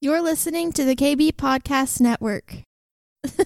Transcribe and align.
You're 0.00 0.22
listening 0.22 0.70
to 0.74 0.84
the 0.84 0.94
KB 0.94 1.32
Podcast 1.32 2.00
Network. 2.00 2.62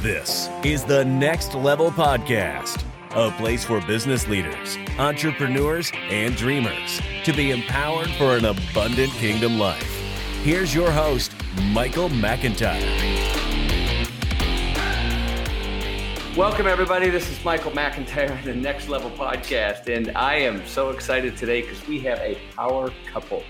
This 0.00 0.48
is 0.64 0.84
the 0.84 1.04
Next 1.04 1.54
Level 1.54 1.90
Podcast, 1.90 2.84
a 3.10 3.30
place 3.32 3.64
for 3.64 3.80
business 3.82 4.26
leaders, 4.26 4.78
entrepreneurs, 4.98 5.92
and 5.94 6.34
dreamers 6.36 7.00
to 7.24 7.32
be 7.32 7.50
empowered 7.50 8.08
for 8.10 8.36
an 8.36 8.44
abundant 8.44 9.12
kingdom 9.12 9.58
life. 9.58 9.82
Here's 10.42 10.74
your 10.74 10.90
host, 10.90 11.32
Michael 11.72 12.08
McIntyre. 12.08 13.17
Welcome, 16.38 16.68
everybody. 16.68 17.10
This 17.10 17.28
is 17.32 17.44
Michael 17.44 17.72
McIntyre, 17.72 18.30
on 18.30 18.44
the 18.44 18.54
Next 18.54 18.88
Level 18.88 19.10
Podcast. 19.10 19.88
And 19.88 20.16
I 20.16 20.36
am 20.36 20.64
so 20.68 20.90
excited 20.90 21.36
today 21.36 21.62
because 21.62 21.84
we 21.88 21.98
have 22.02 22.20
a 22.20 22.38
power 22.54 22.92
couple. 23.12 23.42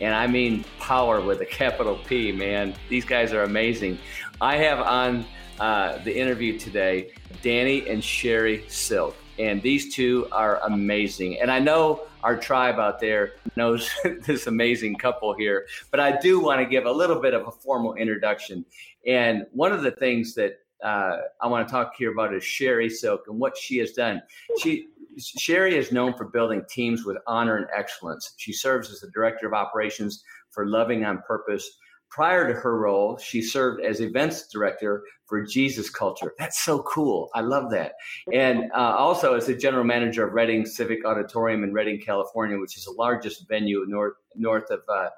And 0.00 0.14
I 0.14 0.28
mean 0.28 0.64
power 0.78 1.20
with 1.20 1.40
a 1.40 1.44
capital 1.44 1.98
P, 2.06 2.30
man. 2.30 2.76
These 2.88 3.04
guys 3.04 3.32
are 3.32 3.42
amazing. 3.42 3.98
I 4.40 4.56
have 4.58 4.78
on 4.78 5.26
uh, 5.58 5.98
the 6.04 6.16
interview 6.16 6.60
today 6.60 7.10
Danny 7.42 7.88
and 7.88 8.04
Sherry 8.04 8.64
Silk. 8.68 9.16
And 9.40 9.60
these 9.60 9.92
two 9.92 10.28
are 10.30 10.60
amazing. 10.62 11.40
And 11.40 11.50
I 11.50 11.58
know 11.58 12.02
our 12.22 12.36
tribe 12.36 12.78
out 12.78 13.00
there 13.00 13.32
knows 13.56 13.90
this 14.04 14.46
amazing 14.46 14.94
couple 14.94 15.34
here, 15.34 15.66
but 15.90 15.98
I 15.98 16.16
do 16.20 16.38
want 16.38 16.60
to 16.60 16.66
give 16.66 16.86
a 16.86 16.92
little 16.92 17.20
bit 17.20 17.34
of 17.34 17.48
a 17.48 17.50
formal 17.50 17.94
introduction. 17.94 18.64
And 19.04 19.44
one 19.50 19.72
of 19.72 19.82
the 19.82 19.90
things 19.90 20.36
that 20.36 20.60
uh, 20.84 21.16
I 21.40 21.46
want 21.46 21.66
to 21.66 21.72
talk 21.72 21.92
here 21.98 22.12
about 22.12 22.34
is 22.34 22.44
Sherry 22.44 22.88
Silk 22.88 23.22
and 23.28 23.38
what 23.38 23.56
she 23.56 23.78
has 23.78 23.92
done. 23.92 24.22
She 24.60 24.88
Sherry 25.18 25.76
is 25.76 25.90
known 25.90 26.14
for 26.14 26.26
building 26.26 26.62
teams 26.70 27.04
with 27.04 27.16
honor 27.26 27.56
and 27.56 27.66
excellence. 27.76 28.34
She 28.36 28.52
serves 28.52 28.90
as 28.90 29.00
the 29.00 29.10
director 29.10 29.46
of 29.46 29.52
operations 29.52 30.22
for 30.50 30.66
Loving 30.66 31.04
on 31.04 31.22
Purpose. 31.26 31.68
Prior 32.08 32.46
to 32.46 32.54
her 32.54 32.78
role, 32.78 33.18
she 33.18 33.42
served 33.42 33.84
as 33.84 34.00
events 34.00 34.48
director 34.48 35.02
for 35.26 35.44
Jesus 35.44 35.90
Culture. 35.90 36.34
That's 36.38 36.64
so 36.64 36.82
cool. 36.84 37.28
I 37.34 37.42
love 37.42 37.70
that. 37.72 37.92
And 38.32 38.70
uh, 38.72 38.94
also 38.96 39.34
as 39.34 39.46
the 39.46 39.54
general 39.54 39.84
manager 39.84 40.26
of 40.26 40.32
Redding 40.32 40.64
Civic 40.64 41.04
Auditorium 41.04 41.64
in 41.64 41.72
Redding, 41.72 42.00
California, 42.00 42.58
which 42.58 42.78
is 42.78 42.84
the 42.84 42.92
largest 42.92 43.46
venue 43.48 43.84
north 43.86 44.14
north 44.36 44.70
of 44.70 44.80
uh, 44.88 45.08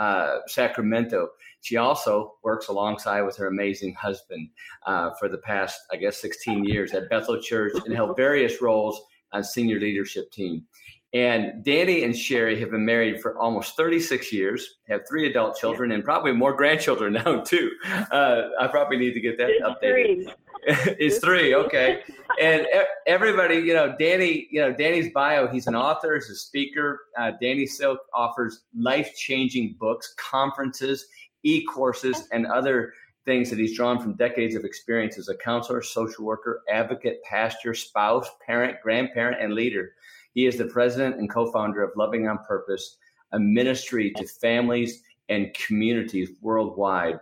uh, 0.00 0.38
Sacramento. 0.48 1.28
She 1.62 1.76
also 1.76 2.34
works 2.42 2.68
alongside 2.68 3.22
with 3.22 3.36
her 3.36 3.46
amazing 3.46 3.94
husband 3.94 4.50
uh, 4.86 5.10
for 5.18 5.28
the 5.28 5.38
past, 5.38 5.80
I 5.92 5.96
guess, 5.96 6.18
16 6.18 6.64
years 6.64 6.92
at 6.92 7.08
Bethel 7.08 7.40
Church 7.40 7.72
and 7.84 7.94
held 7.94 8.16
various 8.16 8.60
roles 8.60 9.00
on 9.32 9.42
senior 9.44 9.78
leadership 9.80 10.30
team. 10.32 10.66
And 11.14 11.62
Danny 11.62 12.04
and 12.04 12.16
Sherry 12.16 12.58
have 12.60 12.70
been 12.70 12.86
married 12.86 13.20
for 13.20 13.38
almost 13.38 13.76
36 13.76 14.32
years, 14.32 14.78
have 14.88 15.02
three 15.06 15.28
adult 15.28 15.56
children, 15.56 15.92
and 15.92 16.02
probably 16.02 16.32
more 16.32 16.54
grandchildren 16.54 17.12
now 17.24 17.42
too. 17.42 17.70
Uh, 18.10 18.48
I 18.58 18.66
probably 18.66 18.96
need 18.96 19.12
to 19.12 19.20
get 19.20 19.36
that 19.38 19.50
it's 19.50 19.62
updated. 19.62 20.24
Three. 20.24 20.34
it's 20.98 21.18
three, 21.18 21.54
okay. 21.54 22.02
And 22.40 22.66
everybody, 23.06 23.56
you 23.56 23.74
know, 23.74 23.94
Danny, 23.98 24.46
you 24.50 24.60
know, 24.60 24.72
Danny's 24.72 25.12
bio. 25.12 25.48
He's 25.48 25.66
an 25.66 25.74
author, 25.74 26.14
he's 26.14 26.30
a 26.30 26.36
speaker. 26.36 27.00
Uh, 27.18 27.32
Danny 27.40 27.66
Silk 27.66 27.98
offers 28.14 28.62
life-changing 28.74 29.76
books, 29.78 30.14
conferences, 30.16 31.06
e-courses, 31.44 32.28
and 32.32 32.46
other 32.46 32.92
things 33.24 33.50
that 33.50 33.58
he's 33.58 33.76
drawn 33.76 34.00
from 34.00 34.16
decades 34.16 34.54
of 34.54 34.64
experience 34.64 35.18
as 35.18 35.28
a 35.28 35.36
counselor, 35.36 35.82
social 35.82 36.24
worker, 36.24 36.62
advocate, 36.70 37.22
pastor, 37.22 37.74
spouse, 37.74 38.28
parent, 38.44 38.76
grandparent, 38.82 39.40
and 39.40 39.54
leader. 39.54 39.92
He 40.34 40.46
is 40.46 40.56
the 40.56 40.66
president 40.66 41.16
and 41.16 41.30
co 41.30 41.50
founder 41.52 41.82
of 41.82 41.92
Loving 41.96 42.26
on 42.26 42.38
Purpose, 42.46 42.96
a 43.32 43.38
ministry 43.38 44.12
to 44.16 44.26
families 44.26 45.02
and 45.28 45.54
communities 45.54 46.30
worldwide. 46.40 47.20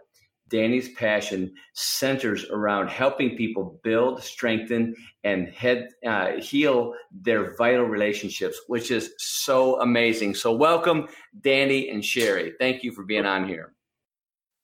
Danny's 0.48 0.88
passion 0.94 1.52
centers 1.74 2.44
around 2.50 2.88
helping 2.88 3.36
people 3.36 3.78
build, 3.84 4.20
strengthen, 4.20 4.96
and 5.22 5.48
head, 5.48 5.90
uh, 6.04 6.32
heal 6.40 6.92
their 7.12 7.54
vital 7.54 7.84
relationships, 7.84 8.60
which 8.66 8.90
is 8.90 9.12
so 9.18 9.80
amazing. 9.80 10.34
So, 10.34 10.52
welcome, 10.52 11.06
Danny 11.40 11.90
and 11.90 12.04
Sherry. 12.04 12.54
Thank 12.58 12.82
you 12.82 12.90
for 12.90 13.04
being 13.04 13.26
on 13.26 13.46
here. 13.46 13.74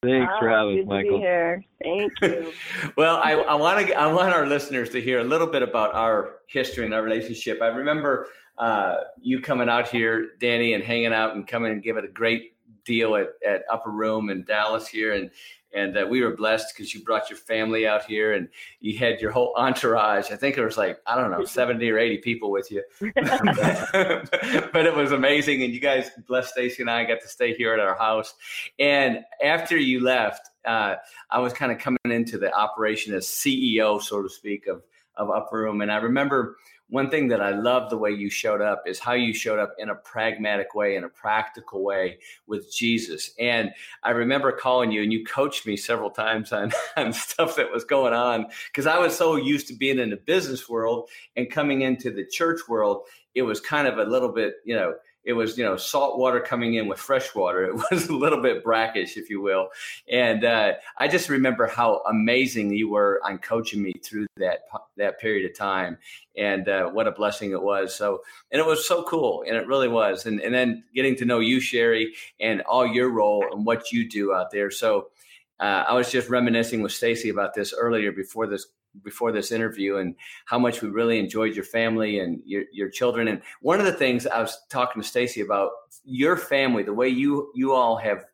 Thanks 0.03 0.33
for 0.39 0.51
Oh, 0.51 0.55
having 0.59 0.75
us, 0.75 0.77
good 0.77 0.83
to 0.83 0.87
Michael. 0.89 1.19
be 1.19 1.23
here. 1.25 1.65
Thank 1.83 2.12
you. 2.23 2.53
well, 2.97 3.17
I, 3.23 3.33
I 3.33 3.55
want 3.55 3.87
to 3.87 3.95
I 3.95 4.07
want 4.12 4.33
our 4.34 4.47
listeners 4.47 4.91
to 4.91 5.01
hear 5.01 5.21
a 5.21 5.25
little 5.25 5.47
bit 5.47 5.62
about 5.62 5.95
our 5.95 6.37
history 6.47 6.84
and 6.84 6.95
our 6.95 7.03
relationship. 7.03 7.61
I 7.62 7.69
remember 7.69 8.29
uh, 8.59 8.97
you 9.21 9.41
coming 9.41 9.69
out 9.69 9.89
here, 9.89 10.31
Danny, 10.39 10.75
and 10.75 10.84
hanging 10.84 11.12
out 11.12 11.34
and 11.34 11.47
coming 11.47 11.73
and 11.73 11.83
giving 11.83 12.05
a 12.05 12.09
great 12.09 12.55
deal 12.84 13.17
at, 13.17 13.29
at 13.47 13.62
Upper 13.73 13.91
Room 13.91 14.31
in 14.31 14.45
Dallas 14.45 14.87
here, 14.87 15.15
and 15.15 15.31
and 15.76 15.97
uh, 15.97 16.06
we 16.09 16.22
were 16.22 16.34
blessed 16.34 16.75
because 16.75 16.94
you 16.94 17.03
brought 17.03 17.28
your 17.28 17.38
family 17.38 17.87
out 17.87 18.04
here 18.04 18.32
and 18.32 18.48
you 18.81 18.98
had 18.98 19.20
your 19.20 19.31
whole 19.31 19.54
entourage. 19.56 20.32
I 20.32 20.37
think 20.37 20.56
there 20.56 20.64
was 20.64 20.78
like 20.78 20.98
I 21.06 21.14
don't 21.14 21.31
know 21.31 21.44
seventy 21.44 21.91
or 21.91 21.98
eighty 21.98 22.19
people 22.19 22.50
with 22.50 22.70
you, 22.72 22.82
but 23.14 24.86
it 24.86 24.97
was 24.97 25.12
amazing. 25.12 25.62
And 25.62 25.72
you 25.72 25.81
guys 25.81 26.10
blessed 26.26 26.50
Stacy 26.50 26.82
and 26.82 26.91
I 26.91 27.04
got 27.04 27.20
to 27.20 27.28
stay 27.28 27.54
here 27.54 27.75
at 27.75 27.81
our 27.81 27.97
house. 27.97 28.34
And 28.78 29.20
after 29.44 29.76
you 29.76 30.00
left, 30.00 30.48
uh, 30.65 30.97
I 31.31 31.38
was 31.38 31.53
kind 31.53 31.70
of 31.70 31.78
coming 31.78 31.98
into 32.06 32.38
the 32.38 32.53
operation 32.53 33.15
as 33.15 33.26
CEO, 33.26 34.03
so 34.03 34.22
to 34.22 34.28
speak, 34.28 34.66
of 34.66 34.82
of 35.16 35.31
Upper 35.31 35.59
Room. 35.59 35.81
And 35.81 35.91
I 35.91 35.97
remember 35.97 36.56
one 36.88 37.10
thing 37.10 37.28
that 37.28 37.41
I 37.41 37.50
love 37.50 37.91
the 37.91 37.98
way 37.98 38.10
you 38.10 38.30
showed 38.30 38.60
up 38.60 38.84
is 38.86 39.00
how 39.00 39.14
you 39.14 39.34
showed 39.34 39.58
up 39.58 39.74
in 39.78 39.88
a 39.88 39.94
pragmatic 39.94 40.74
way, 40.74 40.97
in 40.97 41.04
a 41.04 41.08
practical 41.08 41.82
way 41.82 42.19
with 42.47 42.72
Jesus. 42.72 43.32
And 43.41 43.72
I 44.04 44.10
remember 44.10 44.52
calling 44.52 44.92
you 44.92 45.02
and 45.02 45.12
you 45.12 45.24
coached 45.24 45.66
me 45.66 45.76
several 45.76 46.10
times 46.10 46.52
on, 46.52 46.72
on 46.97 47.12
stuff 47.12 47.56
that 47.56 47.72
was 47.72 47.84
going 47.84 48.14
on 48.14 48.47
because 48.70 48.86
I 48.86 48.98
was 48.98 49.16
so 49.16 49.36
used 49.36 49.66
to 49.69 49.74
being 49.74 49.98
in 49.98 50.10
the 50.10 50.16
business 50.16 50.69
world 50.69 51.10
and 51.34 51.50
coming 51.50 51.80
into 51.80 52.10
the 52.10 52.24
church 52.24 52.60
world. 52.69 53.06
It 53.34 53.42
was 53.42 53.60
kind 53.60 53.88
of 53.88 53.98
a 53.98 54.04
little 54.04 54.32
bit, 54.32 54.54
you 54.64 54.76
know, 54.76 54.94
it 55.26 55.32
was 55.32 55.59
you 55.59 55.64
know 55.64 55.76
salt 55.76 56.19
water 56.19 56.41
coming 56.41 56.75
in 56.75 56.87
with 56.87 56.98
fresh 56.98 57.34
water. 57.34 57.64
It 57.64 57.75
was 57.91 58.09
a 58.09 58.14
little 58.14 58.41
bit 58.41 58.64
brackish 58.64 59.16
if 59.16 59.28
you 59.28 59.41
will. 59.42 59.69
And 60.10 60.44
uh, 60.44 60.75
i 60.98 61.09
just 61.09 61.28
remember 61.28 61.66
how 61.66 62.03
amazing 62.09 62.72
you 62.72 62.88
were 62.88 63.20
on 63.25 63.38
coaching 63.38 63.82
me 63.82 63.92
through 64.03 64.26
that 64.38 64.60
that 64.97 65.20
period 65.20 65.50
of 65.50 65.56
time. 65.56 65.98
And 66.36 66.69
uh, 66.69 66.88
what 66.91 67.09
a 67.09 67.12
blessing 67.12 67.50
it 67.50 67.60
was. 67.60 67.94
So 67.94 68.22
and 68.53 68.60
it 68.60 68.66
was 68.66 68.86
so 68.86 69.03
cool 69.03 69.44
and 69.47 69.56
it 69.56 69.66
really 69.66 69.88
was. 69.88 70.26
And, 70.26 70.41
and 70.41 70.54
then 70.54 70.84
getting 70.94 71.16
to 71.16 71.25
know 71.25 71.41
you 71.41 71.60
sherry 71.60 72.15
and 72.41 72.62
all 72.62 72.86
your 72.86 73.10
role 73.10 73.44
and 73.50 73.66
what 73.66 73.92
you 73.92 74.09
do 74.09 74.32
out 74.32 74.50
there. 74.50 74.70
So 74.70 75.09
uh, 75.59 75.84
i 75.88 75.94
was 75.94 76.12
just 76.12 76.28
reminiscing 76.28 76.82
with 76.82 76.92
stacy 76.92 77.31
about 77.31 77.54
this 77.54 77.72
earlier 77.72 78.12
before 78.12 78.47
this 78.47 78.66
before 79.03 79.33
this 79.33 79.53
interview 79.53 79.97
and 79.97 80.15
how 80.47 80.59
much 80.59 80.83
we 80.83 80.89
really 80.89 81.19
enjoyed 81.19 81.55
your 81.55 81.65
family 81.65 82.21
and 82.21 82.41
your, 82.45 82.65
your 82.73 82.89
children. 82.89 83.29
And 83.29 83.43
one 83.61 83.81
of 83.81 83.87
the 83.87 83.93
things 83.93 84.27
I 84.27 84.41
was 84.41 84.59
talking 84.69 85.03
to 85.03 85.09
Stacy 85.09 85.41
about 85.41 85.71
your 86.05 86.37
family, 86.37 86.83
the 86.83 86.93
way 86.93 87.09
you, 87.09 87.51
you 87.55 87.73
all 87.73 87.97
have 87.97 88.25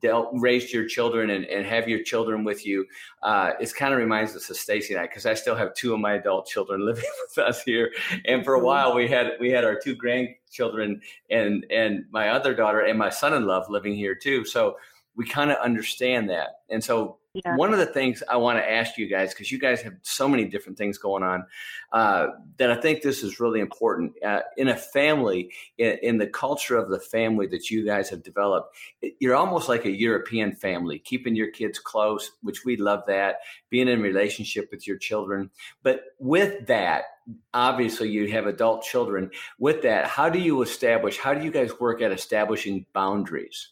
dealt, 0.00 0.30
raised 0.32 0.72
your 0.72 0.86
children 0.86 1.30
and, 1.30 1.44
and 1.44 1.66
have 1.66 1.88
your 1.88 2.02
children 2.02 2.44
with 2.44 2.66
you. 2.66 2.86
Uh, 3.22 3.52
it 3.60 3.74
kind 3.74 3.92
of 3.92 3.98
reminds 3.98 4.34
us 4.34 4.48
of 4.50 4.56
Stacy 4.56 4.94
and 4.94 5.02
I, 5.02 5.06
cause 5.06 5.26
I 5.26 5.34
still 5.34 5.54
have 5.54 5.74
two 5.74 5.92
of 5.94 6.00
my 6.00 6.14
adult 6.14 6.46
children 6.46 6.80
living 6.86 7.04
with 7.22 7.38
us 7.38 7.62
here. 7.62 7.92
And 8.24 8.44
for 8.44 8.54
a 8.54 8.64
while 8.64 8.94
we 8.94 9.08
had, 9.08 9.32
we 9.40 9.50
had 9.50 9.64
our 9.64 9.78
two 9.78 9.94
grandchildren 9.94 11.00
and, 11.30 11.66
and 11.70 12.04
my 12.10 12.30
other 12.30 12.54
daughter 12.54 12.80
and 12.80 12.98
my 12.98 13.10
son-in-law 13.10 13.66
living 13.68 13.94
here 13.94 14.14
too. 14.14 14.44
So 14.44 14.76
we 15.16 15.26
kind 15.26 15.50
of 15.50 15.58
understand 15.58 16.30
that. 16.30 16.60
And 16.70 16.82
so 16.82 17.18
yeah. 17.34 17.56
one 17.56 17.72
of 17.72 17.78
the 17.78 17.86
things 17.86 18.22
I 18.28 18.36
want 18.36 18.58
to 18.58 18.70
ask 18.70 18.96
you 18.96 19.08
guys, 19.08 19.34
because 19.34 19.50
you 19.50 19.58
guys 19.58 19.82
have 19.82 19.94
so 20.02 20.28
many 20.28 20.44
different 20.44 20.78
things 20.78 20.98
going 20.98 21.24
on, 21.24 21.44
uh, 21.92 22.28
that 22.58 22.70
I 22.70 22.76
think 22.76 23.02
this 23.02 23.22
is 23.22 23.40
really 23.40 23.60
important. 23.60 24.12
Uh, 24.24 24.40
in 24.56 24.68
a 24.68 24.76
family, 24.76 25.50
in, 25.76 25.98
in, 26.02 26.18
the 26.18 26.28
culture 26.28 26.76
of 26.76 26.90
the 26.90 27.00
family 27.00 27.46
that 27.48 27.70
you 27.70 27.84
guys 27.84 28.08
have 28.10 28.22
developed, 28.22 28.76
you're 29.18 29.34
almost 29.34 29.68
like 29.68 29.84
a 29.84 29.90
European 29.90 30.54
family, 30.54 31.00
keeping 31.00 31.34
your 31.34 31.50
kids 31.50 31.78
close, 31.80 32.30
which 32.42 32.64
we 32.64 32.76
love 32.76 33.02
that, 33.08 33.36
being 33.68 33.88
in 33.88 34.00
relationship 34.00 34.68
with 34.70 34.86
your 34.86 34.96
children. 34.96 35.50
But 35.82 36.02
with 36.20 36.66
that, 36.68 37.04
obviously 37.52 38.10
you 38.10 38.28
have 38.28 38.46
adult 38.46 38.82
children. 38.84 39.30
With 39.58 39.82
that, 39.82 40.06
how 40.06 40.28
do 40.28 40.38
you 40.38 40.62
establish, 40.62 41.18
how 41.18 41.34
do 41.34 41.44
you 41.44 41.50
guys 41.50 41.80
work 41.80 42.00
at 42.00 42.12
establishing 42.12 42.86
boundaries? 42.92 43.70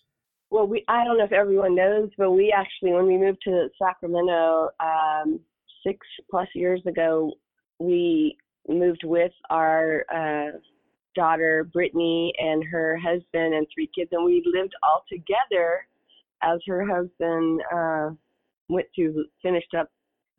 Well, 0.53 0.67
we 0.67 0.85
I 0.87 1.03
don't 1.03 1.17
know 1.17 1.25
if 1.25 1.33
everyone 1.33 1.75
knows, 1.75 2.11
but 2.19 2.33
we 2.33 2.55
actually 2.55 2.93
when 2.93 3.07
we 3.07 3.17
moved 3.17 3.39
to 3.45 3.71
Sacramento 3.83 4.69
um, 4.81 5.41
six 5.85 6.07
plus 6.31 6.47
years 6.55 6.83
ago, 6.87 7.33
we 7.79 8.37
moved 8.69 9.01
with 9.03 9.33
our 9.49 10.05
uh, 10.15 10.59
daughter 11.17 11.65
Brittany 11.73 12.35
and 12.39 12.63
her 12.71 12.99
husband 12.99 13.55
and 13.55 13.67
three 13.75 13.89
kids, 13.97 14.11
and 14.13 14.27
we 14.27 14.43
lived 14.45 14.75
all 14.83 15.05
together 15.09 15.87
as 16.43 16.61
her 16.69 16.85
husband 16.87 17.63
uh, 17.75 18.11
went 18.69 18.89
to 18.97 19.25
finished 19.43 19.73
up 19.75 19.91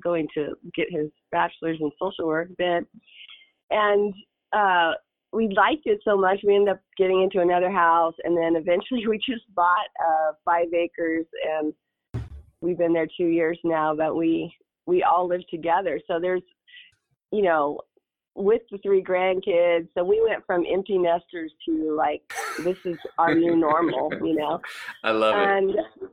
going 0.03 0.27
to 0.35 0.49
get 0.75 0.85
his 0.91 1.09
bachelor's 1.31 1.79
in 1.81 1.89
social 1.99 2.27
work 2.27 2.49
then, 2.59 2.85
and 3.71 4.13
uh, 4.55 4.91
we 5.33 5.49
liked 5.55 5.85
it 5.85 5.99
so 6.05 6.15
much 6.15 6.39
we 6.45 6.55
ended 6.55 6.75
up 6.75 6.81
getting 6.97 7.23
into 7.23 7.41
another 7.41 7.71
house 7.71 8.13
and 8.23 8.37
then 8.37 8.55
eventually 8.55 9.07
we 9.09 9.17
just 9.17 9.43
bought 9.55 9.89
uh 9.99 10.33
five 10.45 10.67
acres 10.73 11.25
and 11.57 11.73
we've 12.61 12.77
been 12.77 12.93
there 12.93 13.07
two 13.17 13.27
years 13.27 13.57
now 13.63 13.95
but 13.95 14.15
we 14.15 14.53
we 14.85 15.03
all 15.03 15.27
live 15.27 15.47
together. 15.49 15.99
So 16.07 16.19
there's 16.19 16.43
you 17.31 17.41
know 17.41 17.79
with 18.35 18.61
the 18.71 18.79
three 18.79 19.03
grandkids 19.03 19.87
so 19.95 20.03
we 20.03 20.19
went 20.27 20.43
from 20.45 20.65
empty 20.71 20.97
nesters 20.97 21.51
to 21.63 21.95
like 21.95 22.21
this 22.63 22.77
is 22.83 22.97
our 23.19 23.35
new 23.35 23.55
normal 23.55 24.11
you 24.23 24.35
know? 24.35 24.59
I 25.03 25.11
love 25.11 25.35
and 25.35 25.69
it 25.69 26.09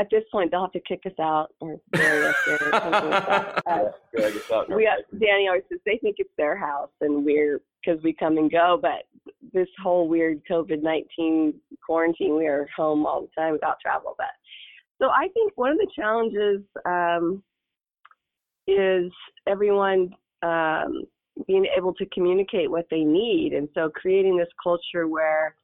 at 0.00 0.08
this 0.10 0.24
point 0.32 0.50
they'll 0.50 0.62
have 0.62 0.72
to 0.72 0.80
kick 0.80 1.02
us 1.04 1.12
out 1.20 1.48
or 1.60 1.78
bury 1.92 2.26
us 2.26 2.34
there 2.46 2.58
or 2.62 2.72
something 2.72 3.10
like 3.10 3.26
that. 3.26 3.62
Uh, 3.70 4.64
we 4.74 4.86
uh, 4.86 5.00
Danny 5.12 5.46
always 5.46 5.62
says 5.68 5.78
they 5.86 5.98
think 5.98 6.16
it's 6.18 6.30
their 6.36 6.56
house 6.56 6.90
and 7.00 7.24
we're 7.24 7.60
because 7.84 8.02
we 8.02 8.12
come 8.12 8.36
and 8.36 8.50
go, 8.50 8.78
but 8.80 9.06
this 9.52 9.68
whole 9.82 10.08
weird 10.08 10.42
COVID 10.50 10.82
nineteen 10.82 11.54
quarantine, 11.84 12.36
we 12.36 12.46
are 12.46 12.66
home 12.76 13.06
all 13.06 13.22
the 13.22 13.40
time 13.40 13.52
without 13.52 13.76
travel. 13.80 14.14
But 14.18 14.26
so 15.00 15.08
I 15.08 15.28
think 15.32 15.52
one 15.56 15.70
of 15.72 15.78
the 15.78 15.88
challenges 15.94 16.62
um, 16.84 17.42
is 18.66 19.12
everyone 19.46 20.10
um, 20.42 21.04
being 21.46 21.66
able 21.76 21.94
to 21.94 22.06
communicate 22.06 22.70
what 22.70 22.86
they 22.90 23.04
need, 23.04 23.52
and 23.52 23.68
so 23.74 23.90
creating 23.94 24.36
this 24.36 24.48
culture 24.62 25.06
where 25.06 25.54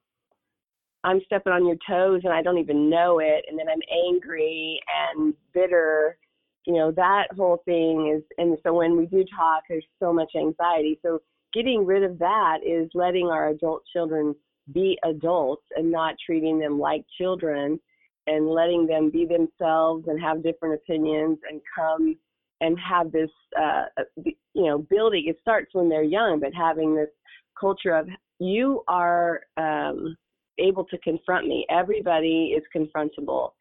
I'm 1.06 1.20
stepping 1.24 1.52
on 1.52 1.64
your 1.64 1.76
toes 1.88 2.22
and 2.24 2.32
I 2.32 2.42
don't 2.42 2.58
even 2.58 2.90
know 2.90 3.20
it, 3.20 3.44
and 3.48 3.56
then 3.56 3.68
I'm 3.68 3.80
angry 4.06 4.80
and 5.12 5.32
bitter. 5.54 6.18
You 6.66 6.74
know, 6.74 6.90
that 6.90 7.28
whole 7.36 7.62
thing 7.64 8.12
is, 8.16 8.24
and 8.38 8.58
so 8.64 8.74
when 8.74 8.96
we 8.96 9.06
do 9.06 9.24
talk, 9.34 9.62
there's 9.68 9.86
so 10.00 10.12
much 10.12 10.32
anxiety. 10.36 10.98
So 11.02 11.22
getting 11.54 11.86
rid 11.86 12.02
of 12.02 12.18
that 12.18 12.58
is 12.66 12.90
letting 12.92 13.28
our 13.28 13.50
adult 13.50 13.84
children 13.92 14.34
be 14.72 14.98
adults 15.04 15.62
and 15.76 15.92
not 15.92 16.16
treating 16.26 16.58
them 16.58 16.76
like 16.80 17.04
children 17.16 17.78
and 18.26 18.48
letting 18.48 18.84
them 18.88 19.08
be 19.08 19.24
themselves 19.24 20.06
and 20.08 20.20
have 20.20 20.42
different 20.42 20.74
opinions 20.74 21.38
and 21.48 21.60
come 21.72 22.16
and 22.60 22.76
have 22.80 23.12
this, 23.12 23.30
uh, 23.56 23.84
you 24.24 24.34
know, 24.64 24.78
building. 24.78 25.24
It 25.28 25.38
starts 25.40 25.72
when 25.72 25.88
they're 25.88 26.02
young, 26.02 26.40
but 26.40 26.52
having 26.52 26.96
this 26.96 27.10
culture 27.58 27.94
of 27.94 28.08
you 28.40 28.82
are, 28.88 29.42
um, 29.56 30.16
able 30.58 30.84
to 30.84 30.98
confront 30.98 31.46
me. 31.46 31.66
Everybody 31.70 32.54
is 32.56 32.62
confrontable. 32.74 33.52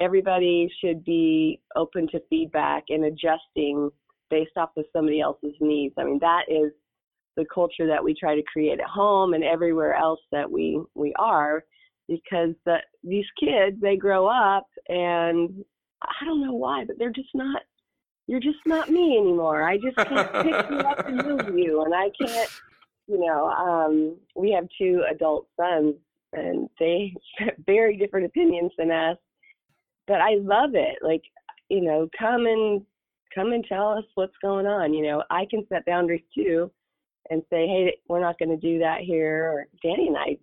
Everybody 0.00 0.70
should 0.80 1.04
be 1.04 1.60
open 1.76 2.08
to 2.08 2.20
feedback 2.30 2.84
and 2.88 3.04
adjusting 3.04 3.90
based 4.30 4.56
off 4.56 4.70
of 4.76 4.84
somebody 4.92 5.20
else's 5.20 5.54
needs. 5.60 5.94
I 5.98 6.04
mean, 6.04 6.18
that 6.20 6.42
is 6.48 6.72
the 7.36 7.46
culture 7.52 7.86
that 7.86 8.02
we 8.02 8.14
try 8.14 8.34
to 8.34 8.42
create 8.52 8.80
at 8.80 8.86
home 8.86 9.32
and 9.32 9.44
everywhere 9.44 9.94
else 9.94 10.20
that 10.32 10.50
we 10.50 10.82
we 10.94 11.14
are 11.18 11.64
because 12.08 12.50
the, 12.66 12.78
these 13.04 13.24
kids 13.38 13.80
they 13.80 13.96
grow 13.96 14.26
up 14.26 14.66
and 14.88 15.64
I 16.02 16.24
don't 16.24 16.44
know 16.44 16.54
why, 16.54 16.84
but 16.84 16.98
they're 16.98 17.10
just 17.10 17.28
not 17.34 17.62
you're 18.26 18.40
just 18.40 18.58
not 18.66 18.90
me 18.90 19.16
anymore. 19.16 19.62
I 19.62 19.78
just 19.78 19.96
can't 19.96 20.32
pick 20.32 20.70
you 20.70 20.78
up 20.78 21.08
and 21.08 21.16
move 21.16 21.58
you 21.58 21.82
and 21.84 21.94
I 21.94 22.10
can't 22.20 22.50
you 23.06 23.20
know, 23.24 23.46
um 23.48 24.16
we 24.34 24.50
have 24.52 24.66
two 24.76 25.04
adult 25.10 25.46
sons 25.58 25.94
and 26.32 26.68
they 26.78 27.14
have 27.38 27.54
very 27.66 27.96
different 27.96 28.26
opinions 28.26 28.72
than 28.78 28.90
us. 28.90 29.16
But 30.06 30.20
I 30.20 30.36
love 30.40 30.70
it. 30.74 30.98
Like, 31.02 31.22
you 31.68 31.82
know, 31.82 32.08
come 32.18 32.46
and 32.46 32.82
come 33.34 33.52
and 33.52 33.64
tell 33.68 33.90
us 33.90 34.04
what's 34.14 34.36
going 34.42 34.66
on. 34.66 34.94
You 34.94 35.04
know, 35.04 35.22
I 35.30 35.46
can 35.50 35.66
set 35.68 35.84
boundaries 35.84 36.24
too 36.34 36.70
and 37.30 37.42
say, 37.50 37.66
hey, 37.66 37.96
we're 38.08 38.20
not 38.20 38.38
going 38.38 38.48
to 38.48 38.56
do 38.56 38.78
that 38.78 39.00
here. 39.00 39.50
Or 39.52 39.66
Danny 39.82 40.08
and 40.08 40.16
I, 40.16 40.38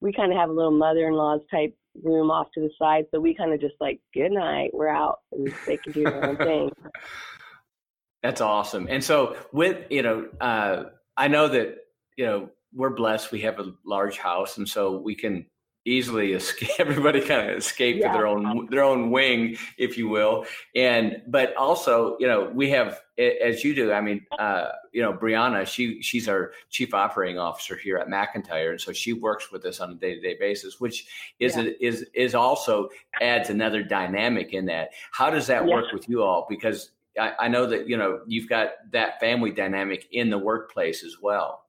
we 0.00 0.12
kind 0.12 0.32
of 0.32 0.38
have 0.38 0.48
a 0.48 0.52
little 0.52 0.70
mother-in-law's 0.70 1.42
type 1.50 1.76
room 2.02 2.30
off 2.30 2.48
to 2.54 2.60
the 2.60 2.70
side, 2.78 3.04
so 3.12 3.20
we 3.20 3.34
kind 3.34 3.52
of 3.52 3.60
just 3.60 3.74
like, 3.80 4.00
good 4.12 4.32
night, 4.32 4.70
we're 4.72 4.88
out, 4.88 5.20
and 5.32 5.52
they 5.66 5.76
can 5.76 5.92
do 5.92 6.04
their 6.04 6.24
own 6.24 6.36
thing. 6.36 6.70
That's 8.22 8.40
awesome. 8.40 8.86
And 8.88 9.04
so, 9.04 9.36
with 9.52 9.84
you 9.90 10.02
know, 10.02 10.28
uh, 10.40 10.84
I 11.14 11.28
know 11.28 11.46
that 11.48 11.76
you 12.16 12.24
know 12.24 12.50
we're 12.74 12.90
blessed. 12.90 13.32
We 13.32 13.40
have 13.42 13.58
a 13.58 13.72
large 13.84 14.18
house, 14.18 14.58
and 14.58 14.68
so 14.68 14.98
we 14.98 15.14
can 15.14 15.46
easily 15.84 16.32
escape. 16.32 16.70
Everybody 16.78 17.20
kind 17.20 17.50
of 17.50 17.56
escape 17.56 17.96
yeah. 18.00 18.12
to 18.12 18.18
their 18.18 18.26
own 18.26 18.66
their 18.70 18.82
own 18.82 19.10
wing, 19.10 19.56
if 19.78 19.96
you 19.98 20.08
will. 20.08 20.46
And 20.74 21.22
but 21.28 21.54
also, 21.56 22.16
you 22.18 22.26
know, 22.26 22.50
we 22.52 22.70
have 22.70 23.00
as 23.18 23.62
you 23.64 23.74
do. 23.74 23.92
I 23.92 24.00
mean, 24.00 24.24
uh, 24.38 24.68
you 24.92 25.02
know, 25.02 25.12
Brianna, 25.12 25.66
she 25.66 26.00
she's 26.02 26.28
our 26.28 26.52
chief 26.70 26.94
operating 26.94 27.38
officer 27.38 27.76
here 27.76 27.96
at 27.98 28.08
McIntyre, 28.08 28.70
and 28.70 28.80
so 28.80 28.92
she 28.92 29.12
works 29.12 29.52
with 29.52 29.64
us 29.64 29.80
on 29.80 29.92
a 29.92 29.94
day 29.94 30.14
to 30.14 30.20
day 30.20 30.36
basis, 30.38 30.80
which 30.80 31.06
is 31.38 31.56
yeah. 31.56 31.70
is 31.80 32.06
is 32.14 32.34
also 32.34 32.88
adds 33.20 33.50
another 33.50 33.82
dynamic 33.82 34.52
in 34.52 34.66
that. 34.66 34.90
How 35.12 35.30
does 35.30 35.46
that 35.46 35.66
yeah. 35.66 35.74
work 35.74 35.92
with 35.92 36.08
you 36.08 36.22
all? 36.22 36.46
Because 36.48 36.90
I, 37.18 37.32
I 37.40 37.48
know 37.48 37.66
that 37.66 37.88
you 37.88 37.96
know 37.96 38.20
you've 38.26 38.48
got 38.48 38.70
that 38.92 39.20
family 39.20 39.50
dynamic 39.50 40.08
in 40.12 40.30
the 40.30 40.38
workplace 40.38 41.04
as 41.04 41.16
well 41.22 41.63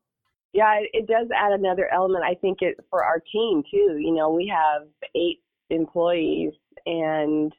yeah, 0.56 0.80
it 0.94 1.06
does 1.06 1.28
add 1.36 1.52
another 1.52 1.94
element. 1.94 2.24
I 2.24 2.34
think 2.36 2.60
it 2.62 2.78
for 2.90 3.04
our 3.04 3.22
team 3.32 3.62
too. 3.70 3.98
You 4.00 4.14
know, 4.14 4.30
we 4.30 4.48
have 4.48 4.88
eight 5.14 5.42
employees, 5.70 6.54
and 6.86 7.52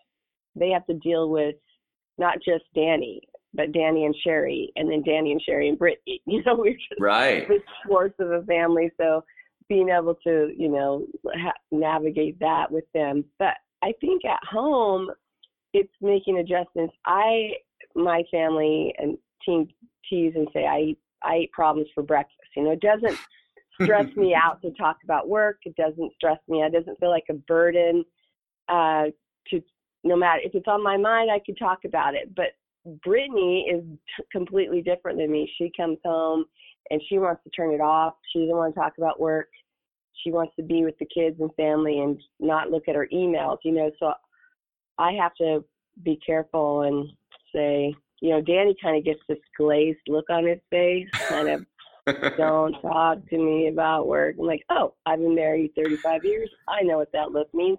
they 0.55 0.71
have 0.71 0.87
to 0.87 0.95
deal 0.95 1.29
with 1.29 1.57
not 2.17 2.37
just 2.37 2.65
Danny, 2.75 3.21
but 3.53 3.73
Danny 3.73 4.07
and 4.07 4.17
Sherry, 4.25 4.73
and 4.77 4.91
then 4.91 5.03
Danny 5.03 5.33
and 5.33 5.43
Sherry 5.43 5.69
and 5.69 5.79
Brittany. 5.79 6.23
You 6.27 6.43
know, 6.47 6.55
we're 6.57 6.73
just 6.73 6.99
right. 6.99 7.47
the 7.47 7.59
Schwartz 7.85 8.15
of 8.19 8.31
a 8.31 8.43
family. 8.45 8.91
So 8.97 9.23
being 9.69 9.91
able 9.91 10.15
to, 10.27 10.51
you 10.57 10.71
know, 10.71 11.05
ha- 11.27 11.53
navigate 11.71 12.39
that 12.41 12.71
with 12.71 12.85
them. 12.95 13.27
But 13.39 13.55
I 13.83 13.93
think 14.01 14.25
at 14.25 14.41
home, 14.51 15.11
it's 15.75 15.93
making 16.01 16.39
adjustments. 16.39 16.95
I, 17.05 17.51
my 17.95 18.23
family 18.31 18.95
and 18.97 19.19
team 19.45 19.69
tease 20.09 20.33
and 20.35 20.49
say 20.55 20.65
I 20.65 20.97
I 21.23 21.39
eat 21.39 21.53
problems 21.53 21.89
for 21.95 22.03
breakfast. 22.03 22.46
You 22.57 22.65
know, 22.65 22.73
it 22.73 22.81
doesn't 22.81 23.19
stress 23.81 24.15
me 24.17 24.35
out 24.45 24.61
to 24.63 24.71
talk 24.73 24.99
about 25.05 25.29
work. 25.29 25.59
It 25.65 25.77
doesn't 25.77 26.13
stress 26.15 26.39
me. 26.49 26.63
It 26.63 26.73
doesn't 26.73 26.99
feel 26.99 27.11
like 27.11 27.27
a 27.31 27.35
burden. 27.35 28.05
Uh, 28.69 29.07
to 29.51 29.63
no 30.05 30.17
matter 30.17 30.41
if 30.45 30.55
it's 30.55 30.69
on 30.69 30.83
my 30.83 30.97
mind, 30.97 31.31
I 31.31 31.41
could 31.45 31.59
talk 31.59 31.81
about 31.85 32.15
it. 32.15 32.35
But 32.35 32.55
Brittany 33.05 33.67
is 33.73 33.83
t- 34.17 34.25
completely 34.31 34.83
different 34.83 35.19
than 35.19 35.31
me. 35.31 35.51
She 35.59 35.71
comes 35.77 35.99
home 36.05 36.45
and 36.91 37.01
she 37.09 37.19
wants 37.19 37.43
to 37.45 37.51
turn 37.51 37.75
it 37.75 37.81
off. 37.81 38.15
She 38.33 38.41
doesn't 38.41 38.57
want 38.57 38.75
to 38.75 38.81
talk 38.81 38.95
about 38.99 39.21
work. 39.21 39.49
She 40.23 40.31
wants 40.31 40.55
to 40.57 40.63
be 40.63 40.85
with 40.85 40.97
the 40.99 41.07
kids 41.07 41.37
and 41.41 41.53
family 41.57 42.01
and 42.01 42.21
not 42.41 42.71
look 42.71 42.85
at 42.89 42.95
her 42.95 43.09
emails. 43.13 43.59
You 43.65 43.73
know, 43.73 43.91
so 43.99 44.13
I 44.99 45.13
have 45.13 45.35
to 45.37 45.65
be 46.05 46.19
careful 46.25 46.83
and 46.83 47.09
say, 47.55 47.95
you 48.21 48.31
know, 48.31 48.41
Danny 48.41 48.75
kind 48.81 48.97
of 48.97 49.05
gets 49.05 49.21
this 49.29 49.39
glazed 49.57 49.99
look 50.09 50.31
on 50.31 50.47
his 50.47 50.59
face, 50.71 51.09
kind 51.29 51.49
of, 51.49 51.67
don't 52.37 52.81
talk 52.81 53.19
to 53.31 53.39
me 53.39 53.69
about 53.69 54.07
work. 54.07 54.37
I'm 54.39 54.47
like, 54.47 54.65
oh, 54.71 54.95
I've 55.07 55.19
been 55.19 55.35
married 55.35 55.73
35 55.75 56.25
years. 56.25 56.51
I 56.69 56.83
know 56.83 56.99
what 56.99 57.13
that 57.13 57.33
look 57.33 57.53
means. 57.55 57.79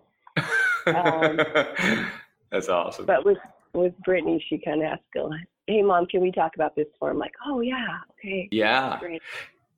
Um, 0.88 1.40
That's 2.52 2.70
awesome. 2.70 3.06
But 3.06 3.26
with 3.26 3.38
with 3.74 3.94
Brittany, 4.06 4.44
she 4.50 4.58
kind 4.58 4.82
of 4.82 4.90
has 4.90 5.00
to 5.14 5.20
go, 5.20 5.32
hey, 5.68 5.82
mom, 5.82 6.08
can 6.08 6.22
we 6.22 6.32
talk 6.32 6.56
about 6.56 6.76
this 6.76 6.88
for? 6.98 7.10
I'm 7.10 7.20
like, 7.20 7.34
oh 7.46 7.62
yeah, 7.62 8.00
okay. 8.12 8.48
Yeah. 8.52 8.98
Great. 9.00 9.22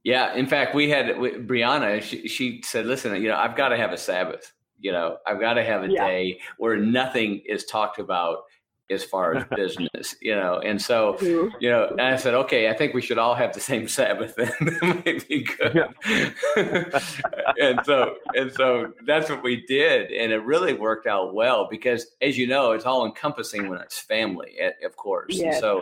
Yeah. 0.04 0.34
In 0.34 0.48
fact, 0.48 0.74
we 0.76 0.90
had 0.90 1.20
we, 1.20 1.32
Brianna. 1.32 2.02
She, 2.02 2.28
she 2.28 2.62
said, 2.64 2.86
listen, 2.86 3.22
you 3.22 3.28
know, 3.28 3.36
I've 3.36 3.56
got 3.56 3.70
to 3.70 3.78
have 3.78 3.92
a 3.92 3.98
Sabbath. 3.98 4.54
You 4.80 4.94
know, 4.94 5.18
I've 5.28 5.40
got 5.40 5.56
to 5.56 5.64
have 5.64 5.84
a 5.84 5.90
yeah. 5.90 6.08
day 6.08 6.40
where 6.58 6.78
nothing 6.78 7.42
is 7.46 7.66
talked 7.66 8.00
about 8.00 8.44
as 8.90 9.04
far 9.04 9.36
as 9.36 9.44
business, 9.56 10.16
you 10.22 10.36
know. 10.36 10.60
And 10.60 10.82
so, 10.82 11.14
mm-hmm. 11.14 11.56
you 11.60 11.70
know, 11.70 11.88
and 11.90 12.02
I 12.02 12.16
said, 12.16 12.34
okay, 12.34 12.70
I 12.70 12.74
think 12.74 12.94
we 12.94 13.02
should 13.02 13.18
all 13.18 13.36
have 13.36 13.54
the 13.54 13.60
same 13.60 13.88
Sabbath 13.88 14.36
then. 14.36 14.52
that 14.60 15.02
might 15.06 15.28
be 15.28 15.44
good. 15.44 15.76
Yeah. 15.76 17.00
and 17.62 17.80
so, 17.86 18.16
and 18.34 18.52
so 18.52 18.94
that's 19.06 19.30
what 19.30 19.44
we 19.44 19.66
did. 19.66 20.12
And 20.12 20.32
it 20.32 20.44
really 20.44 20.74
worked 20.74 21.08
out 21.08 21.34
well 21.34 21.68
because 21.70 22.08
as 22.22 22.38
you 22.38 22.48
know, 22.48 22.72
it's 22.72 22.86
all 22.86 23.06
encompassing 23.06 23.70
when 23.70 23.80
it's 23.80 24.00
family, 24.00 24.56
eh, 24.60 24.72
of 24.86 24.96
course. 24.96 25.36
Yes. 25.36 25.56
And 25.56 25.62
so, 25.62 25.82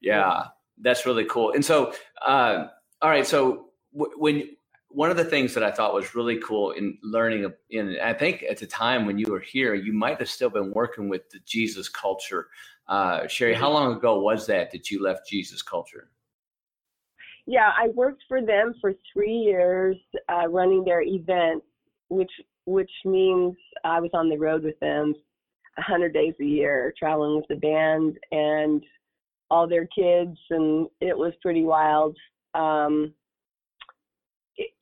yeah, 0.00 0.44
that's 0.80 1.06
really 1.06 1.24
cool. 1.24 1.52
And 1.52 1.64
so, 1.64 1.92
uh, 2.26 2.66
all 3.02 3.10
right. 3.10 3.26
So 3.26 3.66
w- 3.92 4.14
when, 4.18 4.48
one 4.96 5.10
of 5.10 5.18
the 5.18 5.24
things 5.26 5.52
that 5.52 5.62
I 5.62 5.70
thought 5.70 5.92
was 5.92 6.14
really 6.14 6.38
cool 6.38 6.70
in 6.70 6.96
learning, 7.02 7.52
in 7.68 7.98
I 8.02 8.14
think 8.14 8.46
at 8.48 8.56
the 8.56 8.66
time 8.66 9.04
when 9.04 9.18
you 9.18 9.30
were 9.30 9.40
here, 9.40 9.74
you 9.74 9.92
might 9.92 10.18
have 10.20 10.30
still 10.30 10.48
been 10.48 10.72
working 10.72 11.10
with 11.10 11.28
the 11.28 11.38
Jesus 11.44 11.86
culture. 11.86 12.48
Uh, 12.88 13.26
Sherry, 13.28 13.52
how 13.52 13.70
long 13.70 13.94
ago 13.94 14.18
was 14.18 14.46
that 14.46 14.70
that 14.70 14.90
you 14.90 15.02
left 15.02 15.28
Jesus 15.28 15.60
culture? 15.60 16.08
Yeah, 17.44 17.72
I 17.76 17.88
worked 17.88 18.22
for 18.26 18.40
them 18.40 18.72
for 18.80 18.94
three 19.12 19.34
years, 19.34 19.98
uh, 20.32 20.48
running 20.48 20.82
their 20.82 21.02
events, 21.02 21.66
which 22.08 22.32
which 22.64 22.90
means 23.04 23.54
I 23.84 24.00
was 24.00 24.10
on 24.14 24.30
the 24.30 24.38
road 24.38 24.64
with 24.64 24.80
them, 24.80 25.14
a 25.76 25.82
hundred 25.82 26.14
days 26.14 26.32
a 26.40 26.44
year, 26.44 26.94
traveling 26.98 27.36
with 27.36 27.48
the 27.48 27.56
band 27.56 28.16
and 28.32 28.82
all 29.50 29.68
their 29.68 29.86
kids, 29.88 30.38
and 30.48 30.88
it 31.02 31.16
was 31.16 31.34
pretty 31.42 31.64
wild. 31.64 32.16
Um, 32.54 33.12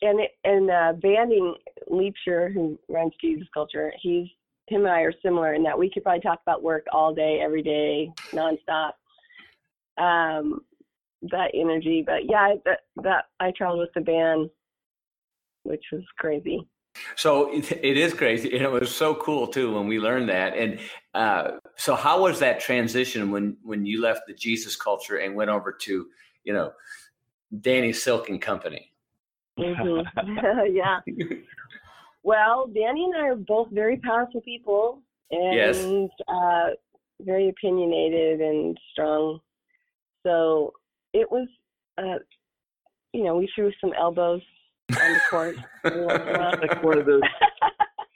and 0.03 0.21
and 0.45 0.71
uh, 0.71 0.93
Banning 1.01 1.55
Liebscher, 1.91 2.53
who 2.53 2.79
runs 2.89 3.13
Jesus 3.21 3.49
Culture, 3.53 3.93
he's 4.01 4.29
him 4.67 4.83
and 4.83 4.91
I 4.91 5.01
are 5.01 5.13
similar 5.23 5.55
in 5.55 5.63
that 5.65 5.79
we 5.79 5.91
could 5.91 6.03
probably 6.03 6.23
talk 6.23 6.41
about 6.47 6.63
work 6.63 6.87
all 6.91 7.15
day, 7.15 7.41
every 7.43 7.63
day, 7.63 8.11
nonstop. 8.33 8.93
Um, 9.99 10.63
that 11.31 11.51
energy, 11.55 12.03
but 12.05 12.29
yeah, 12.29 12.55
that 12.65 12.81
that 13.03 13.27
I 13.41 13.53
traveled 13.57 13.81
with 13.81 13.93
the 13.95 14.01
band, 14.01 14.51
which 15.63 15.85
was 15.93 16.03
crazy. 16.19 16.67
So 17.17 17.53
it, 17.53 17.71
it 17.73 17.97
is 17.97 18.15
crazy, 18.15 18.55
and 18.55 18.63
it 18.63 18.71
was 18.71 18.95
so 18.95 19.15
cool 19.15 19.47
too 19.47 19.75
when 19.75 19.89
we 19.89 19.99
learned 19.99 20.29
that. 20.29 20.57
And 20.57 20.81
uh, 21.15 21.59
so, 21.77 21.95
how 21.95 22.23
was 22.23 22.39
that 22.41 22.61
transition 22.61 23.31
when 23.31 23.57
when 23.63 23.85
you 23.87 24.01
left 24.01 24.23
the 24.27 24.35
Jesus 24.35 24.77
culture 24.77 25.17
and 25.17 25.35
went 25.35 25.51
over 25.51 25.73
to, 25.73 26.07
you 26.45 26.53
know, 26.53 26.73
Danny 27.61 27.93
Silk 27.93 28.29
and 28.29 28.41
Company? 28.41 28.94
Mm-hmm. 29.59 30.37
yeah. 30.75 30.99
Well, 32.23 32.67
Danny 32.75 33.05
and 33.05 33.17
I 33.17 33.29
are 33.29 33.37
both 33.37 33.69
very 33.71 33.99
powerful 33.99 34.41
people, 34.41 35.03
and 35.31 35.55
Yes. 35.55 36.11
uh, 36.29 36.71
very 37.21 37.49
opinionated 37.51 38.41
and 38.41 38.79
strong. 38.93 39.41
So 40.27 40.73
it 41.13 41.31
was, 41.31 41.47
uh, 41.99 42.19
you 43.13 43.25
know, 43.25 43.37
we 43.37 43.49
threw 43.55 43.71
some 43.81 43.93
elbows 43.99 44.41
on 44.91 45.13
the 45.13 45.21
court. 45.31 45.57
every 45.85 46.05
once 46.05 46.23
in 46.23 46.35
a 46.35 46.39
while. 46.39 46.53
It's 46.55 46.63
like 46.73 46.83
one 46.83 46.99
of 46.99 47.07
those. 47.07 47.23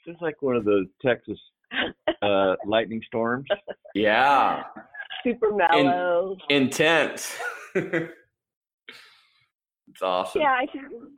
It's 0.06 0.20
like 0.22 0.40
one 0.40 0.56
of 0.56 0.64
those 0.64 0.86
Texas 1.04 1.38
uh, 2.22 2.54
lightning 2.66 3.02
storms. 3.06 3.46
Yeah, 3.94 4.64
Super 5.22 5.52
mellow. 5.54 6.36
intense. 6.48 7.36
It's 9.98 10.02
awesome. 10.04 10.42
Yeah, 10.42 10.56
I 10.60 10.66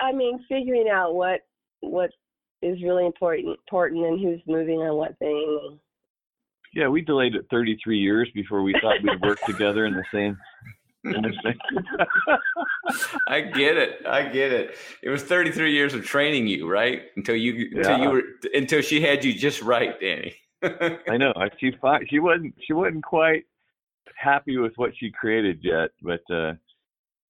I 0.01 0.13
mean, 0.13 0.43
figuring 0.49 0.89
out 0.89 1.15
what 1.15 1.41
what 1.81 2.11
is 2.63 2.83
really 2.83 3.05
important, 3.05 3.49
important, 3.49 4.07
and 4.07 4.19
who's 4.19 4.41
moving 4.47 4.79
on 4.79 4.97
what 4.97 5.19
thing. 5.19 5.79
Yeah, 6.75 6.89
we 6.89 7.03
delayed 7.03 7.35
it 7.35 7.45
33 7.51 7.99
years 7.99 8.31
before 8.35 8.63
we 8.63 8.75
thought 8.81 9.03
we'd 9.03 9.21
work 9.21 9.41
together 9.45 9.85
in 9.87 9.93
the 9.93 10.05
same. 10.13 10.39
In 11.05 11.21
the 11.23 11.33
same. 11.43 11.59
I 13.29 13.41
get 13.43 13.77
it. 13.77 14.07
I 14.07 14.23
get 14.29 14.53
it. 14.53 14.77
It 15.03 15.11
was 15.11 15.23
33 15.25 15.73
years 15.73 15.93
of 15.95 16.05
training 16.05 16.47
you, 16.47 16.71
right? 16.71 17.03
Until 17.17 17.37
you 17.37 17.71
until 17.77 17.99
you 17.99 18.11
were 18.11 18.23
until 18.55 18.81
she 18.83 19.01
had 19.03 19.25
you 19.25 19.35
just 19.35 19.61
right, 19.63 19.99
Danny. 20.01 20.35
I 20.63 21.17
know. 21.19 21.33
I- 21.37 21.51
She 21.59 21.73
she 22.09 22.19
wasn't 22.19 22.55
she 22.67 22.73
wasn't 22.73 23.05
quite 23.05 23.45
happy 24.17 24.57
with 24.59 24.73
what 24.77 24.93
she 24.97 25.11
created 25.11 25.59
yet, 25.63 25.91
but 26.03 26.21
uh, 26.35 26.53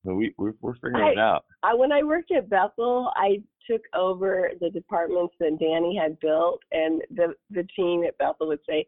but 0.04 0.14
we 0.14 0.34
we're, 0.38 0.54
we're 0.60 0.74
figuring 0.74 1.12
it 1.12 1.18
out. 1.18 1.44
I, 1.62 1.74
when 1.74 1.92
I 1.92 2.02
worked 2.02 2.32
at 2.32 2.48
Bethel, 2.48 3.10
I 3.16 3.42
took 3.70 3.82
over 3.94 4.50
the 4.60 4.70
departments 4.70 5.34
that 5.40 5.58
Danny 5.60 5.96
had 5.96 6.18
built, 6.20 6.60
and 6.72 7.02
the 7.14 7.34
the 7.50 7.66
team 7.76 8.04
at 8.04 8.16
Bethel 8.18 8.48
would 8.48 8.60
say, 8.68 8.86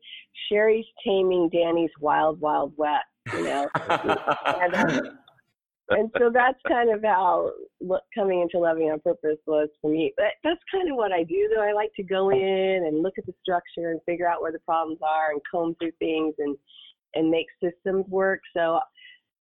"Sherry's 0.49 0.87
taming 1.05 1.49
Danny's 1.51 1.91
wild, 2.01 2.41
wild 2.41 2.73
west." 2.77 3.05
You 3.33 3.45
know, 3.45 3.69
and, 3.79 4.75
uh, 4.75 5.01
and 5.91 6.11
so 6.19 6.31
that's 6.33 6.59
kind 6.67 6.91
of 6.91 7.03
how 7.03 7.51
what 7.79 8.03
coming 8.15 8.41
into 8.41 8.59
loving 8.59 8.91
on 8.91 9.01
purpose 9.01 9.39
was 9.47 9.69
for 9.81 9.91
me. 9.91 10.13
But 10.17 10.33
that's 10.43 10.61
kind 10.73 10.91
of 10.91 10.97
what 10.97 11.13
I 11.13 11.23
do, 11.23 11.51
though. 11.55 11.63
I 11.63 11.73
like 11.73 11.93
to 11.97 12.03
go 12.03 12.31
in 12.31 12.85
and 12.87 13.03
look 13.03 13.15
at 13.19 13.27
the 13.27 13.35
structure 13.43 13.91
and 13.91 14.01
figure 14.07 14.29
out 14.29 14.43
where 14.43 14.53
the 14.53 14.59
problems 14.61 14.99
are 15.03 15.33
and 15.33 15.41
comb 15.51 15.77
through 15.79 15.93
things 15.99 16.35
and 16.39 16.57
and 17.15 17.31
make 17.31 17.47
systems 17.63 18.07
work. 18.09 18.41
So 18.57 18.81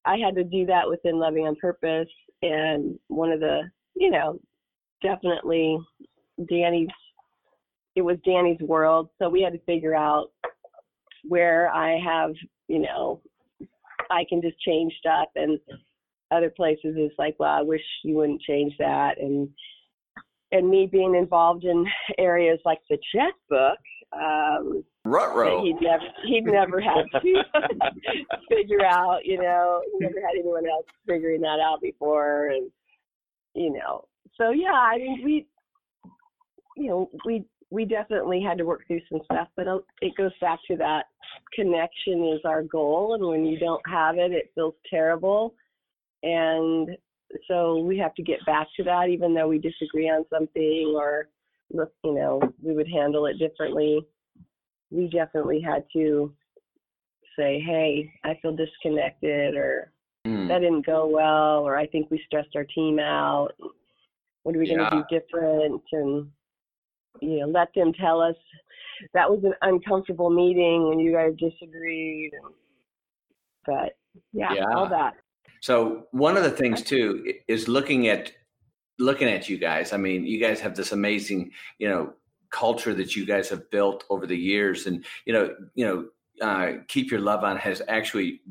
I 0.06 0.18
had 0.18 0.36
to 0.36 0.44
do 0.44 0.66
that 0.66 0.88
within 0.88 1.20
Loving 1.20 1.48
on 1.48 1.56
Purpose, 1.56 2.10
and 2.42 2.98
one 3.08 3.32
of 3.32 3.40
the, 3.40 3.62
you 3.96 4.10
know, 4.10 4.40
definitely 5.02 5.78
Danny's. 6.50 6.90
It 7.96 8.02
was 8.02 8.18
Danny's 8.26 8.62
world, 8.62 9.10
so 9.20 9.28
we 9.28 9.42
had 9.42 9.54
to 9.54 9.60
figure 9.66 9.96
out 9.96 10.32
where 11.28 11.70
I 11.70 12.00
have, 12.00 12.32
you 12.70 12.80
know, 12.80 13.22
I 14.10 14.24
can 14.30 14.42
just 14.42 14.60
change 14.62 14.94
stuff, 15.00 15.28
and 15.36 15.60
other 16.32 16.50
places 16.50 16.96
it's 16.96 17.16
like, 17.20 17.36
well, 17.38 17.52
I 17.52 17.62
wish 17.62 17.82
you 18.04 18.16
wouldn't 18.16 18.42
change 18.42 18.74
that, 18.80 19.20
and 19.20 19.50
and 20.54 20.70
me 20.70 20.86
being 20.86 21.16
involved 21.16 21.64
in 21.64 21.86
areas 22.18 22.60
like 22.66 22.80
the 22.90 22.98
checkbook, 23.14 23.78
um, 24.14 24.84
Rutro. 25.04 25.64
he'd 25.64 25.82
never 25.82 26.04
he'd 26.28 26.46
never 26.46 26.80
had 26.80 27.06
to 27.14 27.20
figure 28.50 28.86
out, 28.86 29.20
you 29.26 29.42
know, 29.42 29.82
he 29.94 30.06
never 30.06 30.22
had 30.22 30.38
anyone 30.40 30.68
else 30.68 30.86
figuring 31.08 31.42
that 31.42 31.60
out 31.60 31.82
before 31.82 32.50
and 32.50 32.70
you 33.56 33.74
know. 33.74 34.06
So 34.36 34.52
yeah, 34.52 34.74
I 34.74 34.98
mean 34.98 35.22
we 35.24 35.48
you 36.78 36.90
know, 36.90 37.10
we 37.26 37.46
we 37.70 37.86
definitely 37.86 38.44
had 38.46 38.58
to 38.58 38.66
work 38.66 38.86
through 38.86 39.02
some 39.10 39.22
stuff, 39.26 39.48
but 39.56 39.68
uh, 39.68 39.80
it 40.02 40.14
goes 40.18 40.32
back 40.42 40.60
to 40.68 40.76
that 40.78 41.06
connection 41.54 42.34
is 42.34 42.42
our 42.46 42.64
goal 42.64 43.16
and 43.16 43.26
when 43.26 43.46
you 43.46 43.60
don't 43.60 43.82
have 43.88 44.18
it 44.18 44.32
it 44.32 44.52
feels 44.56 44.76
terrible 44.90 45.54
and 46.24 46.90
so 47.48 47.80
we 47.80 47.98
have 47.98 48.14
to 48.16 48.24
get 48.24 48.44
back 48.46 48.68
to 48.76 48.84
that 48.84 49.08
even 49.10 49.34
though 49.34 49.48
we 49.48 49.58
disagree 49.58 50.10
on 50.10 50.26
something 50.30 50.94
or 50.96 51.28
you 51.72 52.14
know 52.14 52.42
we 52.62 52.74
would 52.74 52.88
handle 52.88 53.26
it 53.26 53.38
differently 53.38 54.06
we 54.92 55.08
definitely 55.08 55.62
had 55.62 55.86
to 55.94 56.34
say, 57.38 57.60
hey, 57.66 58.12
I 58.24 58.38
feel 58.42 58.56
disconnected 58.56 59.56
or 59.56 59.92
Mm. 60.28 60.50
that 60.50 60.60
didn't 60.60 60.86
go 60.86 61.08
well 61.08 61.66
or 61.66 61.76
I 61.76 61.88
think 61.88 62.12
we 62.12 62.22
stressed 62.28 62.56
our 62.56 62.64
team 62.64 63.00
out. 63.00 63.50
What 64.44 64.56
are 64.56 64.60
we 64.60 64.68
going 64.68 64.88
to 64.88 64.90
do 64.92 65.20
different? 65.20 65.82
And, 65.92 66.30
you 67.22 67.40
know, 67.40 67.48
let 67.48 67.74
them 67.74 67.92
tell 67.94 68.22
us 68.22 68.36
that 69.16 69.28
was 69.28 69.44
an 69.44 69.56
uncomfortable 69.64 70.30
meeting 70.30 70.92
and 70.92 71.02
you 71.02 71.12
guys 71.12 71.34
disagreed. 71.40 72.34
But 73.66 73.98
yeah, 74.32 74.54
Yeah. 74.54 74.66
all 74.76 74.88
that. 74.90 75.16
So 75.62 76.08
one 76.12 76.38
of 76.38 76.44
the 76.44 76.52
things 76.52 76.84
too 76.84 77.34
is 77.48 77.68
looking 77.68 78.08
at 78.08 78.32
looking 79.00 79.28
at 79.28 79.50
you 79.50 79.58
guys. 79.58 79.94
I 79.94 79.98
mean, 79.98 80.26
you 80.26 80.40
guys 80.40 80.60
have 80.60 80.76
this 80.76 80.92
amazing, 80.92 81.52
you 81.80 81.90
know, 81.90 82.14
culture 82.52 82.94
that 82.94 83.16
you 83.16 83.26
guys 83.26 83.50
have 83.50 83.70
built 83.72 84.04
over 84.10 84.28
the 84.28 84.38
years, 84.38 84.88
and 84.88 85.04
you 85.26 85.34
know, 85.34 85.56
you 85.76 85.86
know, 85.86 86.06
uh, 86.46 86.80
keep 86.88 87.12
your 87.12 87.20
love 87.20 87.44
on 87.44 87.58
has 87.58 87.82
actually 87.88 88.42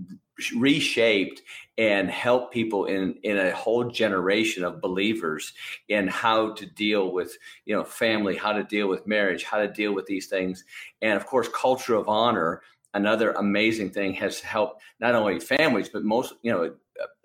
reshaped 0.57 1.43
and 1.79 2.11
helped 2.11 2.53
people 2.53 2.87
in 2.87 3.15
in 3.23 3.39
a 3.39 3.51
whole 3.53 3.91
generation 3.91 4.65
of 4.65 4.81
believers 4.81 5.53
in 5.89 6.07
how 6.09 6.53
to 6.55 6.67
deal 6.67 7.13
with 7.13 7.37
you 7.65 7.75
know 7.75 7.85
family, 7.85 8.37
how 8.37 8.53
to 8.53 8.65
deal 8.65 8.89
with 8.89 9.07
marriage, 9.07 9.45
how 9.45 9.59
to 9.59 9.69
deal 9.69 9.93
with 9.93 10.07
these 10.07 10.27
things, 10.27 10.65
and 11.03 11.15
of 11.15 11.27
course, 11.27 11.49
culture 11.55 11.95
of 11.95 12.09
honor. 12.09 12.63
Another 12.93 13.33
amazing 13.33 13.91
thing 13.91 14.15
has 14.15 14.41
helped 14.41 14.83
not 14.99 15.15
only 15.15 15.39
families 15.39 15.89
but 15.89 16.03
most 16.03 16.35
you 16.43 16.51
know 16.51 16.75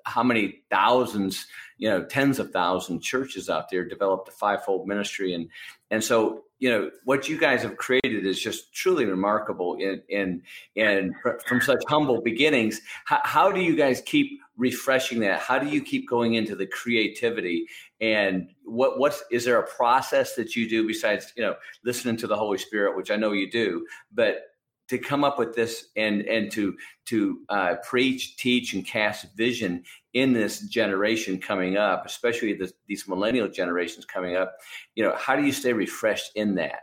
how 0.06 0.24
many 0.24 0.62
thousands, 0.70 1.48
you 1.78 1.90
know, 1.90 2.04
tens 2.04 2.40
of 2.40 2.52
thousands 2.52 3.06
churches 3.06 3.50
out 3.50 3.70
there 3.70 3.84
developed 3.86 4.30
a 4.30 4.32
fivefold 4.32 4.88
ministry, 4.88 5.34
and 5.34 5.50
and 5.92 6.04
so 6.04 6.44
you 6.60 6.70
know 6.70 6.90
what 7.04 7.28
you 7.28 7.38
guys 7.38 7.64
have 7.64 7.78
created 7.78 8.26
is 8.26 8.40
just 8.40 8.74
truly 8.74 9.06
remarkable. 9.06 9.76
In 9.76 10.02
in 10.08 10.42
and 10.78 11.14
from 11.48 11.60
such 11.62 11.84
humble 11.88 12.22
beginnings, 12.22 12.82
how, 13.06 13.20
how 13.24 13.52
do 13.52 13.62
you 13.62 13.76
guys 13.76 14.02
keep 14.06 14.40
refreshing 14.58 15.20
that? 15.20 15.40
How 15.40 15.60
do 15.60 15.68
you 15.68 15.82
keep 15.82 16.08
going 16.08 16.36
into 16.36 16.56
the 16.56 16.68
creativity? 16.68 17.68
And 18.00 18.50
what 18.64 19.00
what's 19.00 19.24
is 19.32 19.44
there 19.44 19.60
a 19.60 19.68
process 19.68 20.36
that 20.36 20.56
you 20.56 20.70
do 20.70 20.88
besides 20.88 21.34
you 21.36 21.44
know 21.44 21.56
listening 21.84 22.18
to 22.18 22.28
the 22.28 22.38
Holy 22.38 22.58
Spirit, 22.58 22.96
which 22.96 23.12
I 23.12 23.16
know 23.16 23.32
you 23.32 23.50
do, 23.50 23.86
but 24.14 24.44
to 24.88 24.98
come 24.98 25.24
up 25.24 25.40
with 25.40 25.56
this 25.56 25.88
and 25.96 26.22
and 26.24 26.52
to 26.52 26.76
to 27.06 27.40
uh, 27.50 27.76
preach, 27.88 28.38
teach, 28.38 28.74
and 28.74 28.86
cast 28.86 29.36
vision 29.36 29.84
in 30.14 30.34
this 30.34 30.62
generation 30.62 31.40
coming 31.40 31.78
up, 31.78 32.06
especially 32.06 32.54
this, 32.54 32.74
these 32.88 33.08
millennial 33.08 33.48
generations 33.48 34.06
coming 34.06 34.36
up. 34.36 34.56
You 34.96 35.04
know, 35.04 35.16
how 35.16 35.36
do 35.36 35.44
you 35.44 35.52
stay 35.52 35.74
refreshed 35.74 36.32
in 36.36 36.56
that? 36.56 36.82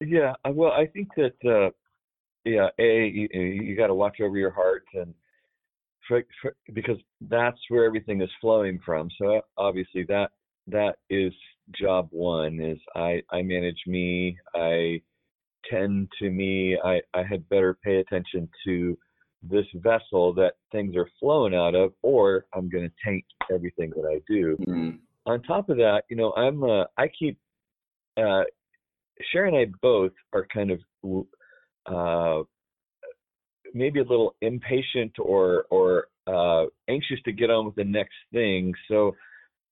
Yeah, 0.00 0.34
uh, 0.44 0.50
well, 0.52 0.72
I 0.72 0.86
think 0.86 1.08
that 1.16 1.34
uh, 1.44 1.70
yeah, 2.44 2.68
a 2.78 3.06
you, 3.06 3.28
you 3.32 3.76
got 3.76 3.88
to 3.88 3.94
watch 3.94 4.20
over 4.20 4.36
your 4.36 4.50
heart 4.50 4.84
and 4.94 5.14
for, 6.06 6.22
for, 6.42 6.54
because 6.72 6.98
that's 7.22 7.58
where 7.68 7.84
everything 7.84 8.20
is 8.20 8.30
flowing 8.40 8.78
from. 8.84 9.08
So 9.18 9.40
obviously 9.56 10.04
that 10.08 10.30
that 10.66 10.96
is 11.10 11.32
job 11.78 12.08
one. 12.10 12.60
Is 12.60 12.78
I 12.94 13.22
I 13.30 13.42
manage 13.42 13.80
me. 13.86 14.38
I 14.54 15.00
tend 15.70 16.08
to 16.20 16.30
me. 16.30 16.78
I 16.84 17.00
I 17.14 17.22
had 17.22 17.48
better 17.48 17.76
pay 17.82 17.96
attention 17.96 18.48
to 18.66 18.98
this 19.42 19.66
vessel 19.74 20.32
that 20.34 20.54
things 20.72 20.96
are 20.96 21.08
flowing 21.20 21.54
out 21.54 21.74
of, 21.74 21.92
or 22.02 22.46
I'm 22.54 22.70
going 22.70 22.88
to 22.88 22.94
taint 23.04 23.24
everything 23.52 23.90
that 23.90 24.08
I 24.10 24.20
do 24.26 24.56
Mm, 24.66 24.98
on 25.26 25.42
top 25.42 25.68
of 25.68 25.76
that, 25.78 26.02
you 26.08 26.16
know, 26.16 26.32
I'm 26.34 26.62
uh, 26.62 26.84
I 26.96 27.08
keep 27.18 27.38
uh, 28.16 28.42
Sharon 29.32 29.54
and 29.54 29.68
I 29.68 29.72
both 29.80 30.12
are 30.32 30.46
kind 30.52 30.70
of 30.70 31.26
uh, 31.86 32.42
maybe 33.72 34.00
a 34.00 34.04
little 34.04 34.34
impatient 34.40 35.12
or 35.18 35.64
or 35.70 36.08
uh, 36.26 36.66
anxious 36.88 37.20
to 37.24 37.32
get 37.32 37.50
on 37.50 37.66
with 37.66 37.74
the 37.74 37.84
next 37.84 38.14
thing. 38.32 38.72
So 38.88 39.14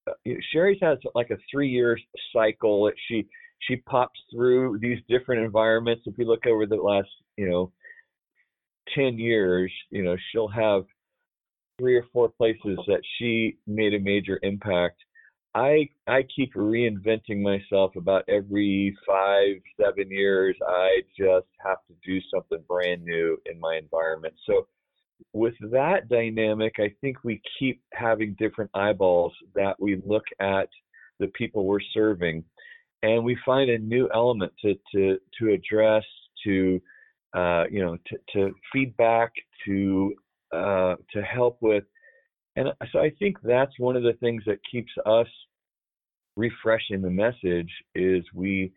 uh, 0.08 0.12
Sherry's 0.52 0.78
has 0.82 0.98
like 1.14 1.30
a 1.30 1.36
three 1.50 1.68
year 1.68 1.98
cycle 2.32 2.86
that 2.86 2.94
she 3.08 3.26
she 3.66 3.76
pops 3.76 4.18
through 4.32 4.78
these 4.80 4.98
different 5.08 5.44
environments. 5.44 6.02
If 6.06 6.18
you 6.18 6.26
look 6.26 6.46
over 6.46 6.66
the 6.66 6.76
last, 6.76 7.08
you 7.36 7.48
know, 7.48 7.72
10 8.94 9.18
years, 9.18 9.72
you 9.90 10.02
know, 10.02 10.16
she'll 10.30 10.48
have 10.48 10.84
three 11.78 11.96
or 11.96 12.04
four 12.12 12.28
places 12.28 12.78
that 12.86 13.00
she 13.18 13.56
made 13.66 13.94
a 13.94 14.00
major 14.00 14.38
impact. 14.42 14.98
I 15.54 15.88
I 16.06 16.22
keep 16.34 16.54
reinventing 16.54 17.42
myself 17.42 17.94
about 17.96 18.24
every 18.28 18.96
five, 19.06 19.56
seven 19.80 20.10
years. 20.10 20.56
I 20.66 21.02
just 21.16 21.46
have 21.64 21.78
to 21.88 21.94
do 22.04 22.20
something 22.32 22.58
brand 22.66 23.04
new 23.04 23.36
in 23.46 23.60
my 23.60 23.76
environment. 23.76 24.34
So 24.46 24.66
with 25.34 25.54
that 25.70 26.08
dynamic, 26.08 26.74
I 26.78 26.94
think 27.00 27.18
we 27.22 27.40
keep 27.58 27.82
having 27.92 28.34
different 28.38 28.70
eyeballs 28.74 29.32
that 29.54 29.78
we 29.78 30.00
look 30.06 30.24
at 30.40 30.68
the 31.20 31.28
people 31.28 31.66
we're 31.66 31.80
serving 31.92 32.44
and 33.02 33.24
we 33.24 33.36
find 33.44 33.70
a 33.70 33.78
new 33.78 34.08
element 34.14 34.52
to 34.62 34.74
to 34.94 35.18
to 35.38 35.52
address 35.52 36.04
to 36.44 36.80
uh, 37.34 37.64
you 37.70 37.82
know 37.82 37.96
to, 38.06 38.16
to 38.32 38.54
feedback 38.72 39.32
to 39.66 40.14
uh, 40.52 40.96
to 41.12 41.22
help 41.22 41.58
with. 41.60 41.84
And 42.56 42.68
so 42.92 42.98
i 42.98 43.10
think 43.18 43.38
that's 43.42 43.78
one 43.78 43.96
of 43.96 44.02
the 44.02 44.12
things 44.20 44.42
that 44.46 44.58
keeps 44.70 44.92
us 45.06 45.26
refreshing 46.36 47.02
the 47.02 47.10
message 47.10 47.70
is 47.94 48.24
we 48.34 48.72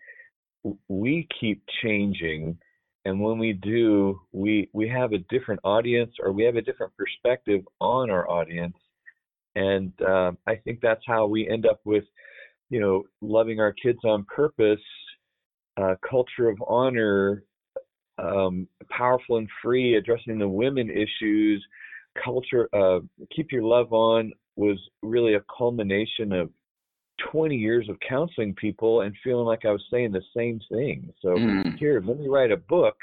we 0.87 1.27
keep 1.39 1.61
changing. 1.83 2.57
And 3.05 3.21
when 3.21 3.37
we 3.37 3.53
do 3.53 4.19
we 4.31 4.69
we 4.73 4.87
have 4.89 5.11
a 5.13 5.19
different 5.29 5.61
audience 5.63 6.11
or 6.19 6.31
we 6.31 6.43
have 6.45 6.55
a 6.55 6.61
different 6.61 6.93
perspective 6.97 7.61
on 7.79 8.09
our 8.09 8.29
audience. 8.29 8.77
And 9.55 9.93
uh, 10.01 10.31
i 10.47 10.55
think 10.55 10.79
that's 10.81 11.03
how 11.05 11.27
we 11.27 11.47
end 11.49 11.65
up 11.65 11.79
with 11.85 12.05
you 12.69 12.79
know, 12.79 13.03
loving 13.21 13.59
our 13.59 13.73
kids 13.73 13.99
on 14.03 14.25
purpose, 14.25 14.79
uh, 15.77 15.95
culture 16.07 16.49
of 16.49 16.57
honor, 16.67 17.43
um, 18.17 18.67
powerful 18.89 19.37
and 19.37 19.49
free, 19.61 19.95
addressing 19.95 20.39
the 20.39 20.47
women 20.47 20.89
issues, 20.89 21.65
culture, 22.23 22.69
uh, 22.73 22.99
keep 23.35 23.51
your 23.51 23.63
love 23.63 23.91
on 23.91 24.31
was 24.55 24.79
really 25.03 25.33
a 25.33 25.43
culmination 25.57 26.31
of 26.31 26.49
20 27.31 27.55
years 27.55 27.89
of 27.89 27.97
counseling 28.07 28.53
people 28.55 29.01
and 29.01 29.15
feeling 29.23 29.45
like 29.45 29.65
I 29.65 29.71
was 29.71 29.83
saying 29.91 30.11
the 30.11 30.21
same 30.35 30.59
thing. 30.71 31.13
So 31.21 31.29
mm. 31.29 31.77
here, 31.77 32.01
let 32.05 32.19
me 32.19 32.27
write 32.27 32.51
a 32.51 32.57
book 32.57 32.95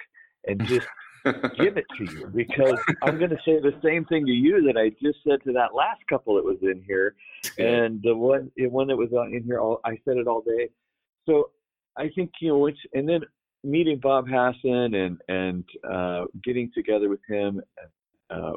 and 0.46 0.60
just 0.66 0.86
give 1.24 1.76
it 1.76 1.84
to 1.98 2.04
you 2.04 2.26
because 2.34 2.78
I'm 3.02 3.18
going 3.18 3.30
to 3.30 3.38
say 3.44 3.60
the 3.60 3.78
same 3.84 4.04
thing 4.06 4.26
to 4.26 4.32
you 4.32 4.62
that 4.66 4.76
I 4.76 4.90
just 5.02 5.18
said 5.26 5.42
to 5.44 5.52
that 5.52 5.74
last 5.74 6.00
couple 6.08 6.34
that 6.36 6.44
was 6.44 6.58
in 6.62 6.82
here, 6.86 7.14
and 7.58 8.00
the 8.02 8.14
one 8.14 8.50
the 8.56 8.66
one 8.66 8.88
that 8.88 8.96
was 8.96 9.10
in 9.32 9.42
here. 9.44 9.60
All, 9.60 9.80
I 9.84 9.98
said 10.04 10.16
it 10.16 10.26
all 10.26 10.42
day. 10.42 10.68
So 11.28 11.50
I 11.96 12.08
think 12.14 12.30
you 12.40 12.48
know 12.48 12.58
which, 12.58 12.78
and 12.94 13.08
then 13.08 13.20
meeting 13.64 14.00
Bob 14.02 14.26
Hasson 14.28 14.94
and 14.94 15.18
and 15.28 15.64
uh, 15.88 16.24
getting 16.42 16.70
together 16.74 17.08
with 17.08 17.20
him, 17.28 17.60
uh, 18.30 18.54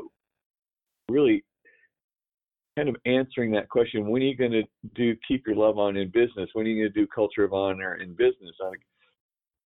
really 1.10 1.44
kind 2.76 2.90
of 2.90 2.96
answering 3.06 3.52
that 3.52 3.70
question. 3.70 4.08
When 4.08 4.22
are 4.22 4.26
you 4.26 4.36
going 4.36 4.52
to 4.52 4.64
do 4.96 5.16
keep 5.28 5.46
your 5.48 5.56
love 5.56 5.78
on 5.78 5.98
in 5.98 6.10
business? 6.10 6.50
When 6.54 6.66
are 6.66 6.70
you 6.70 6.84
going 6.84 6.94
to 6.94 7.00
do 7.00 7.08
culture 7.08 7.44
of 7.44 7.54
honor 7.54 7.96
in 7.96 8.16
business? 8.16 8.56
I, 8.62 8.72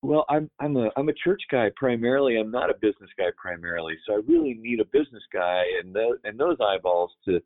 well, 0.01 0.25
I'm 0.29 0.50
I'm 0.60 0.77
a 0.77 0.89
I'm 0.96 1.10
a 1.10 1.13
church 1.13 1.41
guy 1.51 1.70
primarily. 1.75 2.38
I'm 2.38 2.51
not 2.51 2.70
a 2.70 2.75
business 2.75 3.10
guy 3.18 3.29
primarily. 3.38 3.96
So 4.08 4.13
I 4.13 4.22
really 4.27 4.53
need 4.53 4.79
a 4.79 4.86
business 4.86 5.24
guy 5.34 5.63
and 5.82 5.94
those 5.94 6.18
and 6.24 6.39
those 6.39 6.58
eyeballs 6.62 7.12
to 7.25 7.41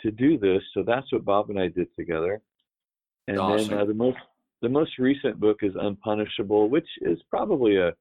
to 0.00 0.10
do 0.10 0.38
this. 0.38 0.62
So 0.74 0.82
that's 0.82 1.10
what 1.12 1.24
Bob 1.24 1.50
and 1.50 1.58
I 1.58 1.68
did 1.68 1.88
together. 1.96 2.42
And 3.26 3.38
awesome. 3.38 3.68
then 3.68 3.78
uh, 3.78 3.84
the 3.86 3.94
most 3.94 4.18
the 4.60 4.68
most 4.68 4.98
recent 4.98 5.40
book 5.40 5.58
is 5.62 5.72
Unpunishable, 5.74 6.68
which 6.68 6.88
is 7.02 7.18
probably 7.30 7.78
a 7.78 7.92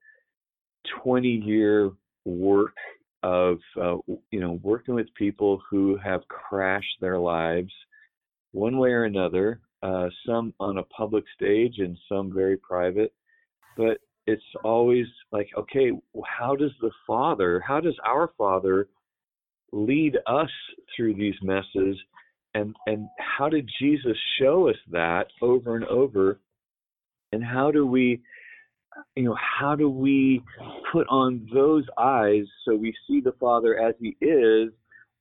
20 1.03 1.27
year 1.27 1.91
work 2.25 2.75
of 3.21 3.57
uh, 3.81 3.95
you 4.31 4.41
know 4.41 4.59
working 4.63 4.95
with 4.95 5.07
people 5.15 5.61
who 5.69 5.97
have 6.03 6.27
crashed 6.27 6.97
their 6.99 7.19
lives 7.19 7.71
one 8.51 8.77
way 8.77 8.89
or 8.89 9.05
another. 9.05 9.61
Uh, 9.81 10.07
some 10.25 10.53
on 10.61 10.77
a 10.77 10.83
public 10.83 11.25
stage 11.35 11.75
and 11.79 11.97
some 12.07 12.33
very 12.33 12.55
private 12.55 13.13
but 13.77 13.97
it's 14.25 14.43
always 14.63 15.05
like, 15.31 15.49
okay, 15.57 15.91
how 16.25 16.55
does 16.55 16.71
the 16.81 16.91
Father, 17.05 17.61
how 17.65 17.79
does 17.79 17.97
our 18.05 18.31
Father 18.37 18.87
lead 19.71 20.17
us 20.27 20.49
through 20.95 21.15
these 21.15 21.35
messes? 21.41 21.97
And, 22.53 22.75
and 22.85 23.07
how 23.19 23.49
did 23.49 23.69
Jesus 23.79 24.17
show 24.39 24.69
us 24.69 24.75
that 24.91 25.27
over 25.41 25.75
and 25.75 25.85
over? 25.85 26.39
And 27.31 27.43
how 27.43 27.71
do 27.71 27.85
we, 27.85 28.21
you 29.15 29.23
know, 29.23 29.35
how 29.59 29.75
do 29.75 29.89
we 29.89 30.41
put 30.91 31.07
on 31.09 31.47
those 31.53 31.85
eyes 31.97 32.43
so 32.63 32.75
we 32.75 32.93
see 33.07 33.21
the 33.21 33.33
Father 33.39 33.77
as 33.77 33.95
He 33.99 34.15
is 34.21 34.69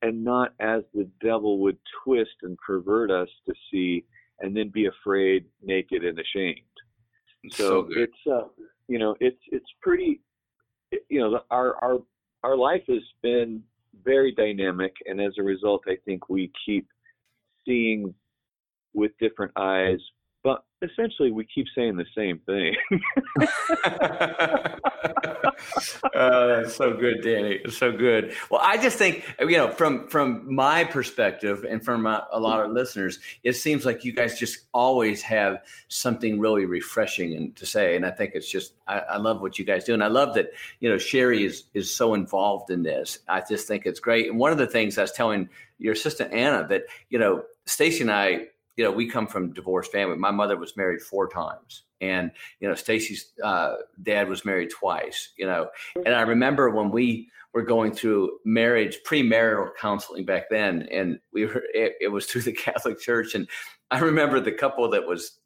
and 0.02 0.22
not 0.22 0.52
as 0.60 0.82
the 0.94 1.08
devil 1.22 1.58
would 1.60 1.78
twist 2.04 2.36
and 2.42 2.58
pervert 2.58 3.10
us 3.10 3.28
to 3.46 3.54
see 3.70 4.04
and 4.40 4.54
then 4.56 4.68
be 4.68 4.86
afraid, 4.86 5.46
naked, 5.62 6.04
and 6.04 6.18
ashamed? 6.18 6.60
So, 7.50 7.56
so 7.56 7.88
it's 7.90 8.12
uh, 8.30 8.48
you 8.88 8.98
know 8.98 9.16
it's 9.20 9.40
it's 9.50 9.66
pretty 9.80 10.20
you 11.08 11.20
know 11.20 11.40
our 11.50 11.76
our 11.82 11.98
our 12.44 12.56
life 12.56 12.82
has 12.88 13.02
been 13.22 13.62
very 14.04 14.32
dynamic, 14.32 14.92
and 15.06 15.20
as 15.20 15.34
a 15.38 15.42
result, 15.42 15.82
I 15.86 15.96
think 16.04 16.28
we 16.28 16.50
keep 16.64 16.86
seeing 17.64 18.14
with 18.94 19.12
different 19.20 19.52
eyes 19.56 20.00
but 20.42 20.64
essentially 20.82 21.30
we 21.30 21.46
keep 21.46 21.66
saying 21.74 21.96
the 21.96 22.06
same 22.16 22.38
thing. 22.46 22.74
uh, 26.14 26.46
that's 26.62 26.74
so 26.74 26.94
good, 26.94 27.22
Danny. 27.22 27.60
It's 27.64 27.78
So 27.78 27.92
good. 27.92 28.34
Well, 28.50 28.60
I 28.62 28.76
just 28.76 28.98
think 28.98 29.24
you 29.40 29.56
know, 29.56 29.70
from 29.70 30.08
from 30.08 30.52
my 30.52 30.84
perspective 30.84 31.64
and 31.68 31.84
from 31.84 32.06
a, 32.06 32.26
a 32.32 32.40
lot 32.40 32.64
of 32.64 32.72
listeners, 32.72 33.18
it 33.42 33.54
seems 33.54 33.86
like 33.86 34.04
you 34.04 34.12
guys 34.12 34.38
just 34.38 34.60
always 34.72 35.22
have 35.22 35.62
something 35.88 36.40
really 36.40 36.64
refreshing 36.64 37.34
and 37.36 37.54
to 37.56 37.66
say. 37.66 37.96
And 37.96 38.04
I 38.04 38.10
think 38.10 38.32
it's 38.34 38.50
just 38.50 38.74
I, 38.86 38.98
I 39.00 39.16
love 39.18 39.40
what 39.40 39.58
you 39.58 39.64
guys 39.64 39.84
do, 39.84 39.94
and 39.94 40.02
I 40.02 40.08
love 40.08 40.34
that 40.34 40.50
you 40.80 40.88
know 40.88 40.98
Sherry 40.98 41.44
is 41.44 41.64
is 41.74 41.94
so 41.94 42.14
involved 42.14 42.70
in 42.70 42.82
this. 42.82 43.18
I 43.28 43.42
just 43.48 43.68
think 43.68 43.86
it's 43.86 44.00
great. 44.00 44.28
And 44.28 44.38
one 44.38 44.52
of 44.52 44.58
the 44.58 44.66
things 44.66 44.98
I 44.98 45.02
was 45.02 45.12
telling 45.12 45.48
your 45.78 45.92
assistant 45.92 46.32
Anna 46.32 46.66
that 46.68 46.82
you 47.10 47.18
know 47.18 47.44
Stacy 47.66 48.02
and 48.02 48.10
I 48.10 48.48
you 48.76 48.84
know, 48.84 48.90
we 48.90 49.08
come 49.08 49.26
from 49.26 49.52
divorced 49.52 49.92
family. 49.92 50.16
My 50.16 50.30
mother 50.30 50.56
was 50.56 50.76
married 50.76 51.02
four 51.02 51.28
times, 51.28 51.84
and 52.00 52.30
you 52.60 52.68
know, 52.68 52.74
Stacy's 52.74 53.32
uh, 53.42 53.74
dad 54.02 54.28
was 54.28 54.44
married 54.44 54.70
twice. 54.70 55.32
You 55.36 55.46
know, 55.46 55.68
and 56.04 56.14
I 56.14 56.22
remember 56.22 56.70
when 56.70 56.90
we 56.90 57.28
were 57.54 57.62
going 57.62 57.92
through 57.92 58.38
marriage 58.44 58.98
premarital 59.06 59.70
counseling 59.78 60.24
back 60.24 60.44
then, 60.50 60.88
and 60.90 61.18
we 61.32 61.46
were 61.46 61.62
it, 61.74 61.94
it 62.00 62.08
was 62.08 62.26
through 62.26 62.42
the 62.42 62.52
Catholic 62.52 62.98
Church, 62.98 63.34
and 63.34 63.48
I 63.90 63.98
remember 64.00 64.40
the 64.40 64.52
couple 64.52 64.88
that 64.90 65.06
was 65.06 65.38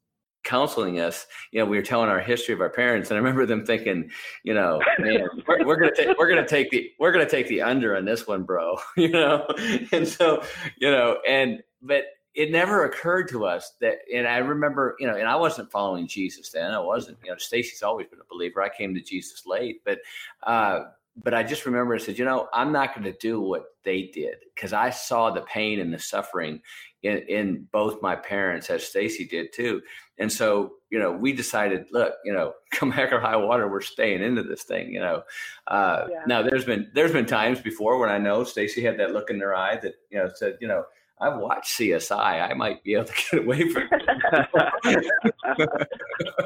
counseling 0.47 1.01
us, 1.01 1.27
you 1.51 1.59
know, 1.59 1.67
we 1.67 1.77
were 1.77 1.83
telling 1.83 2.09
our 2.09 2.21
history 2.21 2.55
of 2.55 2.61
our 2.61 2.71
parents, 2.71 3.11
and 3.11 3.17
I 3.17 3.19
remember 3.19 3.45
them 3.45 3.67
thinking, 3.67 4.09
you 4.45 4.55
know, 4.55 4.81
man, 4.99 5.27
we're, 5.47 5.67
we're 5.67 5.77
gonna 5.77 5.95
take 5.95 6.17
we're 6.19 6.29
gonna 6.29 6.47
take 6.47 6.71
the 6.71 6.91
we're 6.99 7.13
gonna 7.13 7.29
take 7.29 7.49
the 7.49 7.61
under 7.61 7.97
on 7.97 8.05
this 8.07 8.27
one, 8.27 8.45
bro, 8.45 8.79
you 8.97 9.11
know, 9.11 9.47
and 9.93 10.09
so 10.09 10.43
you 10.79 10.91
know, 10.91 11.19
and 11.29 11.63
but 11.83 12.05
it 12.37 12.51
never 12.51 12.85
occurred 12.85 13.29
to 13.31 13.47
us 13.47 13.73
that, 13.81 13.97
and 14.15 14.29
I 14.29 14.37
remember, 14.39 14.95
you 15.01 15.07
know, 15.07 15.17
and 15.17 15.27
I 15.27 15.37
wasn't 15.37 15.73
following 15.73 16.07
Jesus 16.07 16.51
then. 16.51 16.71
I 16.71 16.79
wasn't, 16.79 17.17
you 17.25 17.31
know, 17.31 17.39
Stacy's 17.39 17.83
always 17.83 18.07
been 18.09 18.21
a 18.21 18.31
believer. 18.31 18.63
I 18.63 18.69
came 18.69 18.95
to 18.95 19.01
Jesus 19.01 19.47
late, 19.47 19.81
but, 19.87 20.01
uh, 20.43 20.81
but 21.25 21.33
I 21.33 21.43
just 21.43 21.65
remember 21.65 21.95
I 21.95 21.99
said, 21.99 22.19
you 22.19 22.27
know, 22.27 22.49
I'm 22.53 22.73
not 22.73 22.95
going 22.95 23.11
to 23.11 23.19
do 23.19 23.41
what 23.41 23.65
they 23.85 24.11
did 24.13 24.35
because 24.55 24.75
I 24.75 24.91
saw 24.91 25.31
the 25.31 25.41
pain 25.43 25.81
and 25.81 25.91
the 25.95 25.99
suffering 25.99 26.61
in, 27.03 27.19
in 27.29 27.67
both 27.73 28.03
my 28.03 28.15
parents, 28.15 28.69
as 28.69 28.87
Stacy 28.87 29.27
did 29.27 29.51
too. 29.55 29.81
And 30.19 30.31
so, 30.31 30.75
you 30.91 30.99
know, 30.99 31.13
we 31.13 31.33
decided, 31.33 31.87
look, 31.91 32.15
you 32.23 32.35
know, 32.35 32.53
come 32.71 32.91
heck 32.91 33.13
or 33.13 33.21
high 33.21 33.37
water, 33.37 33.67
we're 33.67 33.81
staying 33.81 34.23
into 34.23 34.43
this 34.43 34.65
thing. 34.65 34.93
You 34.93 35.01
know, 35.01 35.23
uh, 35.69 36.07
yeah. 36.11 36.23
now 36.27 36.43
there's 36.43 36.67
been 36.67 36.91
there's 36.93 37.13
been 37.13 37.25
times 37.25 37.63
before 37.63 37.99
when 37.99 38.11
I 38.11 38.19
know 38.19 38.45
Stacy 38.45 38.83
had 38.83 38.99
that 38.99 39.13
look 39.13 39.31
in 39.31 39.41
her 39.41 39.55
eye 39.55 39.77
that 39.77 39.95
you 40.11 40.19
know 40.19 40.29
said, 40.35 40.59
you 40.61 40.69
know, 40.69 40.85
I've 41.19 41.39
watched 41.39 41.79
CSI. 41.79 42.51
I 42.51 42.53
might 42.53 42.85
be 42.85 42.95
able 42.95 43.07
to 43.07 43.13
get 43.15 43.45
away 43.45 43.69
from 43.71 43.85
it. 43.93 44.03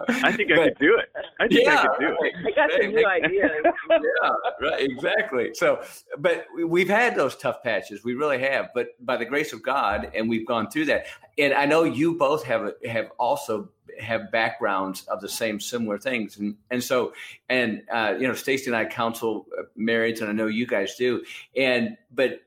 I 0.09 0.33
think 0.33 0.52
I 0.52 0.56
could 0.56 0.78
do 0.78 0.96
it. 0.96 1.09
I 1.40 1.48
think 1.48 1.64
yeah, 1.64 1.80
I 1.80 1.87
could 1.87 1.98
do 1.98 2.16
it. 2.20 2.35
I 2.46 2.50
got 2.52 2.70
some 2.70 2.94
new 2.94 3.06
ideas. 3.06 3.50
yeah, 3.90 4.30
right, 4.61 4.80
exactly. 4.80 5.50
So, 5.54 5.83
but 6.18 6.46
we've 6.64 6.88
had 6.88 7.16
those 7.16 7.35
tough 7.35 7.62
patches. 7.64 8.04
We 8.04 8.14
really 8.14 8.38
have. 8.38 8.68
But 8.72 8.88
by 9.04 9.16
the 9.16 9.24
grace 9.24 9.52
of 9.52 9.62
God, 9.62 10.12
and 10.14 10.28
we've 10.28 10.46
gone 10.46 10.70
through 10.70 10.85
that. 10.87 11.06
And 11.37 11.52
I 11.52 11.66
know 11.66 11.83
you 11.83 12.16
both 12.16 12.44
have 12.44 12.72
have 12.87 13.11
also 13.18 13.70
have 13.98 14.30
backgrounds 14.30 15.02
of 15.09 15.20
the 15.20 15.28
same 15.28 15.59
similar 15.59 15.98
things 15.98 16.38
and 16.38 16.56
and 16.70 16.83
so 16.83 17.12
and 17.48 17.83
uh, 17.92 18.14
you 18.18 18.26
know 18.26 18.35
Stacy 18.35 18.66
and 18.66 18.76
I 18.76 18.85
counsel 18.85 19.46
marrieds 19.78 20.20
and 20.20 20.30
I 20.30 20.33
know 20.33 20.46
you 20.46 20.66
guys 20.66 20.94
do 20.96 21.24
and 21.56 21.96
but 22.12 22.40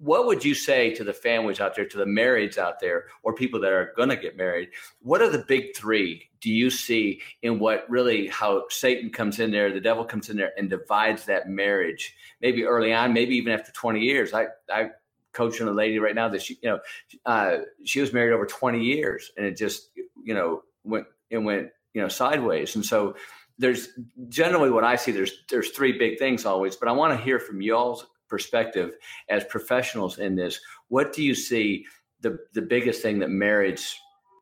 what 0.00 0.26
would 0.26 0.42
you 0.42 0.54
say 0.54 0.94
to 0.94 1.04
the 1.04 1.12
families 1.12 1.60
out 1.60 1.76
there, 1.76 1.84
to 1.84 1.98
the 1.98 2.06
marrieds 2.06 2.56
out 2.56 2.80
there, 2.80 3.04
or 3.22 3.34
people 3.34 3.60
that 3.60 3.72
are 3.72 3.92
going 3.96 4.08
to 4.08 4.16
get 4.16 4.34
married? 4.36 4.70
What 5.02 5.20
are 5.20 5.28
the 5.28 5.44
big 5.46 5.76
three 5.76 6.30
do 6.40 6.50
you 6.50 6.70
see 6.70 7.20
in 7.42 7.58
what 7.58 7.84
really 7.90 8.26
how 8.28 8.64
Satan 8.70 9.10
comes 9.10 9.40
in 9.40 9.50
there, 9.50 9.70
the 9.70 9.80
devil 9.80 10.06
comes 10.06 10.30
in 10.30 10.38
there 10.38 10.52
and 10.56 10.70
divides 10.70 11.26
that 11.26 11.50
marriage? 11.50 12.16
Maybe 12.40 12.64
early 12.64 12.94
on, 12.94 13.12
maybe 13.12 13.36
even 13.36 13.52
after 13.52 13.72
20 13.72 14.00
years. 14.00 14.32
I, 14.32 14.46
I 14.72 14.90
coaching 15.32 15.68
a 15.68 15.72
lady 15.72 15.98
right 15.98 16.14
now 16.14 16.30
that 16.30 16.42
she, 16.42 16.58
you 16.62 16.70
know, 16.70 16.80
uh, 17.26 17.58
she 17.84 18.00
was 18.00 18.14
married 18.14 18.32
over 18.32 18.46
20 18.46 18.82
years 18.82 19.30
and 19.36 19.44
it 19.44 19.56
just, 19.56 19.90
you 20.24 20.32
know, 20.32 20.62
went, 20.82 21.06
it 21.28 21.38
went, 21.38 21.68
you 21.92 22.00
know, 22.00 22.08
sideways. 22.08 22.74
And 22.74 22.84
so 22.84 23.16
there's 23.58 23.90
generally 24.30 24.70
what 24.70 24.82
I 24.82 24.96
see, 24.96 25.12
there's, 25.12 25.44
there's 25.50 25.70
three 25.70 25.98
big 25.98 26.18
things 26.18 26.46
always, 26.46 26.74
but 26.74 26.88
I 26.88 26.92
want 26.92 27.16
to 27.16 27.22
hear 27.22 27.38
from 27.38 27.60
y'all's 27.60 28.06
perspective 28.30 28.94
as 29.28 29.44
professionals 29.44 30.18
in 30.18 30.36
this. 30.36 30.60
What 30.88 31.12
do 31.12 31.22
you 31.22 31.34
see 31.34 31.84
the, 32.20 32.38
the 32.54 32.62
biggest 32.62 33.02
thing 33.02 33.18
that 33.18 33.30
marriage, 33.30 33.98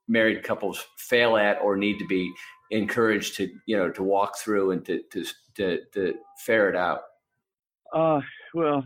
married 0.06 0.44
couples 0.44 0.86
fail 0.98 1.36
at 1.36 1.60
or 1.62 1.76
need 1.76 1.98
to 1.98 2.06
be 2.06 2.30
encouraged 2.70 3.36
to, 3.36 3.48
you 3.66 3.76
know, 3.76 3.90
to 3.90 4.02
walk 4.02 4.38
through 4.38 4.72
and 4.72 4.84
to, 4.84 5.02
to, 5.10 5.24
to, 5.54 5.78
to 5.94 6.14
ferret 6.44 6.76
out? 6.76 7.00
Uh, 7.94 8.20
well, 8.54 8.84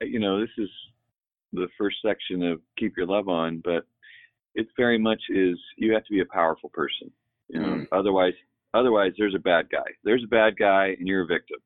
you 0.00 0.20
know, 0.20 0.40
this 0.40 0.50
is 0.56 0.70
the 1.52 1.68
first 1.76 1.96
section 2.04 2.42
of 2.42 2.60
keep 2.78 2.96
your 2.96 3.06
love 3.06 3.28
on, 3.28 3.60
but 3.64 3.84
it 4.54 4.66
very 4.76 4.98
much 4.98 5.20
is 5.30 5.58
you 5.76 5.92
have 5.92 6.04
to 6.04 6.12
be 6.12 6.20
a 6.20 6.26
powerful 6.26 6.70
person. 6.70 7.10
You 7.48 7.60
know, 7.60 7.68
mm. 7.68 7.86
otherwise, 7.92 8.34
otherwise 8.72 9.12
there's 9.18 9.34
a 9.34 9.40
bad 9.40 9.68
guy. 9.70 9.84
There's 10.04 10.24
a 10.24 10.28
bad 10.28 10.56
guy, 10.56 10.94
and 10.98 11.06
you're 11.06 11.24
a 11.24 11.26
victim. 11.26 11.58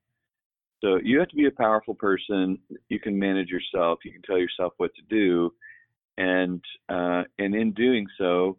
So 0.80 0.98
you 1.02 1.18
have 1.18 1.28
to 1.28 1.36
be 1.36 1.46
a 1.46 1.50
powerful 1.50 1.94
person. 1.94 2.58
You 2.88 3.00
can 3.00 3.18
manage 3.18 3.48
yourself. 3.48 4.00
You 4.04 4.12
can 4.12 4.22
tell 4.22 4.38
yourself 4.38 4.74
what 4.76 4.92
to 4.94 5.02
do, 5.08 5.52
and 6.16 6.62
uh, 6.88 7.24
and 7.38 7.54
in 7.54 7.72
doing 7.72 8.06
so, 8.16 8.58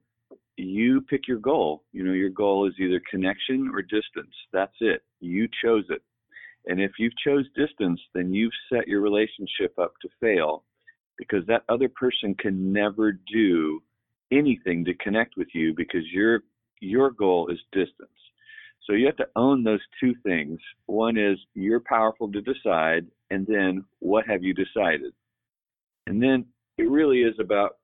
you 0.57 1.01
pick 1.01 1.27
your 1.27 1.39
goal. 1.39 1.83
You 1.93 2.03
know, 2.03 2.13
your 2.13 2.29
goal 2.29 2.67
is 2.67 2.73
either 2.79 3.01
connection 3.09 3.71
or 3.73 3.81
distance. 3.81 4.33
That's 4.51 4.75
it. 4.81 5.03
You 5.21 5.47
chose 5.63 5.85
it. 5.89 6.01
And 6.65 6.81
if 6.81 6.91
you've 6.99 7.17
chose 7.25 7.45
distance, 7.55 7.99
then 8.13 8.33
you've 8.33 8.53
set 8.71 8.87
your 8.87 9.01
relationship 9.01 9.77
up 9.79 9.93
to 10.01 10.09
fail 10.19 10.63
because 11.17 11.45
that 11.47 11.63
other 11.69 11.89
person 11.89 12.35
can 12.35 12.71
never 12.71 13.13
do 13.13 13.81
anything 14.31 14.85
to 14.85 14.93
connect 14.95 15.35
with 15.37 15.47
you 15.53 15.73
because 15.75 16.03
your 16.11 16.43
your 16.81 17.11
goal 17.11 17.49
is 17.49 17.59
distance. 17.71 18.09
So 18.89 18.95
you 18.95 19.05
have 19.05 19.17
to 19.17 19.27
own 19.35 19.63
those 19.63 19.81
two 19.99 20.15
things. 20.23 20.59
One 20.87 21.15
is 21.15 21.37
you're 21.53 21.79
powerful 21.79 22.31
to 22.31 22.41
decide, 22.41 23.05
and 23.29 23.45
then 23.45 23.85
what 23.99 24.25
have 24.27 24.41
you 24.41 24.55
decided? 24.55 25.13
And 26.07 26.21
then 26.21 26.45
it 26.79 26.89
really 26.89 27.21
is 27.21 27.35
about 27.39 27.77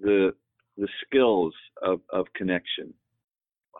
the 0.00 0.34
the 0.78 0.88
skills 1.04 1.54
of, 1.82 2.00
of 2.10 2.26
connection. 2.34 2.94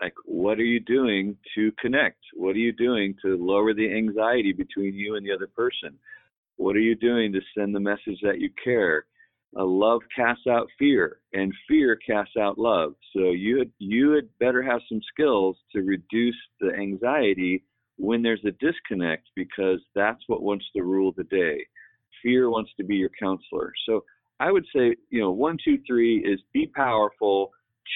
Like 0.01 0.15
what 0.25 0.59
are 0.59 0.65
you 0.65 0.81
doing 0.81 1.37
to 1.55 1.73
connect? 1.81 2.19
What 2.35 2.55
are 2.55 2.59
you 2.59 2.73
doing 2.73 3.15
to 3.23 3.37
lower 3.39 3.73
the 3.73 3.95
anxiety 3.95 4.53
between 4.53 4.95
you 4.95 5.17
and 5.17 5.25
the 5.25 5.33
other 5.33 5.47
person? 5.47 5.99
What 6.57 6.77
are 6.77 6.81
you 6.81 6.97
doing 6.97 7.33
to 7.33 7.41
send 7.57 7.75
the 7.75 7.81
message 7.81 8.21
that 8.23 8.41
you 8.41 8.51
care? 8.63 9.07
Uh, 9.59 9.65
love 9.65 10.03
casts 10.15 10.47
out 10.47 10.69
fear, 10.79 11.21
and 11.33 11.53
fear 11.67 11.97
casts 11.97 12.37
out 12.37 12.59
love. 12.59 12.95
So 13.15 13.31
you 13.31 13.59
had, 13.59 13.71
you 13.79 14.11
had 14.13 14.29
better 14.39 14.63
have 14.63 14.81
some 14.89 15.01
skills 15.13 15.57
to 15.73 15.81
reduce 15.81 16.37
the 16.61 16.75
anxiety 16.75 17.65
when 17.97 18.23
there's 18.23 18.45
a 18.45 18.51
disconnect, 18.51 19.29
because 19.35 19.81
that's 19.95 20.23
what 20.27 20.43
wants 20.43 20.67
to 20.77 20.83
rule 20.83 21.15
the 21.17 21.25
day. 21.25 21.65
Fear 22.23 22.51
wants 22.51 22.71
to 22.77 22.85
be 22.85 22.97
your 22.97 23.11
counselor. 23.19 23.73
So 23.89 24.05
I 24.41 24.53
would 24.53 24.67
say, 24.75 24.97
you 25.09 25.21
know, 25.21 25.31
one, 25.31 25.57
two, 25.65 25.79
three 25.87 26.19
is 26.19 26.39
be 26.53 26.67
powerful, 26.67 27.53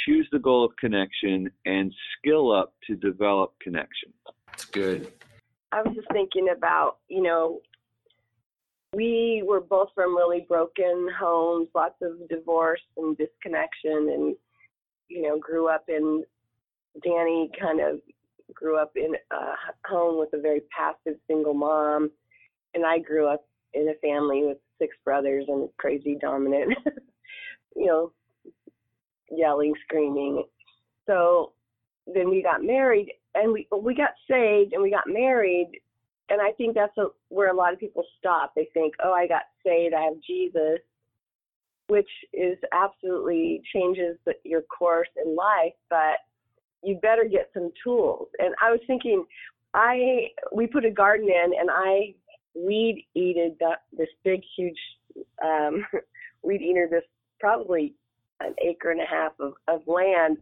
choose 0.07 0.27
the 0.33 0.39
goal 0.39 0.65
of 0.65 0.75
connection, 0.77 1.51
and 1.67 1.93
skill 2.17 2.51
up 2.51 2.73
to 2.87 2.97
develop 2.97 3.53
connection. 3.61 4.15
That's 4.47 4.65
good. 4.65 5.13
I 5.73 5.83
was 5.83 5.95
just 5.95 6.09
thinking 6.13 6.49
about, 6.57 6.97
you 7.09 7.23
know, 7.23 7.61
we 8.95 9.43
were 9.47 9.61
both 9.61 9.89
from 9.95 10.17
really 10.17 10.45
broken 10.49 11.09
homes, 11.19 11.69
lots 11.75 11.97
of 12.03 12.29
divorce 12.29 12.81
and 12.97 13.17
disconnection, 13.17 14.11
and 14.13 14.37
you 15.09 15.23
know, 15.23 15.39
grew 15.39 15.69
up 15.69 15.85
in. 15.89 16.25
Danny 17.05 17.49
kind 17.59 17.81
of 17.81 18.01
grew 18.53 18.77
up 18.77 18.91
in 18.97 19.15
a 19.31 19.89
home 19.89 20.19
with 20.19 20.31
a 20.33 20.41
very 20.41 20.63
passive 20.77 21.21
single 21.29 21.55
mom, 21.55 22.11
and 22.75 22.85
I 22.85 22.99
grew 22.99 23.29
up 23.29 23.47
in 23.75 23.89
a 23.89 23.95
family 24.07 24.43
with 24.45 24.59
six 24.81 24.97
brothers 25.05 25.45
and 25.47 25.69
crazy 25.79 26.19
dominant, 26.21 26.77
you 27.77 27.87
know, 27.87 28.13
yelling, 29.31 29.73
screaming. 29.85 30.43
So 31.07 31.53
then 32.13 32.29
we 32.29 32.43
got 32.43 32.65
married, 32.65 33.13
and 33.37 33.53
we 33.53 33.69
we 33.81 33.95
got 33.95 34.15
saved, 34.29 34.73
and 34.73 34.83
we 34.83 34.91
got 34.91 35.05
married 35.07 35.71
and 36.31 36.41
I 36.41 36.53
think 36.53 36.75
that's 36.75 36.97
a, 36.97 37.07
where 37.29 37.51
a 37.51 37.57
lot 37.57 37.73
of 37.73 37.81
people 37.81 38.05
stop. 38.19 38.53
They 38.55 38.69
think, 38.73 38.95
oh, 39.05 39.13
I 39.13 39.27
got 39.27 39.43
saved, 39.65 39.95
I 39.95 40.03
have 40.03 40.15
Jesus, 40.27 40.79
which 41.89 42.09
is 42.33 42.57
absolutely 42.73 43.63
changes 43.75 44.17
the, 44.25 44.35
your 44.45 44.63
course 44.63 45.09
in 45.23 45.35
life, 45.35 45.75
but 45.91 46.19
you 46.83 46.99
better 47.03 47.25
get 47.25 47.51
some 47.53 47.71
tools. 47.83 48.29
And 48.39 48.55
I 48.63 48.71
was 48.71 48.81
thinking, 48.87 49.25
I 49.75 50.29
we 50.53 50.67
put 50.67 50.85
a 50.85 50.91
garden 50.91 51.29
in, 51.29 51.53
and 51.59 51.69
I 51.71 52.15
weed 52.55 53.07
eated 53.15 53.61
this 53.97 54.09
big, 54.25 54.41
huge 54.57 54.79
um, 55.45 55.85
weed 56.43 56.63
eater, 56.63 56.89
this 56.91 57.05
probably 57.41 57.95
an 58.41 58.55
acre 58.65 58.91
and 58.91 59.01
a 59.01 59.07
half 59.07 59.33
of, 59.41 59.55
of 59.69 59.83
land. 59.87 60.39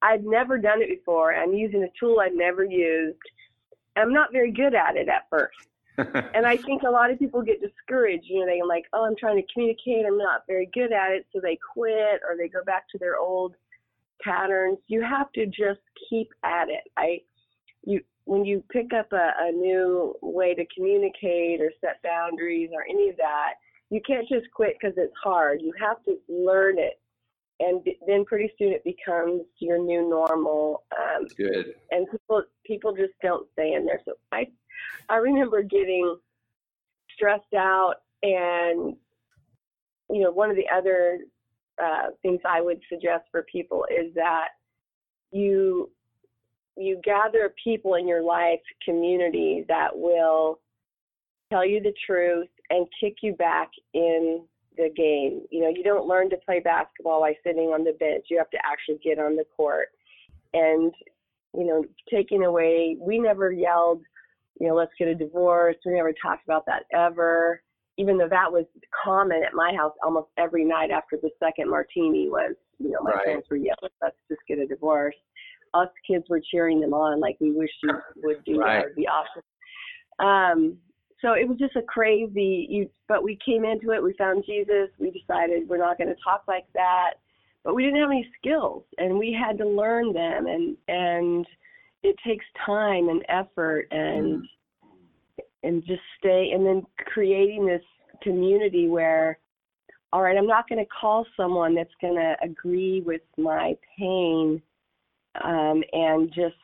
I'd 0.00 0.24
never 0.24 0.58
done 0.58 0.82
it 0.82 0.88
before. 0.88 1.34
I'm 1.34 1.52
using 1.52 1.82
a 1.82 1.92
tool 1.98 2.20
I'd 2.20 2.34
never 2.34 2.64
used 2.64 3.18
I'm 3.96 4.12
not 4.12 4.32
very 4.32 4.50
good 4.50 4.74
at 4.74 4.96
it 4.96 5.08
at 5.08 5.28
first. 5.30 5.56
and 5.98 6.44
I 6.44 6.56
think 6.56 6.82
a 6.82 6.90
lot 6.90 7.10
of 7.10 7.18
people 7.18 7.42
get 7.42 7.60
discouraged. 7.60 8.24
You 8.26 8.40
know, 8.40 8.46
they're 8.46 8.66
like, 8.66 8.84
oh, 8.92 9.04
I'm 9.04 9.16
trying 9.16 9.36
to 9.36 9.52
communicate. 9.52 10.04
I'm 10.06 10.18
not 10.18 10.42
very 10.46 10.68
good 10.74 10.92
at 10.92 11.12
it. 11.12 11.26
So 11.32 11.40
they 11.40 11.58
quit 11.72 12.20
or 12.28 12.36
they 12.36 12.48
go 12.48 12.64
back 12.64 12.88
to 12.90 12.98
their 12.98 13.18
old 13.18 13.54
patterns. 14.20 14.78
You 14.88 15.02
have 15.02 15.30
to 15.32 15.46
just 15.46 15.80
keep 16.10 16.28
at 16.42 16.68
it. 16.68 16.82
I, 16.96 17.20
you, 17.84 18.00
when 18.24 18.44
you 18.44 18.64
pick 18.70 18.92
up 18.92 19.12
a, 19.12 19.32
a 19.38 19.52
new 19.52 20.14
way 20.20 20.54
to 20.54 20.64
communicate 20.74 21.60
or 21.60 21.70
set 21.80 22.02
boundaries 22.02 22.70
or 22.72 22.84
any 22.88 23.10
of 23.10 23.16
that, 23.18 23.54
you 23.90 24.00
can't 24.04 24.28
just 24.28 24.50
quit 24.52 24.76
because 24.80 24.96
it's 24.96 25.14
hard. 25.22 25.60
You 25.62 25.72
have 25.80 26.02
to 26.04 26.16
learn 26.28 26.78
it 26.78 26.98
and 27.60 27.86
then 28.06 28.24
pretty 28.24 28.52
soon 28.58 28.72
it 28.72 28.84
becomes 28.84 29.42
your 29.58 29.78
new 29.78 30.08
normal. 30.08 30.84
Um, 30.92 31.26
good. 31.36 31.74
And 31.90 32.06
people 32.10 32.42
people 32.64 32.94
just 32.94 33.12
don't 33.22 33.46
stay 33.52 33.74
in 33.74 33.86
there. 33.86 34.00
So 34.04 34.14
I 34.32 34.48
I 35.08 35.16
remember 35.16 35.62
getting 35.62 36.16
stressed 37.14 37.54
out, 37.56 37.96
and 38.22 38.96
you 40.10 40.20
know 40.22 40.30
one 40.30 40.50
of 40.50 40.56
the 40.56 40.66
other 40.74 41.18
uh, 41.82 42.10
things 42.22 42.40
I 42.44 42.60
would 42.60 42.80
suggest 42.88 43.24
for 43.30 43.44
people 43.50 43.86
is 43.90 44.12
that 44.14 44.48
you 45.30 45.90
you 46.76 47.00
gather 47.04 47.54
people 47.62 47.94
in 47.94 48.08
your 48.08 48.22
life 48.22 48.60
community 48.84 49.64
that 49.68 49.90
will 49.92 50.60
tell 51.52 51.64
you 51.64 51.80
the 51.80 51.94
truth 52.04 52.48
and 52.70 52.86
kick 53.00 53.16
you 53.22 53.34
back 53.34 53.70
in 53.92 54.44
the 54.76 54.90
game. 54.96 55.42
You 55.50 55.62
know, 55.62 55.68
you 55.68 55.82
don't 55.82 56.06
learn 56.06 56.30
to 56.30 56.36
play 56.44 56.60
basketball 56.60 57.20
by 57.20 57.34
sitting 57.44 57.68
on 57.68 57.84
the 57.84 57.92
bench. 57.92 58.26
You 58.30 58.38
have 58.38 58.50
to 58.50 58.58
actually 58.64 58.98
get 59.02 59.18
on 59.18 59.36
the 59.36 59.44
court. 59.56 59.88
And, 60.52 60.92
you 61.54 61.66
know, 61.66 61.84
taking 62.10 62.44
away, 62.44 62.96
we 63.00 63.18
never 63.18 63.52
yelled, 63.52 64.02
you 64.60 64.68
know, 64.68 64.74
let's 64.74 64.92
get 64.98 65.08
a 65.08 65.14
divorce. 65.14 65.76
We 65.84 65.94
never 65.94 66.12
talked 66.20 66.44
about 66.44 66.64
that 66.66 66.84
ever. 66.92 67.62
Even 67.96 68.18
though 68.18 68.28
that 68.28 68.50
was 68.50 68.64
common 69.04 69.42
at 69.44 69.54
my 69.54 69.72
house 69.76 69.92
almost 70.02 70.28
every 70.36 70.64
night 70.64 70.90
after 70.90 71.16
the 71.22 71.30
second 71.38 71.70
martini 71.70 72.28
was, 72.28 72.54
you 72.78 72.90
know, 72.90 72.98
my 73.02 73.12
right. 73.12 73.24
parents 73.24 73.48
were 73.50 73.56
yelling, 73.56 73.90
let's 74.02 74.16
just 74.28 74.40
get 74.48 74.58
a 74.58 74.66
divorce. 74.66 75.14
Us 75.74 75.88
kids 76.08 76.24
were 76.28 76.40
cheering 76.50 76.80
them 76.80 76.92
on 76.92 77.20
like 77.20 77.36
we 77.40 77.52
wish 77.52 77.70
you 77.82 77.90
would 78.16 78.44
do 78.44 78.58
right. 78.58 78.78
that. 78.78 78.84
Would 78.86 78.96
be 78.96 79.06
awesome. 79.08 79.42
Um, 80.18 80.78
so 81.24 81.32
it 81.32 81.48
was 81.48 81.56
just 81.58 81.74
a 81.74 81.82
crazy 81.82 82.66
you 82.68 82.88
but 83.08 83.24
we 83.24 83.38
came 83.44 83.64
into 83.64 83.92
it 83.92 84.02
we 84.02 84.12
found 84.14 84.44
jesus 84.46 84.90
we 84.98 85.10
decided 85.10 85.66
we're 85.68 85.78
not 85.78 85.96
going 85.96 86.08
to 86.08 86.22
talk 86.22 86.44
like 86.46 86.66
that. 86.74 87.14
But 87.64 87.74
we 87.74 87.82
didn't 87.82 88.00
have 88.00 88.10
any 88.10 88.28
skills 88.38 88.84
and 88.98 89.18
we 89.18 89.32
had 89.32 89.56
to 89.58 89.66
learn 89.66 90.12
them 90.12 90.46
and 90.46 90.76
and 90.86 91.46
it 92.02 92.14
takes 92.26 92.44
time 92.66 93.08
and 93.08 93.24
effort 93.30 93.88
and 93.90 94.44
and 95.62 95.82
just 95.86 96.02
stay 96.18 96.50
and 96.54 96.66
then 96.66 96.82
creating 97.06 97.64
this 97.64 97.82
community 98.22 98.88
where 98.88 99.38
all 100.12 100.20
right 100.20 100.36
i'm 100.36 100.46
not 100.46 100.68
going 100.68 100.78
to 100.78 100.90
call 101.00 101.26
someone 101.38 101.74
that's 101.74 101.94
going 102.02 102.14
to 102.14 102.34
agree 102.42 103.02
with 103.06 103.22
my 103.38 103.74
pain 103.98 104.60
um 105.42 105.82
and 105.92 106.28
just 106.34 106.54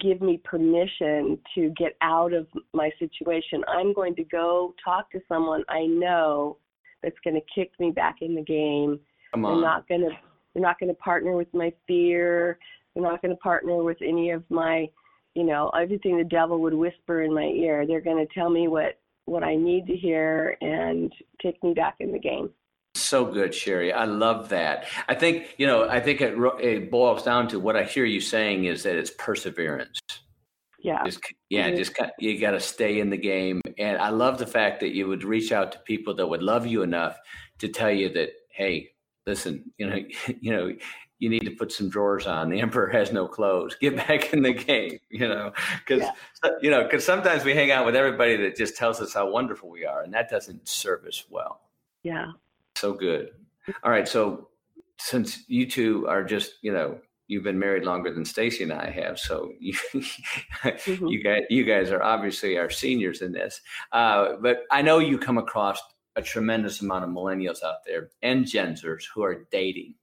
give 0.00 0.20
me 0.20 0.40
permission 0.44 1.38
to 1.54 1.72
get 1.76 1.96
out 2.00 2.32
of 2.32 2.46
my 2.72 2.90
situation. 2.98 3.62
I'm 3.68 3.92
going 3.92 4.14
to 4.16 4.24
go 4.24 4.74
talk 4.82 5.10
to 5.12 5.20
someone 5.28 5.64
I 5.68 5.84
know 5.86 6.58
that's 7.02 7.16
going 7.22 7.34
to 7.34 7.42
kick 7.54 7.72
me 7.78 7.90
back 7.90 8.16
in 8.20 8.34
the 8.34 8.42
game. 8.42 8.98
Come 9.32 9.42
They're 9.42 9.60
not 9.60 9.88
going 9.88 10.02
to 10.02 10.10
they're 10.54 10.62
not 10.62 10.80
going 10.80 10.88
to 10.88 10.94
partner 10.94 11.36
with 11.36 11.52
my 11.52 11.70
fear. 11.86 12.58
They're 12.94 13.02
not 13.02 13.20
going 13.20 13.34
to 13.34 13.40
partner 13.40 13.82
with 13.82 13.98
any 14.00 14.30
of 14.30 14.42
my, 14.48 14.88
you 15.34 15.44
know, 15.44 15.70
everything 15.78 16.16
the 16.16 16.24
devil 16.24 16.62
would 16.62 16.72
whisper 16.72 17.22
in 17.22 17.34
my 17.34 17.44
ear. 17.44 17.86
They're 17.86 18.00
going 18.00 18.26
to 18.26 18.34
tell 18.34 18.48
me 18.48 18.68
what 18.68 18.98
what 19.26 19.42
I 19.42 19.56
need 19.56 19.86
to 19.88 19.94
hear 19.94 20.56
and 20.62 21.12
kick 21.42 21.62
me 21.62 21.74
back 21.74 21.96
in 22.00 22.12
the 22.12 22.18
game. 22.18 22.48
So 23.06 23.24
good, 23.24 23.54
Sherry. 23.54 23.92
I 23.92 24.04
love 24.04 24.48
that. 24.48 24.86
I 25.08 25.14
think, 25.14 25.54
you 25.58 25.66
know, 25.66 25.88
I 25.88 26.00
think 26.00 26.20
it, 26.20 26.34
it 26.60 26.90
boils 26.90 27.22
down 27.22 27.46
to 27.48 27.60
what 27.60 27.76
I 27.76 27.84
hear 27.84 28.04
you 28.04 28.20
saying 28.20 28.64
is 28.64 28.82
that 28.82 28.96
it's 28.96 29.10
perseverance. 29.12 30.00
Yeah. 30.80 31.04
Just, 31.04 31.20
yeah, 31.48 31.70
Mhm. 31.70 31.76
just 31.76 31.92
you 32.18 32.38
got 32.40 32.52
to 32.52 32.60
stay 32.60 33.00
in 33.00 33.10
the 33.10 33.16
game. 33.16 33.60
And 33.78 33.98
I 33.98 34.10
love 34.10 34.38
the 34.38 34.46
fact 34.46 34.80
that 34.80 34.94
you 34.94 35.06
would 35.08 35.24
reach 35.24 35.52
out 35.52 35.72
to 35.72 35.78
people 35.80 36.14
that 36.16 36.26
would 36.26 36.42
love 36.42 36.66
you 36.66 36.82
enough 36.82 37.16
to 37.58 37.68
tell 37.68 37.90
you 37.90 38.08
that, 38.10 38.30
hey, 38.50 38.90
listen, 39.26 39.72
you 39.78 39.86
know, 39.88 39.96
you 40.40 40.52
know, 40.52 40.72
you 41.18 41.28
need 41.30 41.44
to 41.46 41.50
put 41.52 41.72
some 41.72 41.88
drawers 41.88 42.26
on. 42.26 42.50
The 42.50 42.60
emperor 42.60 42.88
has 42.90 43.10
no 43.12 43.26
clothes. 43.26 43.74
Get 43.76 43.96
back 44.08 44.32
in 44.34 44.42
the 44.42 44.52
game, 44.52 44.98
you 45.10 45.26
know, 45.28 45.52
because 45.78 46.02
Yeah. 46.44 46.50
you 46.60 46.70
know, 46.70 46.82
because 46.84 47.04
sometimes 47.04 47.44
we 47.44 47.54
hang 47.54 47.70
out 47.70 47.86
with 47.86 47.96
everybody 47.96 48.36
that 48.36 48.56
just 48.56 48.76
tells 48.76 49.00
us 49.00 49.14
how 49.14 49.30
wonderful 49.30 49.70
we 49.70 49.86
are, 49.86 50.02
and 50.02 50.12
that 50.12 50.28
doesn't 50.28 50.68
serve 50.68 51.04
us 51.06 51.24
well. 51.30 51.60
Yeah. 52.02 52.32
So 52.76 52.92
good. 52.92 53.30
All 53.82 53.90
right. 53.90 54.06
So 54.06 54.48
since 54.98 55.44
you 55.48 55.68
two 55.68 56.06
are 56.08 56.22
just, 56.24 56.54
you 56.62 56.72
know, 56.72 56.98
you've 57.28 57.42
been 57.42 57.58
married 57.58 57.84
longer 57.84 58.12
than 58.12 58.24
Stacy 58.24 58.62
and 58.62 58.72
I 58.72 58.88
have, 58.90 59.18
so 59.18 59.52
you, 59.58 59.72
Mhm. 60.62 61.10
you 61.10 61.22
guys, 61.22 61.42
you 61.50 61.64
guys 61.64 61.90
are 61.90 62.02
obviously 62.02 62.56
our 62.56 62.70
seniors 62.70 63.20
in 63.22 63.32
this. 63.32 63.60
Uh, 63.92 64.36
but 64.40 64.64
I 64.70 64.82
know 64.82 64.98
you 65.00 65.18
come 65.18 65.38
across 65.38 65.80
a 66.14 66.22
tremendous 66.22 66.80
amount 66.80 67.04
of 67.04 67.10
millennials 67.10 67.62
out 67.62 67.84
there 67.84 68.10
and 68.22 68.44
Genzers 68.44 69.04
who 69.12 69.22
are 69.22 69.46
dating, 69.50 69.94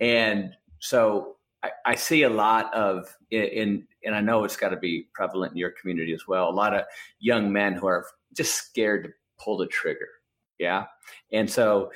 and 0.00 0.54
so 0.78 1.36
I, 1.62 1.70
I 1.84 1.94
see 1.94 2.22
a 2.22 2.30
lot 2.30 2.72
of 2.72 3.14
in, 3.30 3.86
and 4.04 4.14
I 4.14 4.20
know 4.20 4.44
it's 4.44 4.56
got 4.56 4.70
to 4.70 4.76
be 4.76 5.08
prevalent 5.12 5.52
in 5.52 5.58
your 5.58 5.72
community 5.72 6.14
as 6.14 6.26
well. 6.26 6.48
A 6.48 6.50
lot 6.50 6.74
of 6.74 6.84
young 7.18 7.52
men 7.52 7.74
who 7.74 7.86
are 7.86 8.06
just 8.34 8.54
scared 8.54 9.04
to 9.04 9.10
pull 9.38 9.58
the 9.58 9.66
trigger. 9.66 10.08
Yeah. 10.62 10.84
And 11.32 11.50
so, 11.50 11.90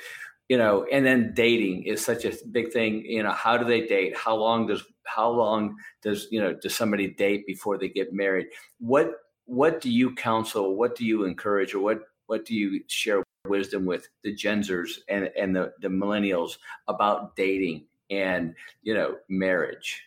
you 0.49 0.57
know, 0.57 0.85
and 0.91 1.05
then 1.05 1.33
dating 1.33 1.83
is 1.83 2.03
such 2.03 2.25
a 2.25 2.33
big 2.51 2.73
thing. 2.73 3.05
You 3.05 3.23
know, 3.23 3.31
how 3.31 3.57
do 3.57 3.63
they 3.63 3.87
date? 3.87 4.15
How 4.17 4.35
long 4.35 4.67
does 4.67 4.83
how 5.05 5.29
long 5.29 5.77
does 6.01 6.27
you 6.31 6.41
know 6.41 6.53
does 6.53 6.75
somebody 6.75 7.07
date 7.07 7.47
before 7.47 7.77
they 7.77 7.87
get 7.87 8.13
married? 8.13 8.47
What 8.79 9.11
what 9.45 9.79
do 9.79 9.89
you 9.89 10.13
counsel? 10.13 10.75
What 10.75 10.95
do 10.95 11.05
you 11.05 11.23
encourage, 11.23 11.73
or 11.73 11.79
what 11.79 12.01
what 12.25 12.43
do 12.45 12.53
you 12.55 12.81
share 12.87 13.23
wisdom 13.47 13.85
with 13.85 14.09
the 14.23 14.35
Genzers 14.35 14.99
and 15.07 15.31
and 15.39 15.55
the 15.55 15.71
the 15.81 15.87
millennials 15.87 16.57
about 16.89 17.37
dating 17.37 17.85
and 18.09 18.53
you 18.83 18.93
know 18.93 19.15
marriage? 19.29 20.03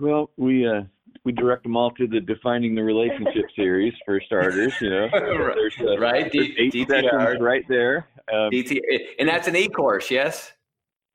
Well, 0.00 0.30
we 0.36 0.66
uh, 0.66 0.82
we 1.24 1.32
direct 1.32 1.62
them 1.64 1.76
all 1.76 1.90
to 1.92 2.06
the 2.06 2.20
defining 2.20 2.74
the 2.74 2.82
relationship 2.82 3.44
series 3.56 3.92
for 4.04 4.20
starters. 4.20 4.72
You 4.80 4.90
know, 4.90 5.08
there's 5.12 5.74
uh, 5.80 5.98
Right, 5.98 6.30
there's 6.32 6.48
D- 6.48 6.54
eight 6.58 6.72
DTR. 6.72 6.88
sessions 7.10 7.40
right 7.40 7.64
there. 7.68 8.06
Um, 8.32 8.50
DT, 8.50 8.80
and 9.18 9.28
that's 9.28 9.48
an 9.48 9.56
e-course, 9.56 10.10
yes. 10.10 10.52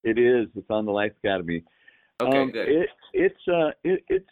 it 0.03 0.17
is. 0.19 0.47
It's 0.55 0.69
on 0.69 0.85
the 0.85 0.91
Life 0.91 1.13
Academy. 1.23 1.63
Okay, 2.21 2.37
Um, 2.41 2.51
good. 2.51 2.67
It, 2.69 2.89
it's 3.13 3.47
uh, 3.47 3.71
it, 3.83 4.03
it's 4.09 4.29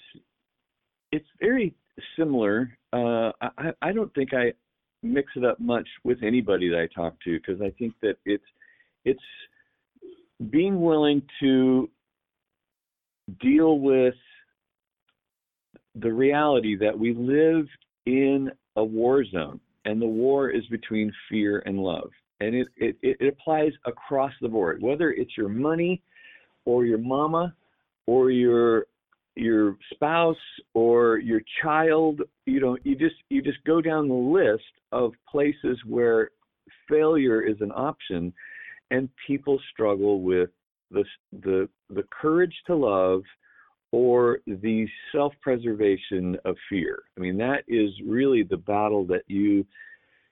it's 1.11 1.27
very 1.41 1.73
similar. 2.17 2.77
Uh, 2.93 3.31
I 3.41 3.71
I 3.81 3.91
don't 3.91 4.13
think 4.13 4.33
I 4.33 4.53
mix 5.01 5.31
it 5.35 5.43
up 5.43 5.59
much 5.59 5.87
with 6.05 6.23
anybody 6.23 6.69
that 6.69 6.79
I 6.79 6.87
talk 6.87 7.19
to 7.25 7.37
because 7.39 7.61
I 7.61 7.71
think 7.79 7.93
that 8.01 8.15
it's 8.25 8.43
it's 9.05 9.23
being 10.49 10.81
willing 10.81 11.21
to 11.41 11.89
deal 13.41 13.79
with 13.79 14.15
the 15.95 16.11
reality 16.11 16.75
that 16.77 16.97
we 16.97 17.13
live 17.13 17.67
in 18.05 18.51
a 18.75 18.83
war 18.83 19.23
zone 19.25 19.59
and 19.85 20.01
the 20.01 20.07
war 20.07 20.49
is 20.49 20.65
between 20.67 21.11
fear 21.29 21.61
and 21.65 21.77
love. 21.77 22.09
And 22.39 22.55
it, 22.55 22.67
it, 22.77 22.97
it 23.01 23.27
applies 23.27 23.71
across 23.85 24.31
the 24.41 24.49
board 24.49 24.81
whether 24.81 25.11
it's 25.11 25.37
your 25.37 25.49
money 25.49 26.01
or 26.65 26.85
your 26.85 26.97
mama 26.97 27.53
or 28.07 28.31
your 28.31 28.87
your 29.35 29.77
spouse 29.93 30.35
or 30.73 31.17
your 31.17 31.41
child. 31.61 32.21
You 32.45 32.59
know 32.59 32.77
you 32.83 32.95
just 32.95 33.15
you 33.29 33.41
just 33.41 33.63
go 33.65 33.81
down 33.81 34.07
the 34.07 34.13
list 34.13 34.63
of 34.91 35.13
places 35.29 35.77
where 35.85 36.31
failure 36.89 37.41
is 37.41 37.57
an 37.61 37.71
option 37.75 38.33
and 38.91 39.09
people 39.25 39.59
struggle 39.71 40.21
with 40.21 40.49
the 40.91 41.03
the 41.43 41.69
the 41.89 42.03
courage 42.21 42.55
to 42.67 42.75
love 42.75 43.21
or 43.93 44.39
the 44.47 44.87
self-preservation 45.11 46.35
of 46.45 46.57
fear. 46.67 47.03
I 47.15 47.21
mean 47.21 47.37
that 47.37 47.63
is 47.67 47.91
really 48.03 48.41
the 48.41 48.57
battle 48.57 49.05
that 49.05 49.21
you 49.27 49.65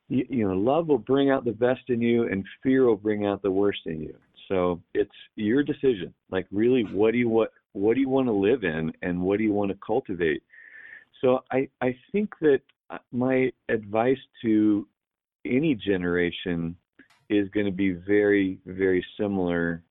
you, 0.09 0.25
you 0.27 0.47
know 0.47 0.55
love 0.55 0.87
will 0.87 0.97
bring 0.97 1.29
out 1.29 1.45
the 1.45 1.51
best 1.51 1.81
in 1.89 2.01
you 2.01 2.23
and 2.23 2.43
fear 2.63 2.85
will 2.85 2.95
bring 2.95 3.27
out 3.27 3.43
the 3.43 3.51
worst 3.51 3.81
in 3.85 4.01
you. 4.01 4.15
So 4.47 4.81
it's 4.95 5.11
your 5.35 5.61
decision 5.61 6.11
like 6.31 6.47
really 6.51 6.83
what 6.85 7.11
do 7.11 7.19
you 7.19 7.29
what 7.29 7.53
what 7.73 7.93
do 7.93 8.01
you 8.01 8.09
want 8.09 8.27
to 8.27 8.33
live 8.33 8.63
in 8.63 8.91
and 9.03 9.21
what 9.21 9.37
do 9.37 9.43
you 9.43 9.53
want 9.53 9.69
to 9.69 9.77
cultivate? 9.85 10.41
So 11.21 11.43
i 11.51 11.69
i 11.81 11.95
think 12.11 12.33
that 12.41 12.61
uh, 12.89 12.97
my 13.11 13.51
advice 13.69 14.17
to 14.41 14.87
any 15.45 15.75
generation 15.75 16.75
is 17.29 17.47
going 17.49 17.67
to 17.67 17.71
be 17.71 17.91
very 17.91 18.57
very 18.65 19.05
similar 19.19 19.83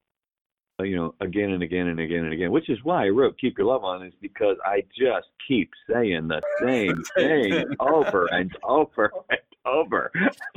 Uh, 0.81 0.83
you 0.83 0.97
know 0.97 1.15
again 1.21 1.51
and 1.51 1.63
again 1.63 1.89
and 1.89 2.01
again 2.01 2.25
and 2.25 2.33
again 2.33 2.51
which 2.51 2.71
is 2.71 2.79
why 2.85 3.05
i 3.05 3.09
wrote 3.09 3.39
keep 3.39 3.59
your 3.59 3.67
love 3.67 3.85
on 3.85 4.03
is 4.03 4.15
because 4.23 4.57
i 4.65 4.83
just 4.99 5.29
keep 5.47 5.71
saying 5.91 6.27
the 6.27 6.41
same 6.63 7.03
thing 7.15 7.65
over 7.81 8.27
and 8.33 8.57
over 8.65 9.13
and 9.29 9.41
over 9.67 10.11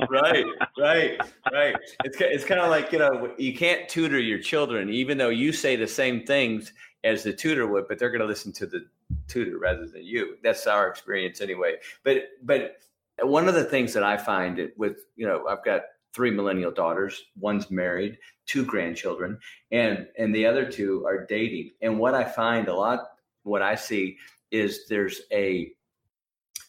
right, 0.08 0.46
right, 0.78 1.20
right. 1.52 1.76
It's 2.04 2.16
it's 2.20 2.44
kind 2.44 2.60
of 2.60 2.70
like 2.70 2.90
you 2.90 2.98
know 2.98 3.34
you 3.36 3.54
can't 3.54 3.86
tutor 3.86 4.18
your 4.18 4.38
children, 4.38 4.88
even 4.88 5.18
though 5.18 5.28
you 5.28 5.52
say 5.52 5.76
the 5.76 5.86
same 5.86 6.24
things 6.24 6.72
as 7.04 7.22
the 7.22 7.32
tutor 7.32 7.66
would, 7.66 7.86
but 7.86 7.98
they're 7.98 8.08
going 8.08 8.22
to 8.22 8.26
listen 8.26 8.50
to 8.52 8.66
the 8.66 8.86
tutor 9.28 9.58
rather 9.58 9.86
than 9.86 10.04
you. 10.04 10.38
That's 10.42 10.66
our 10.66 10.88
experience 10.88 11.42
anyway. 11.42 11.74
But 12.02 12.30
but 12.42 12.78
one 13.20 13.46
of 13.46 13.54
the 13.54 13.64
things 13.64 13.92
that 13.92 14.02
I 14.02 14.16
find 14.16 14.58
it 14.58 14.72
with 14.78 15.04
you 15.16 15.26
know 15.26 15.46
I've 15.46 15.64
got 15.64 15.82
three 16.14 16.30
millennial 16.30 16.70
daughters. 16.70 17.24
One's 17.38 17.70
married, 17.70 18.18
two 18.46 18.64
grandchildren, 18.64 19.38
and 19.70 20.06
and 20.18 20.34
the 20.34 20.46
other 20.46 20.70
two 20.70 21.04
are 21.06 21.26
dating. 21.26 21.72
And 21.82 21.98
what 21.98 22.14
I 22.14 22.24
find 22.24 22.68
a 22.68 22.74
lot, 22.74 23.00
what 23.42 23.62
I 23.62 23.74
see 23.74 24.16
is 24.50 24.86
there's 24.88 25.22
a 25.32 25.72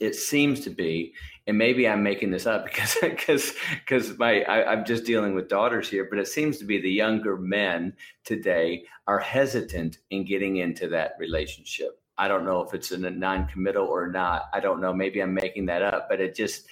it 0.01 0.15
seems 0.15 0.59
to 0.61 0.69
be 0.69 1.13
and 1.47 1.57
maybe 1.57 1.87
I'm 1.87 2.03
making 2.03 2.31
this 2.31 2.45
up 2.45 2.65
because 2.65 2.97
because 3.01 3.53
because 3.79 4.17
my 4.17 4.41
I, 4.43 4.71
I'm 4.71 4.85
just 4.85 5.05
dealing 5.05 5.35
with 5.35 5.47
daughters 5.47 5.89
here, 5.89 6.07
but 6.09 6.19
it 6.19 6.27
seems 6.27 6.57
to 6.57 6.65
be 6.65 6.81
the 6.81 6.91
younger 6.91 7.37
men 7.37 7.93
today 8.23 8.85
are 9.07 9.19
hesitant 9.19 9.99
in 10.09 10.25
getting 10.25 10.57
into 10.57 10.87
that 10.89 11.13
relationship. 11.19 12.01
I 12.17 12.29
don't 12.29 12.45
know 12.45 12.61
if 12.61 12.73
it's 12.73 12.91
a 12.91 12.97
non-committal 12.97 13.85
or 13.85 14.07
not. 14.07 14.43
I 14.53 14.61
don't 14.61 14.79
know. 14.79 14.93
Maybe 14.93 15.19
I'm 15.19 15.33
making 15.33 15.65
that 15.65 15.81
up, 15.81 16.07
but 16.09 16.21
it 16.21 16.33
just 16.33 16.65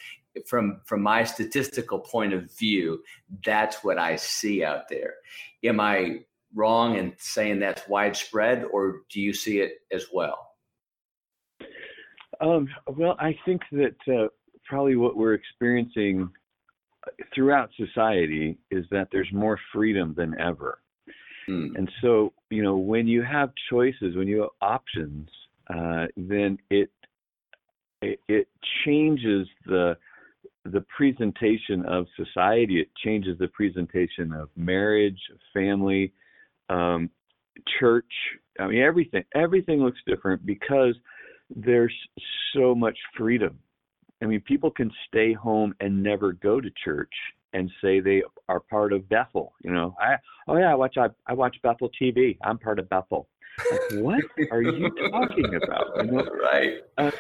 from 0.48 0.82
from 0.86 1.02
my 1.02 1.24
statistical 1.24 2.00
point 2.00 2.34
of 2.34 2.52
view, 2.58 3.04
that's 3.46 3.84
what 3.84 3.98
I 3.98 4.15
see 4.15 4.63
out 4.63 4.88
there. 4.89 5.15
Am 5.63 5.80
I 5.80 6.19
wrong 6.56 6.98
in 6.98 7.13
saying 7.17 7.60
that's 7.60 7.88
widespread, 7.88 8.65
or 8.72 9.02
do 9.10 9.22
you 9.22 9.34
see 9.34 9.60
it 9.60 9.80
as 9.91 10.08
well? 10.13 10.50
Um, 12.41 12.67
well, 12.88 13.15
I 13.19 13.38
think 13.46 13.62
that 13.72 13.96
uh, 14.08 14.28
probably 14.65 14.96
what 14.96 15.15
we're 15.15 15.34
experiencing 15.34 16.30
throughout 17.34 17.69
society 17.78 18.58
is 18.72 18.86
that 18.91 19.10
there's 19.12 19.32
more 19.32 19.60
freedom 19.74 20.13
than 20.15 20.39
ever. 20.39 20.80
Mm. 21.50 21.76
And 21.78 21.91
so, 22.02 22.34
you 22.50 22.63
know, 22.63 22.78
when 22.78 23.08
you 23.08 23.22
have 23.22 23.52
choices, 23.69 24.15
when 24.15 24.28
you 24.28 24.41
have 24.41 24.50
options, 24.62 25.30
uh, 25.74 26.06
then 26.15 26.58
it, 26.69 26.89
it 28.02 28.19
it 28.28 28.48
changes 28.86 29.48
the 29.65 29.98
the 30.65 30.86
presentation 30.95 31.86
of 31.86 32.06
society. 32.15 32.80
It 32.80 32.89
changes 33.04 33.38
the 33.38 33.47
presentation 33.49 34.32
of 34.34 34.49
marriage, 34.56 35.19
family, 35.54 36.13
um, 36.69 37.10
church. 37.80 38.12
I 38.60 38.67
mean, 38.67 38.82
everything 38.82 39.23
everything 39.36 39.84
looks 39.84 39.99
different 40.08 40.45
because 40.45 40.95
there's 41.49 41.93
so 42.56 42.73
much 42.73 42.97
freedom. 43.17 43.60
I 44.21 44.26
mean, 44.26 44.41
people 44.41 44.71
can 44.71 44.91
stay 45.08 45.34
home 45.34 45.76
and 45.80 46.02
never 46.02 46.34
go 46.34 46.62
to 46.62 46.69
church 46.84 47.13
and 47.54 47.69
say 47.82 47.99
they 47.99 48.23
are 48.49 48.60
part 48.60 48.93
of 48.93 49.08
Bethel. 49.10 49.54
You 49.63 49.73
know, 49.73 49.95
I 49.99 50.15
oh 50.47 50.58
yeah, 50.58 50.71
I 50.71 50.76
watch 50.76 50.97
I, 50.97 51.08
I 51.28 51.34
watch 51.34 51.58
Bethel 51.62 51.89
TV. 52.02 52.38
I'm 52.43 52.58
part 52.58 52.80
of 52.80 52.89
Bethel. 52.89 53.28
Like, 53.69 54.04
what 54.04 54.23
are 54.52 54.62
you 54.62 54.89
talking 55.12 55.60
about? 55.63 55.88
You 55.97 56.12
know? 56.12 56.26
Right. 56.41 56.80
Uh, 56.97 57.12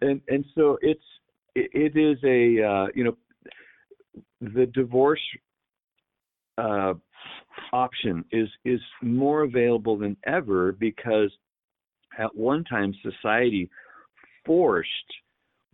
and 0.00 0.20
and 0.28 0.44
so 0.54 0.78
it's 0.80 1.04
it, 1.54 1.94
it 1.94 1.98
is 1.98 2.18
a 2.24 2.64
uh, 2.64 2.86
you 2.94 3.04
know 3.04 3.16
the 4.40 4.66
divorce 4.66 5.20
uh, 6.58 6.94
option 7.72 8.24
is 8.30 8.48
is 8.64 8.80
more 9.02 9.42
available 9.42 9.96
than 9.96 10.16
ever 10.26 10.72
because 10.72 11.30
at 12.18 12.34
one 12.34 12.64
time 12.64 12.94
society 13.02 13.68
forced 14.44 14.88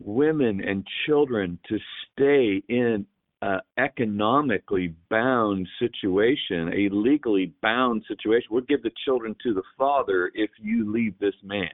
women 0.03 0.61
and 0.61 0.85
children 1.05 1.59
to 1.67 1.77
stay 2.11 2.63
in 2.69 3.05
an 3.43 3.59
economically 3.77 4.93
bound 5.09 5.67
situation, 5.79 6.69
a 6.73 6.89
legally 6.93 7.53
bound 7.61 8.03
situation. 8.07 8.47
We'll 8.51 8.61
give 8.61 8.83
the 8.83 8.91
children 9.05 9.35
to 9.43 9.53
the 9.53 9.63
father 9.77 10.31
if 10.33 10.49
you 10.59 10.91
leave 10.91 11.17
this 11.19 11.33
man, 11.43 11.69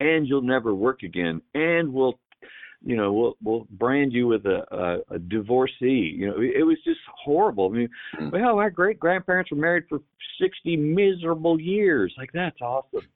and 0.00 0.26
you'll 0.26 0.42
never 0.42 0.74
work 0.74 1.02
again, 1.02 1.40
and 1.54 1.92
we'll 1.92 2.18
you 2.84 2.96
know, 2.96 3.12
we'll 3.12 3.36
we'll 3.42 3.66
brand 3.70 4.12
you 4.12 4.26
with 4.28 4.46
a, 4.46 4.62
a, 4.74 5.14
a 5.14 5.18
divorcee. 5.18 6.14
You 6.16 6.28
know, 6.28 6.36
it 6.40 6.64
was 6.64 6.78
just 6.84 7.00
horrible. 7.22 7.70
I 7.70 7.76
mean, 7.76 7.88
mm. 8.20 8.32
well, 8.32 8.58
our 8.58 8.70
great 8.70 9.00
grandparents 9.00 9.50
were 9.50 9.56
married 9.56 9.84
for 9.88 10.00
sixty 10.40 10.76
miserable 10.76 11.60
years. 11.60 12.14
Like 12.16 12.30
that's 12.32 12.60
awesome. 12.60 13.06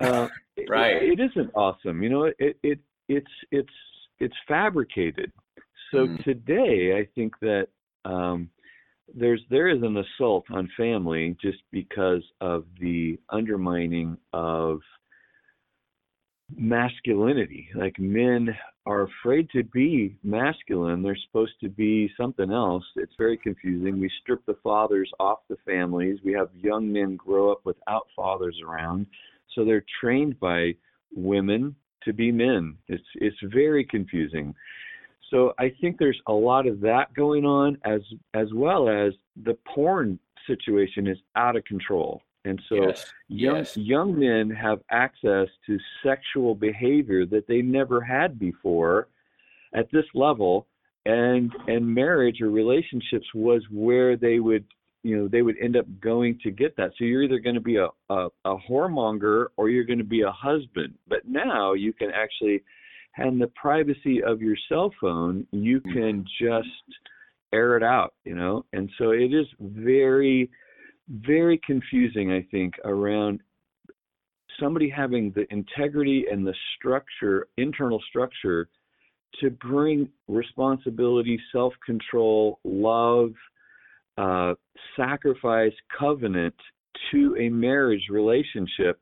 Uh, 0.00 0.28
right. 0.68 1.02
It, 1.02 1.18
it 1.18 1.30
isn't 1.30 1.50
awesome. 1.54 2.02
You 2.02 2.10
know, 2.10 2.24
it 2.38 2.56
it 2.62 2.78
it's 3.08 3.30
it's 3.50 3.68
it's 4.20 4.36
fabricated. 4.46 5.32
So 5.90 6.06
mm. 6.06 6.24
today, 6.24 6.96
I 6.98 7.08
think 7.14 7.34
that 7.40 7.68
um, 8.04 8.50
there's 9.14 9.42
there 9.50 9.68
is 9.68 9.82
an 9.82 9.96
assault 9.96 10.44
on 10.50 10.70
family 10.76 11.36
just 11.40 11.58
because 11.72 12.22
of 12.40 12.64
the 12.80 13.18
undermining 13.30 14.16
of 14.32 14.80
masculinity. 16.54 17.68
Like 17.74 17.98
men 17.98 18.56
are 18.84 19.08
afraid 19.08 19.50
to 19.50 19.64
be 19.64 20.16
masculine. 20.22 21.02
They're 21.02 21.18
supposed 21.26 21.54
to 21.60 21.68
be 21.68 22.10
something 22.16 22.52
else. 22.52 22.84
It's 22.96 23.12
very 23.18 23.36
confusing. 23.36 24.00
We 24.00 24.10
strip 24.22 24.44
the 24.46 24.56
fathers 24.62 25.10
off 25.18 25.40
the 25.48 25.56
families. 25.66 26.20
We 26.24 26.32
have 26.34 26.48
young 26.54 26.92
men 26.92 27.16
grow 27.16 27.50
up 27.50 27.60
without 27.64 28.06
fathers 28.14 28.56
around. 28.66 29.06
So 29.54 29.64
they're 29.64 29.84
trained 30.00 30.38
by 30.38 30.74
women 31.14 31.74
to 32.04 32.12
be 32.12 32.30
men. 32.30 32.76
It's 32.88 33.04
it's 33.16 33.36
very 33.42 33.84
confusing. 33.84 34.54
So 35.30 35.54
I 35.58 35.72
think 35.80 35.98
there's 35.98 36.20
a 36.28 36.32
lot 36.32 36.68
of 36.68 36.80
that 36.80 37.12
going 37.14 37.44
on 37.44 37.78
as 37.84 38.00
as 38.34 38.46
well 38.54 38.88
as 38.88 39.12
the 39.44 39.58
porn 39.74 40.18
situation 40.46 41.08
is 41.08 41.18
out 41.34 41.56
of 41.56 41.64
control. 41.64 42.22
And 42.46 42.62
so 42.68 42.76
yes. 42.76 43.12
young 43.28 43.56
yes. 43.56 43.76
young 43.76 44.18
men 44.18 44.50
have 44.50 44.80
access 44.90 45.48
to 45.66 45.78
sexual 46.04 46.54
behavior 46.54 47.26
that 47.26 47.48
they 47.48 47.60
never 47.60 48.00
had 48.00 48.38
before 48.38 49.08
at 49.74 49.90
this 49.90 50.04
level 50.14 50.68
and 51.06 51.52
and 51.66 51.86
marriage 51.86 52.40
or 52.40 52.50
relationships 52.50 53.26
was 53.34 53.62
where 53.70 54.16
they 54.16 54.38
would 54.38 54.64
you 55.02 55.16
know 55.16 55.28
they 55.28 55.42
would 55.42 55.56
end 55.60 55.76
up 55.76 55.86
going 56.00 56.38
to 56.42 56.50
get 56.50 56.76
that 56.76 56.90
so 56.96 57.04
you're 57.04 57.24
either 57.24 57.38
going 57.38 57.54
to 57.54 57.60
be 57.60 57.76
a, 57.76 57.88
a, 58.10 58.28
a 58.44 58.56
whoremonger 58.68 59.46
or 59.56 59.68
you're 59.68 59.84
going 59.84 59.98
to 59.98 60.04
be 60.04 60.22
a 60.22 60.30
husband 60.30 60.94
but 61.08 61.26
now 61.26 61.72
you 61.72 61.92
can 61.92 62.10
actually 62.10 62.62
and 63.16 63.40
the 63.40 63.46
privacy 63.48 64.22
of 64.22 64.40
your 64.40 64.56
cell 64.68 64.92
phone 65.00 65.46
you 65.50 65.80
can 65.80 66.24
just 66.40 66.68
air 67.52 67.76
it 67.76 67.82
out 67.82 68.14
you 68.24 68.34
know 68.34 68.64
and 68.72 68.90
so 68.98 69.10
it 69.10 69.32
is 69.32 69.46
very 69.60 70.50
very 71.08 71.60
confusing, 71.64 72.32
I 72.32 72.46
think, 72.50 72.74
around 72.84 73.40
somebody 74.60 74.88
having 74.88 75.32
the 75.32 75.46
integrity 75.52 76.24
and 76.30 76.46
the 76.46 76.54
structure, 76.76 77.48
internal 77.56 78.02
structure, 78.08 78.68
to 79.40 79.50
bring 79.50 80.08
responsibility, 80.28 81.38
self 81.52 81.74
control, 81.84 82.58
love, 82.64 83.32
uh, 84.16 84.54
sacrifice, 84.96 85.72
covenant 85.98 86.54
to 87.12 87.36
a 87.38 87.48
marriage 87.48 88.04
relationship 88.10 88.98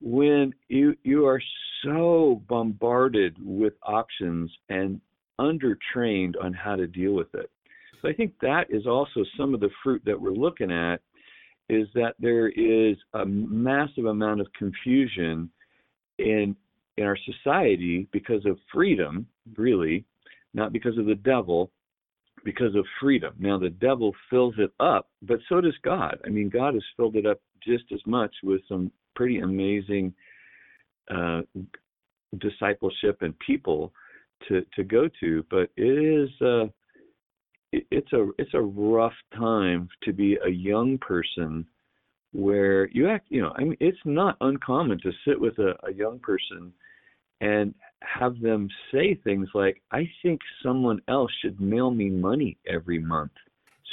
when 0.00 0.52
you 0.68 0.94
you 1.02 1.26
are 1.26 1.42
so 1.82 2.42
bombarded 2.48 3.36
with 3.40 3.74
options 3.82 4.50
and 4.68 5.00
undertrained 5.40 6.34
on 6.42 6.52
how 6.52 6.76
to 6.76 6.86
deal 6.86 7.12
with 7.12 7.34
it. 7.34 7.50
So 8.00 8.08
I 8.08 8.12
think 8.12 8.34
that 8.42 8.66
is 8.70 8.86
also 8.86 9.24
some 9.36 9.54
of 9.54 9.60
the 9.60 9.70
fruit 9.82 10.02
that 10.04 10.20
we're 10.20 10.32
looking 10.32 10.70
at 10.70 11.00
is 11.70 11.88
that 11.94 12.14
there 12.18 12.48
is 12.48 12.96
a 13.14 13.24
massive 13.24 14.06
amount 14.06 14.40
of 14.40 14.52
confusion 14.58 15.48
in 16.18 16.56
in 16.96 17.06
our 17.06 17.16
society 17.24 18.08
because 18.12 18.44
of 18.44 18.58
freedom, 18.72 19.26
really, 19.56 20.04
not 20.52 20.72
because 20.72 20.98
of 20.98 21.06
the 21.06 21.14
devil, 21.14 21.70
because 22.44 22.74
of 22.74 22.84
freedom. 23.00 23.32
Now 23.38 23.58
the 23.58 23.70
devil 23.70 24.12
fills 24.28 24.54
it 24.58 24.72
up, 24.80 25.08
but 25.22 25.38
so 25.48 25.60
does 25.60 25.78
God. 25.82 26.18
I 26.26 26.28
mean, 26.28 26.50
God 26.50 26.74
has 26.74 26.82
filled 26.96 27.16
it 27.16 27.24
up 27.24 27.40
just 27.64 27.84
as 27.92 28.00
much 28.04 28.34
with 28.42 28.60
some 28.68 28.90
pretty 29.14 29.38
amazing 29.38 30.12
uh, 31.10 31.42
discipleship 32.38 33.18
and 33.22 33.38
people 33.38 33.92
to 34.48 34.66
to 34.74 34.82
go 34.82 35.08
to, 35.20 35.44
but 35.50 35.70
it 35.76 35.84
is. 35.84 36.30
Uh, 36.42 36.66
it's 37.72 38.12
a 38.12 38.28
it's 38.38 38.54
a 38.54 38.60
rough 38.60 39.14
time 39.34 39.88
to 40.02 40.12
be 40.12 40.36
a 40.44 40.50
young 40.50 40.98
person 40.98 41.66
where 42.32 42.88
you 42.90 43.08
act 43.08 43.26
you 43.28 43.40
know 43.40 43.52
i 43.56 43.62
mean 43.62 43.76
it's 43.80 43.98
not 44.04 44.36
uncommon 44.40 44.98
to 45.00 45.12
sit 45.26 45.40
with 45.40 45.58
a, 45.58 45.74
a 45.86 45.92
young 45.92 46.18
person 46.20 46.72
and 47.40 47.74
have 48.02 48.40
them 48.40 48.68
say 48.92 49.14
things 49.14 49.48
like 49.54 49.80
i 49.92 50.08
think 50.22 50.40
someone 50.62 51.00
else 51.08 51.30
should 51.42 51.60
mail 51.60 51.90
me 51.90 52.08
money 52.08 52.56
every 52.66 52.98
month 52.98 53.32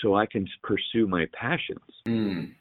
so 0.02 0.16
i 0.16 0.26
can 0.26 0.48
pursue 0.64 1.08
my 1.08 1.26
passions. 1.34 1.80
Mm. 2.06 2.54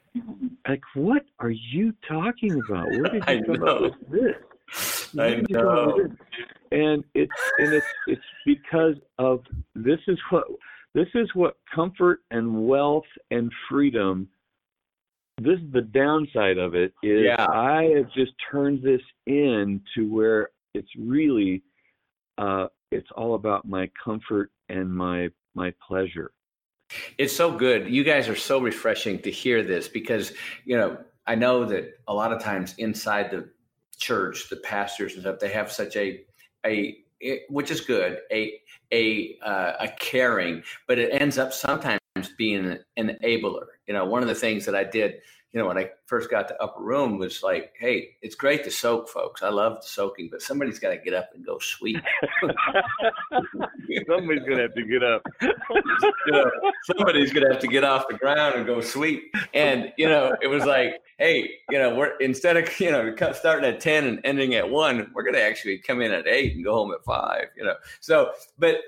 like 0.67 0.81
what 0.95 1.23
are 1.39 1.51
you 1.51 1.93
talking 2.07 2.59
about? 2.67 2.87
Where 2.87 3.03
did 3.03 3.23
you 3.27 3.43
come 3.45 3.63
up 3.63 3.81
with 3.81 3.93
this? 4.09 5.15
I 5.17 5.43
know. 5.49 6.09
And 6.71 7.03
it's 7.13 7.31
and 7.59 7.73
it's 7.73 7.85
it's 8.07 8.21
because 8.45 8.95
of 9.19 9.43
this 9.75 9.99
is 10.07 10.17
what 10.29 10.45
this 10.97 11.07
is 11.13 11.29
what 11.35 11.57
comfort 11.73 12.21
and 12.31 12.67
wealth 12.67 13.05
and 13.29 13.51
freedom. 13.69 14.27
This 15.39 15.59
is 15.59 15.71
the 15.71 15.81
downside 15.81 16.57
of 16.57 16.73
it. 16.73 16.91
Is 17.03 17.25
yeah. 17.25 17.45
I 17.47 17.83
have 17.95 18.11
just 18.13 18.31
turned 18.51 18.81
this 18.81 19.01
in 19.27 19.79
to 19.93 20.11
where 20.11 20.49
it's 20.73 20.89
really, 20.97 21.61
uh, 22.39 22.69
it's 22.91 23.07
all 23.15 23.35
about 23.35 23.67
my 23.67 23.91
comfort 24.03 24.49
and 24.69 24.91
my 24.91 25.29
my 25.53 25.71
pleasure. 25.87 26.31
It's 27.19 27.35
so 27.35 27.55
good. 27.55 27.87
You 27.87 28.03
guys 28.03 28.27
are 28.27 28.35
so 28.35 28.59
refreshing 28.59 29.19
to 29.19 29.29
hear 29.29 29.61
this 29.61 29.87
because 29.87 30.33
you 30.65 30.77
know 30.77 30.97
I 31.27 31.35
know 31.35 31.63
that 31.65 31.99
a 32.07 32.13
lot 32.13 32.33
of 32.33 32.41
times 32.41 32.73
inside 32.79 33.29
the 33.29 33.47
church, 33.99 34.49
the 34.49 34.57
pastors 34.57 35.13
and 35.13 35.21
stuff, 35.21 35.37
they 35.37 35.49
have 35.49 35.71
such 35.71 35.95
a 35.95 36.21
a 36.65 36.97
it, 37.19 37.43
which 37.49 37.71
is 37.71 37.81
good, 37.81 38.19
a 38.31 38.59
a 38.93 39.37
uh, 39.43 39.73
a 39.79 39.87
caring, 39.99 40.63
but 40.87 40.99
it 40.99 41.09
ends 41.11 41.37
up 41.37 41.53
sometimes 41.53 41.99
being 42.37 42.77
an 42.97 43.17
enabler. 43.21 43.65
You 43.87 43.93
know, 43.93 44.05
one 44.05 44.21
of 44.21 44.27
the 44.27 44.35
things 44.35 44.65
that 44.65 44.75
I 44.75 44.83
did 44.83 45.15
you 45.53 45.61
know, 45.61 45.67
when 45.67 45.77
I 45.77 45.89
first 46.05 46.29
got 46.29 46.47
to 46.49 46.61
Upper 46.61 46.81
Room 46.81 47.17
was 47.17 47.41
like, 47.41 47.73
hey, 47.79 48.15
it's 48.21 48.35
great 48.35 48.63
to 48.65 48.71
soak, 48.71 49.07
folks. 49.07 49.41
I 49.41 49.49
love 49.49 49.83
soaking, 49.83 50.27
but 50.29 50.41
somebody's 50.41 50.77
got 50.77 50.89
to 50.89 50.97
get 50.97 51.13
up 51.13 51.29
and 51.33 51.45
go 51.45 51.57
sweep. 51.59 52.03
somebody's 54.07 54.43
going 54.43 54.57
to 54.57 54.63
have 54.63 54.75
to 54.75 54.83
get 54.83 55.03
up. 55.03 55.21
you 55.41 56.31
know, 56.31 56.51
somebody's 56.83 57.31
going 57.31 57.45
to 57.45 57.53
have 57.53 57.61
to 57.61 57.67
get 57.67 57.85
off 57.85 58.07
the 58.09 58.17
ground 58.17 58.55
and 58.55 58.65
go 58.65 58.81
sweep. 58.81 59.33
And, 59.53 59.93
you 59.97 60.09
know, 60.09 60.35
it 60.41 60.47
was 60.47 60.65
like, 60.65 61.01
hey, 61.17 61.49
you 61.69 61.79
know, 61.79 61.95
we're 61.95 62.17
instead 62.17 62.57
of, 62.57 62.79
you 62.79 62.91
know, 62.91 63.15
starting 63.33 63.65
at 63.69 63.79
10 63.79 64.05
and 64.05 64.19
ending 64.25 64.53
at 64.55 64.69
one, 64.69 65.09
we're 65.13 65.23
going 65.23 65.35
to 65.35 65.43
actually 65.43 65.77
come 65.77 66.01
in 66.01 66.11
at 66.11 66.27
eight 66.27 66.55
and 66.55 66.63
go 66.63 66.73
home 66.73 66.91
at 66.91 67.03
five, 67.05 67.45
you 67.55 67.63
know. 67.63 67.75
So, 68.01 68.31
but 68.59 68.81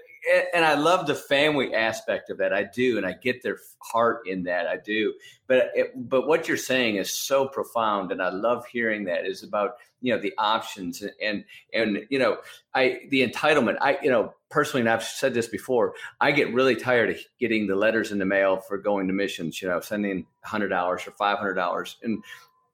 and 0.53 0.65
I 0.65 0.75
love 0.75 1.07
the 1.07 1.15
family 1.15 1.73
aspect 1.73 2.29
of 2.29 2.37
that. 2.37 2.53
I 2.53 2.63
do, 2.63 2.97
and 2.97 3.05
I 3.05 3.13
get 3.13 3.41
their 3.41 3.57
heart 3.79 4.27
in 4.27 4.43
that. 4.43 4.67
I 4.67 4.77
do. 4.77 5.13
But 5.47 5.71
it, 5.73 5.91
but 5.95 6.27
what 6.27 6.47
you're 6.47 6.57
saying 6.57 6.95
is 6.95 7.13
so 7.13 7.47
profound, 7.47 8.11
and 8.11 8.21
I 8.21 8.29
love 8.29 8.65
hearing 8.67 9.05
that. 9.05 9.25
Is 9.25 9.43
about 9.43 9.77
you 10.01 10.13
know 10.13 10.21
the 10.21 10.33
options 10.37 11.01
and, 11.01 11.11
and 11.21 11.45
and 11.73 12.05
you 12.09 12.19
know 12.19 12.37
I 12.73 13.01
the 13.09 13.27
entitlement. 13.27 13.77
I 13.81 13.97
you 14.01 14.09
know 14.09 14.33
personally, 14.49 14.81
and 14.81 14.89
I've 14.89 15.03
said 15.03 15.33
this 15.33 15.47
before. 15.47 15.93
I 16.19 16.31
get 16.31 16.53
really 16.53 16.75
tired 16.75 17.09
of 17.09 17.17
getting 17.39 17.67
the 17.67 17.75
letters 17.75 18.11
in 18.11 18.19
the 18.19 18.25
mail 18.25 18.57
for 18.57 18.77
going 18.77 19.07
to 19.07 19.13
missions. 19.13 19.61
You 19.61 19.69
know, 19.69 19.79
sending 19.79 20.25
hundred 20.43 20.69
dollars 20.69 21.07
or 21.07 21.11
five 21.11 21.37
hundred 21.37 21.55
dollars, 21.55 21.97
and 22.03 22.23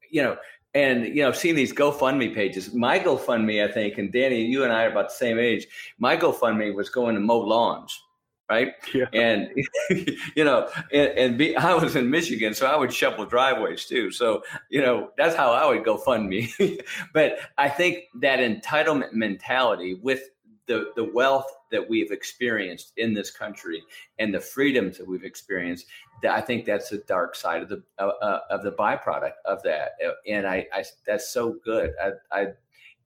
you 0.10 0.24
know 0.24 0.38
and 0.76 1.06
you 1.06 1.24
know 1.24 1.32
seeing 1.32 1.56
these 1.56 1.74
gofundme 1.74 2.36
pages 2.36 2.74
my 2.74 3.00
gofundme 3.00 3.68
i 3.68 3.72
think 3.72 3.98
and 3.98 4.12
danny 4.12 4.44
you 4.44 4.64
and 4.64 4.72
i 4.72 4.84
are 4.84 4.92
about 4.92 5.10
the 5.10 5.16
same 5.16 5.40
age 5.40 5.66
my 5.98 6.16
gofundme 6.16 6.76
was 6.76 6.90
going 6.90 7.16
to 7.16 7.22
mow 7.22 7.40
lawns 7.40 8.02
right? 8.50 8.74
Yeah. 8.94 9.06
And 9.14 9.50
you 10.36 10.44
know, 10.44 10.70
and, 10.94 11.10
and 11.18 11.38
be, 11.38 11.56
I 11.56 11.74
was 11.74 11.96
in 11.96 12.10
Michigan, 12.10 12.54
so 12.54 12.68
I 12.68 12.76
would 12.76 12.94
shovel 12.94 13.26
driveways 13.26 13.86
too. 13.86 14.12
So 14.12 14.44
you 14.70 14.82
know, 14.82 15.12
that's 15.18 15.36
how 15.36 15.52
I 15.52 15.66
would 15.66 15.84
go 15.84 15.98
fund 15.98 16.30
me. 16.30 16.54
but 17.14 17.40
I 17.58 17.70
think 17.70 18.06
that 18.22 18.40
entitlement 18.40 19.14
mentality 19.14 19.96
with 19.96 20.30
the 20.68 20.92
the 20.96 21.04
wealth 21.14 21.52
that 21.72 21.90
we've 21.90 22.12
experienced 22.12 22.94
in 22.98 23.14
this 23.14 23.32
country 23.32 23.84
and 24.20 24.34
the 24.34 24.40
freedoms 24.40 24.98
that 24.98 25.08
we've 25.08 25.24
experienced, 25.24 25.86
I 26.28 26.42
think 26.42 26.66
that's 26.66 26.90
the 26.90 27.00
dark 27.00 27.36
side 27.36 27.62
of 27.62 27.70
the 27.70 27.84
uh, 28.00 28.08
uh, 28.22 28.40
of 28.50 28.64
the 28.64 28.72
byproduct 28.72 29.34
of 29.46 29.62
that. 29.64 29.92
And 30.28 30.48
I, 30.48 30.68
I 30.74 30.84
that's 31.06 31.30
so 31.30 31.58
good. 31.64 31.94
I, 32.02 32.12
I 32.32 32.42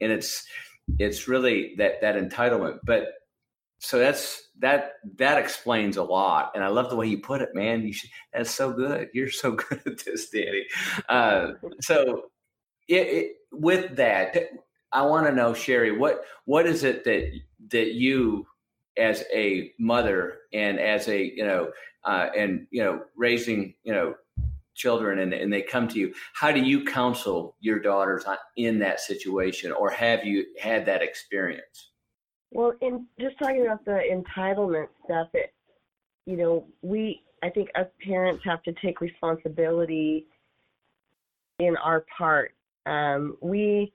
and 0.02 0.12
it's 0.12 0.46
it's 0.98 1.28
really 1.28 1.76
that 1.78 2.02
that 2.02 2.16
entitlement, 2.16 2.80
but 2.84 3.14
so 3.80 3.98
that's 3.98 4.50
that 4.60 4.94
that 5.18 5.38
explains 5.38 5.98
a 5.98 6.04
lot. 6.04 6.52
And 6.56 6.64
i 6.64 6.68
love 6.68 6.90
the 6.90 6.96
way 6.96 7.08
you 7.08 7.20
put 7.20 7.42
it 7.42 7.50
man. 7.54 7.86
You 7.86 7.94
should, 7.94 8.10
that's 8.34 8.52
so 8.52 8.72
good. 8.72 9.10
You're 9.14 9.30
so 9.30 9.52
good 9.70 9.82
at 9.86 10.06
this 10.06 10.30
danny. 10.30 10.66
Uh, 11.08 11.52
so 11.82 12.26
it, 12.90 13.08
it, 13.08 13.36
with 13.52 13.96
that 13.96 14.36
i 14.92 15.02
want 15.02 15.28
to 15.28 15.34
know 15.34 15.52
sheri 15.52 15.96
what 15.98 16.24
what 16.46 16.66
is 16.66 16.84
it 16.84 17.04
that 17.04 17.32
that 17.72 17.94
you 17.94 18.46
as 18.98 19.24
a 19.34 19.72
mother 19.80 20.40
and 20.54 20.80
as 20.80 21.08
a 21.08 21.24
you 21.36 21.46
know 21.46 21.72
uh, 22.06 22.28
and 22.36 22.68
you 22.72 22.84
know 22.84 23.02
raising 23.16 23.74
you 23.84 23.94
know 23.94 24.14
children 24.76 25.20
and, 25.20 25.34
and 25.34 25.52
they 25.52 25.62
come 25.62 25.88
to 25.88 26.00
you 26.00 26.14
how 26.34 26.52
do 26.52 26.62
you 26.62 26.86
counsel 26.86 27.56
your 27.60 27.80
daughters 27.80 28.24
in 28.56 28.80
that 28.80 29.00
situation 29.00 29.72
or 29.74 29.90
have 29.90 30.24
you 30.24 30.46
had 30.58 30.86
that 30.86 31.02
experience 31.02 31.90
well, 32.52 32.74
in 32.82 33.06
just 33.20 33.38
talking 33.38 33.66
about 33.66 33.86
the 33.86 34.02
entitlement 34.12 34.88
stuff, 35.06 35.28
it, 35.34 35.54
you 36.26 36.36
know, 36.36 36.66
we, 36.82 37.22
I 37.44 37.50
think 37.50 37.70
us 37.76 37.88
parents 38.06 38.44
have 38.46 38.64
to 38.64 38.74
take 38.84 39.02
responsibility 39.02 40.26
in 41.60 41.78
our 41.78 42.06
part. 42.18 42.54
Um, 42.86 43.38
we, 43.42 43.94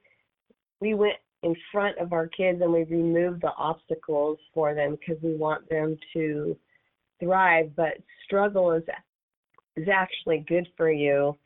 we 0.81 0.95
went 0.95 1.17
in 1.45 1.55
front 1.71 1.99
of 1.99 2.13
our 2.13 2.27
kids 2.27 2.61
and 2.63 2.73
we 2.73 2.85
remove 2.85 3.41
the 3.41 3.53
obstacles 3.57 4.39
for 4.53 4.75
them 4.75 4.97
because 4.99 5.23
we 5.23 5.37
want 5.37 5.69
them 5.69 5.97
to 6.15 6.57
thrive. 7.21 7.71
But 7.77 7.99
struggle 8.25 8.73
is 8.73 8.83
is 9.77 9.89
actually 9.93 10.45
good 10.49 10.67
for 10.77 10.91
you, 10.91 11.37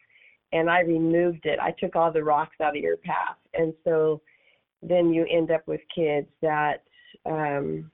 and 0.53 0.71
I 0.71 0.81
removed 0.81 1.45
it. 1.45 1.59
I 1.61 1.73
took 1.73 1.97
all 1.97 2.13
the 2.13 2.23
rocks 2.23 2.57
out 2.63 2.77
of 2.77 2.83
your 2.83 2.99
path, 2.99 3.37
and 3.55 3.75
so 3.85 4.21
then 4.83 5.13
you 5.13 5.27
end 5.29 5.51
up 5.51 5.67
with 5.67 5.81
kids 5.95 6.29
that 6.41 6.85
um 7.27 7.91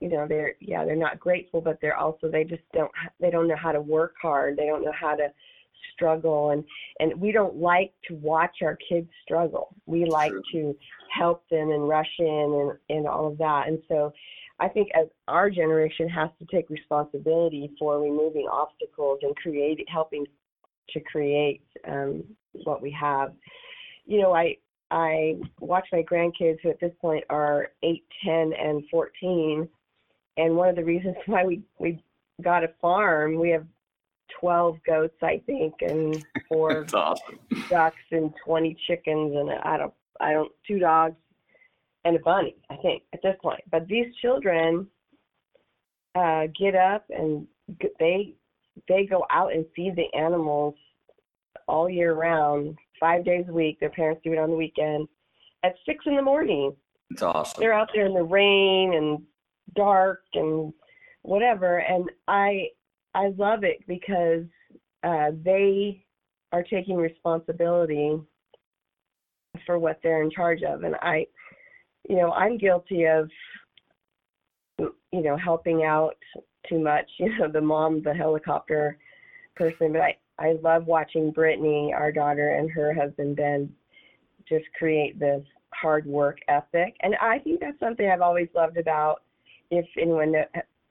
you 0.00 0.08
know 0.08 0.26
they're 0.26 0.54
yeah 0.60 0.84
they're 0.84 0.96
not 0.96 1.20
grateful 1.20 1.60
but 1.60 1.78
they're 1.82 1.96
also 1.96 2.30
they 2.30 2.42
just 2.42 2.62
don't 2.72 2.90
they 3.20 3.30
don't 3.30 3.48
know 3.48 3.56
how 3.56 3.70
to 3.70 3.80
work 3.80 4.14
hard 4.20 4.56
they 4.56 4.64
don't 4.64 4.82
know 4.82 4.92
how 4.98 5.14
to 5.14 5.28
struggle 5.92 6.50
and 6.50 6.64
and 6.98 7.20
we 7.20 7.32
don't 7.32 7.56
like 7.56 7.92
to 8.06 8.14
watch 8.16 8.56
our 8.62 8.76
kids 8.88 9.08
struggle 9.22 9.74
we 9.86 10.04
like 10.04 10.32
True. 10.32 10.42
to 10.52 10.76
help 11.16 11.48
them 11.50 11.70
and 11.70 11.88
rush 11.88 12.10
in 12.18 12.78
and 12.88 12.98
and 12.98 13.06
all 13.06 13.26
of 13.26 13.38
that 13.38 13.68
and 13.68 13.78
so 13.88 14.12
i 14.58 14.68
think 14.68 14.88
as 14.94 15.06
our 15.28 15.50
generation 15.50 16.08
has 16.08 16.30
to 16.38 16.46
take 16.54 16.70
responsibility 16.70 17.70
for 17.78 18.00
removing 18.00 18.46
obstacles 18.50 19.18
and 19.22 19.34
create 19.36 19.84
helping 19.88 20.24
to 20.90 21.00
create 21.00 21.62
um 21.88 22.22
what 22.64 22.82
we 22.82 22.90
have 22.90 23.32
you 24.06 24.20
know 24.20 24.32
i 24.32 24.56
I 24.90 25.36
watch 25.60 25.86
my 25.92 26.02
grandkids, 26.02 26.58
who 26.62 26.70
at 26.70 26.80
this 26.80 26.92
point 27.00 27.24
are 27.30 27.68
8, 27.82 28.04
10, 28.24 28.52
and 28.58 28.82
14. 28.90 29.68
And 30.36 30.56
one 30.56 30.68
of 30.68 30.76
the 30.76 30.84
reasons 30.84 31.16
why 31.26 31.44
we, 31.44 31.62
we 31.78 32.02
got 32.42 32.64
a 32.64 32.70
farm, 32.80 33.38
we 33.38 33.50
have 33.50 33.66
12 34.40 34.78
goats, 34.86 35.16
I 35.22 35.42
think, 35.46 35.74
and 35.80 36.24
four 36.48 36.86
awesome. 36.94 37.38
ducks 37.68 37.96
and 38.10 38.32
20 38.44 38.76
chickens, 38.86 39.34
and 39.36 39.50
I 39.50 39.76
don't, 39.76 39.94
I 40.20 40.32
don't, 40.32 40.52
two 40.66 40.78
dogs 40.78 41.16
and 42.04 42.16
a 42.16 42.20
bunny, 42.20 42.56
I 42.70 42.76
think, 42.76 43.02
at 43.12 43.20
this 43.22 43.36
point. 43.42 43.62
But 43.70 43.86
these 43.86 44.06
children 44.20 44.86
uh, 46.14 46.44
get 46.58 46.74
up 46.74 47.04
and 47.10 47.46
they 47.98 48.34
they 48.88 49.04
go 49.04 49.24
out 49.30 49.52
and 49.52 49.64
feed 49.76 49.94
the 49.96 50.18
animals 50.18 50.74
all 51.68 51.88
year 51.88 52.14
round 52.14 52.76
five 52.98 53.24
days 53.24 53.44
a 53.48 53.52
week. 53.52 53.78
Their 53.78 53.90
parents 53.90 54.22
do 54.24 54.32
it 54.32 54.38
on 54.38 54.50
the 54.50 54.56
weekend 54.56 55.08
at 55.62 55.74
six 55.86 56.04
in 56.06 56.16
the 56.16 56.22
morning. 56.22 56.74
It's 57.10 57.22
awesome. 57.22 57.60
They're 57.60 57.72
out 57.72 57.90
there 57.94 58.06
in 58.06 58.14
the 58.14 58.22
rain 58.22 58.94
and 58.94 59.22
dark 59.74 60.22
and 60.34 60.72
whatever, 61.22 61.78
and 61.78 62.10
I 62.26 62.68
I 63.14 63.32
love 63.36 63.64
it 63.64 63.78
because 63.86 64.44
uh, 65.02 65.30
they 65.44 66.04
are 66.52 66.62
taking 66.62 66.96
responsibility 66.96 68.18
for 69.66 69.78
what 69.78 70.00
they're 70.02 70.22
in 70.22 70.30
charge 70.30 70.62
of, 70.62 70.84
and 70.84 70.94
I, 70.96 71.26
you 72.08 72.16
know, 72.16 72.32
I'm 72.32 72.56
guilty 72.56 73.04
of, 73.04 73.28
you 74.78 75.22
know, 75.22 75.36
helping 75.36 75.84
out 75.84 76.16
too 76.68 76.78
much. 76.78 77.06
You 77.18 77.36
know, 77.38 77.48
the 77.48 77.60
mom, 77.60 78.02
the 78.02 78.14
helicopter 78.14 78.98
person, 79.56 79.92
but 79.92 80.00
I 80.00 80.16
I 80.40 80.56
love 80.62 80.86
watching 80.86 81.30
Brittany, 81.30 81.92
our 81.94 82.10
daughter, 82.10 82.56
and 82.56 82.70
her 82.70 82.94
husband 82.94 83.36
Ben 83.36 83.70
just 84.48 84.64
create 84.78 85.18
this 85.18 85.44
hard 85.74 86.06
work 86.06 86.38
ethic. 86.48 86.96
And 87.00 87.14
I 87.20 87.38
think 87.38 87.60
that's 87.60 87.78
something 87.78 88.08
I've 88.08 88.22
always 88.22 88.48
loved 88.54 88.78
about, 88.78 89.22
if 89.70 89.84
anyone 90.00 90.34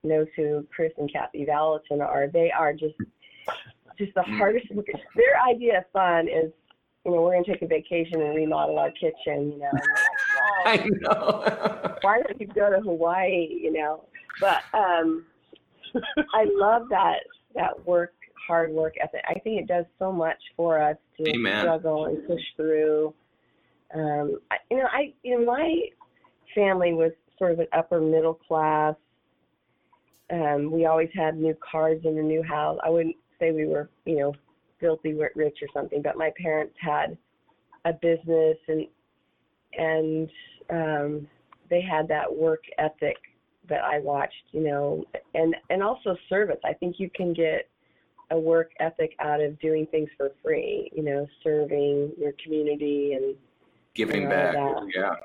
knows 0.03 0.27
who 0.35 0.65
Kris 0.73 0.91
and 0.97 1.11
Kathy 1.11 1.45
Vallotton 1.45 2.01
are, 2.01 2.27
they 2.27 2.51
are 2.51 2.73
just 2.73 2.95
just 3.97 4.13
the 4.15 4.23
hardest. 4.23 4.67
Their 4.69 5.41
idea 5.47 5.79
of 5.79 5.83
fun 5.91 6.27
is, 6.27 6.51
you 7.05 7.11
know, 7.11 7.21
we're 7.21 7.33
going 7.33 7.43
to 7.43 7.51
take 7.51 7.61
a 7.61 7.67
vacation 7.67 8.21
and 8.21 8.35
remodel 8.35 8.79
our 8.79 8.91
kitchen, 8.91 9.51
you 9.51 9.59
know. 9.59 9.71
Like, 10.65 10.81
I 10.81 10.85
know. 10.85 11.95
why 12.01 12.21
don't 12.21 12.39
you 12.39 12.47
go 12.47 12.69
to 12.69 12.79
Hawaii, 12.79 13.49
you 13.61 13.73
know? 13.73 14.05
But 14.39 14.61
um 14.73 15.25
I 16.33 16.45
love 16.53 16.87
that 16.89 17.19
that 17.55 17.85
work 17.85 18.13
hard 18.47 18.71
work 18.71 18.95
ethic. 19.01 19.21
I 19.27 19.39
think 19.39 19.61
it 19.61 19.67
does 19.67 19.85
so 19.97 20.11
much 20.11 20.37
for 20.55 20.81
us 20.81 20.97
to 21.17 21.29
Amen. 21.29 21.61
struggle 21.61 22.05
and 22.05 22.25
push 22.27 22.41
through. 22.55 23.13
Um, 23.93 24.39
I, 24.51 24.57
you 24.69 24.77
know, 24.77 24.87
I 24.91 25.13
you 25.23 25.39
know 25.39 25.45
my 25.45 25.81
family 26.55 26.93
was 26.93 27.11
sort 27.37 27.53
of 27.53 27.59
an 27.59 27.67
upper 27.73 27.99
middle 27.99 28.33
class. 28.33 28.95
Um, 30.31 30.71
we 30.71 30.85
always 30.85 31.09
had 31.13 31.37
new 31.37 31.55
cars 31.55 31.99
in 32.03 32.15
the 32.15 32.21
new 32.21 32.43
house. 32.43 32.79
I 32.83 32.89
wouldn't 32.89 33.15
say 33.39 33.51
we 33.51 33.65
were 33.65 33.89
you 34.05 34.17
know 34.17 34.33
filthy 34.79 35.13
rich 35.13 35.57
or 35.61 35.67
something, 35.73 36.01
but 36.01 36.17
my 36.17 36.31
parents 36.41 36.75
had 36.79 37.17
a 37.85 37.93
business 37.93 38.57
and 38.67 38.87
and 39.77 40.29
um, 40.69 41.27
they 41.69 41.81
had 41.81 42.07
that 42.07 42.33
work 42.33 42.63
ethic 42.77 43.17
that 43.67 43.83
I 43.83 43.99
watched, 43.99 44.33
you 44.51 44.61
know, 44.61 45.05
and 45.33 45.55
and 45.69 45.83
also 45.83 46.15
service. 46.27 46.59
I 46.65 46.73
think 46.73 46.95
you 46.99 47.09
can 47.13 47.33
get 47.33 47.69
a 48.31 48.39
work 48.39 48.71
ethic 48.79 49.15
out 49.19 49.41
of 49.41 49.59
doing 49.59 49.87
things 49.87 50.09
for 50.17 50.31
free, 50.43 50.91
you 50.95 51.03
know, 51.03 51.27
serving 51.43 52.11
your 52.17 52.33
community 52.43 53.13
and 53.13 53.35
giving 53.95 54.29
back. 54.29 54.55
Yeah. 54.95 55.15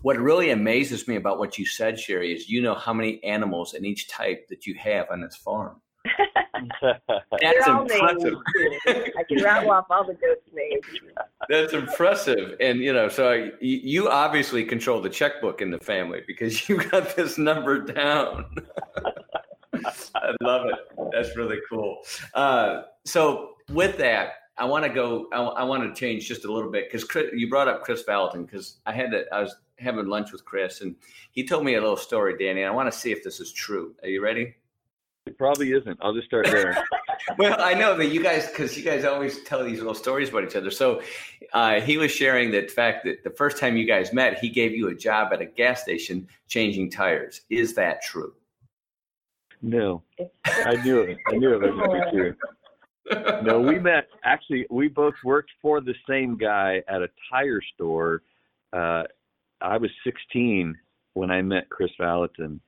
What 0.00 0.18
really 0.18 0.50
amazes 0.50 1.06
me 1.06 1.16
about 1.16 1.38
what 1.38 1.58
you 1.58 1.66
said, 1.66 1.94
Sheri, 1.94 2.34
is 2.34 2.48
you 2.48 2.62
know 2.62 2.74
how 2.74 2.92
many 2.92 3.22
animals 3.22 3.74
in 3.74 3.84
each 3.84 4.08
type 4.08 4.48
that 4.48 4.66
you 4.66 4.74
have 4.74 5.06
on 5.10 5.20
this 5.20 5.36
farm. 5.36 5.80
That's 7.40 7.66
impressive. 7.66 8.34
I 8.86 9.22
can 9.28 9.42
rattle 9.42 9.70
off 9.70 9.86
all 9.90 10.04
the 10.04 10.14
goats' 10.14 10.48
names. 10.52 10.84
That's 11.48 11.72
impressive, 11.72 12.56
and 12.60 12.80
you 12.80 12.92
know, 12.92 13.08
so 13.08 13.50
you 13.60 14.08
obviously 14.08 14.64
control 14.64 15.00
the 15.00 15.10
checkbook 15.10 15.60
in 15.60 15.70
the 15.70 15.78
family 15.78 16.22
because 16.26 16.68
you 16.68 16.82
got 16.82 17.14
this 17.16 17.38
number 17.38 17.80
down. 17.80 18.46
I 20.14 20.34
love 20.40 20.66
it. 20.66 21.12
That's 21.12 21.36
really 21.36 21.58
cool. 21.68 22.02
Uh, 22.34 22.82
so 23.04 23.54
with 23.70 23.96
that, 23.98 24.34
I 24.58 24.64
want 24.64 24.84
to 24.84 24.90
go. 24.90 25.28
I, 25.32 25.40
I 25.42 25.62
want 25.64 25.82
to 25.82 25.98
change 25.98 26.28
just 26.28 26.44
a 26.44 26.52
little 26.52 26.70
bit 26.70 26.90
because 26.90 27.08
you 27.32 27.48
brought 27.48 27.68
up 27.68 27.82
Kris 27.82 28.04
Vallotton 28.04 28.44
because 28.46 28.78
I 28.86 28.92
had 28.92 29.10
to. 29.12 29.24
I 29.32 29.40
was 29.40 29.56
having 29.82 30.06
lunch 30.06 30.32
with 30.32 30.44
Kris 30.44 30.80
and 30.80 30.94
he 31.32 31.46
told 31.46 31.64
me 31.64 31.74
a 31.74 31.80
little 31.80 31.96
story, 31.96 32.36
Danny. 32.38 32.62
And 32.62 32.70
I 32.70 32.74
want 32.74 32.92
to 32.92 32.98
see 32.98 33.12
if 33.12 33.22
this 33.22 33.40
is 33.40 33.52
true. 33.52 33.94
Are 34.02 34.08
you 34.08 34.22
ready? 34.22 34.54
It 35.26 35.38
probably 35.38 35.72
isn't. 35.72 35.98
I'll 36.00 36.14
just 36.14 36.26
start 36.26 36.46
there. 36.46 36.84
well, 37.38 37.56
I 37.60 37.74
know 37.74 37.96
that 37.96 38.06
you 38.06 38.22
guys, 38.22 38.48
because 38.48 38.76
you 38.76 38.82
guys 38.82 39.04
always 39.04 39.42
tell 39.44 39.64
these 39.64 39.78
little 39.78 39.94
stories 39.94 40.30
about 40.30 40.44
each 40.44 40.56
other. 40.56 40.70
So 40.70 41.02
uh, 41.52 41.80
he 41.80 41.96
was 41.96 42.10
sharing 42.10 42.50
the 42.50 42.66
fact 42.66 43.04
that 43.04 43.22
the 43.22 43.30
first 43.30 43.58
time 43.58 43.76
you 43.76 43.86
guys 43.86 44.12
met, 44.12 44.38
he 44.38 44.48
gave 44.48 44.72
you 44.72 44.88
a 44.88 44.94
job 44.94 45.32
at 45.32 45.40
a 45.40 45.46
gas 45.46 45.82
station 45.82 46.26
changing 46.48 46.90
tires. 46.90 47.42
Is 47.50 47.74
that 47.74 48.02
true? 48.02 48.34
No, 49.60 50.02
I 50.46 50.74
knew 50.82 51.02
it. 51.02 51.18
I 51.28 51.36
knew 51.36 51.54
it 51.54 51.76
wasn't 51.76 52.10
true. 52.12 52.34
No, 53.42 53.60
we 53.60 53.78
met. 53.78 54.08
Actually, 54.24 54.66
we 54.70 54.88
both 54.88 55.14
worked 55.24 55.50
for 55.60 55.80
the 55.80 55.94
same 56.08 56.36
guy 56.36 56.82
at 56.88 57.02
a 57.02 57.08
tire 57.30 57.60
store. 57.74 58.22
Uh, 58.72 59.04
I 59.62 59.76
was 59.76 59.90
16 60.04 60.76
when 61.14 61.30
I 61.30 61.42
met 61.42 61.68
Kris 61.70 61.90
Vallotton, 62.00 62.60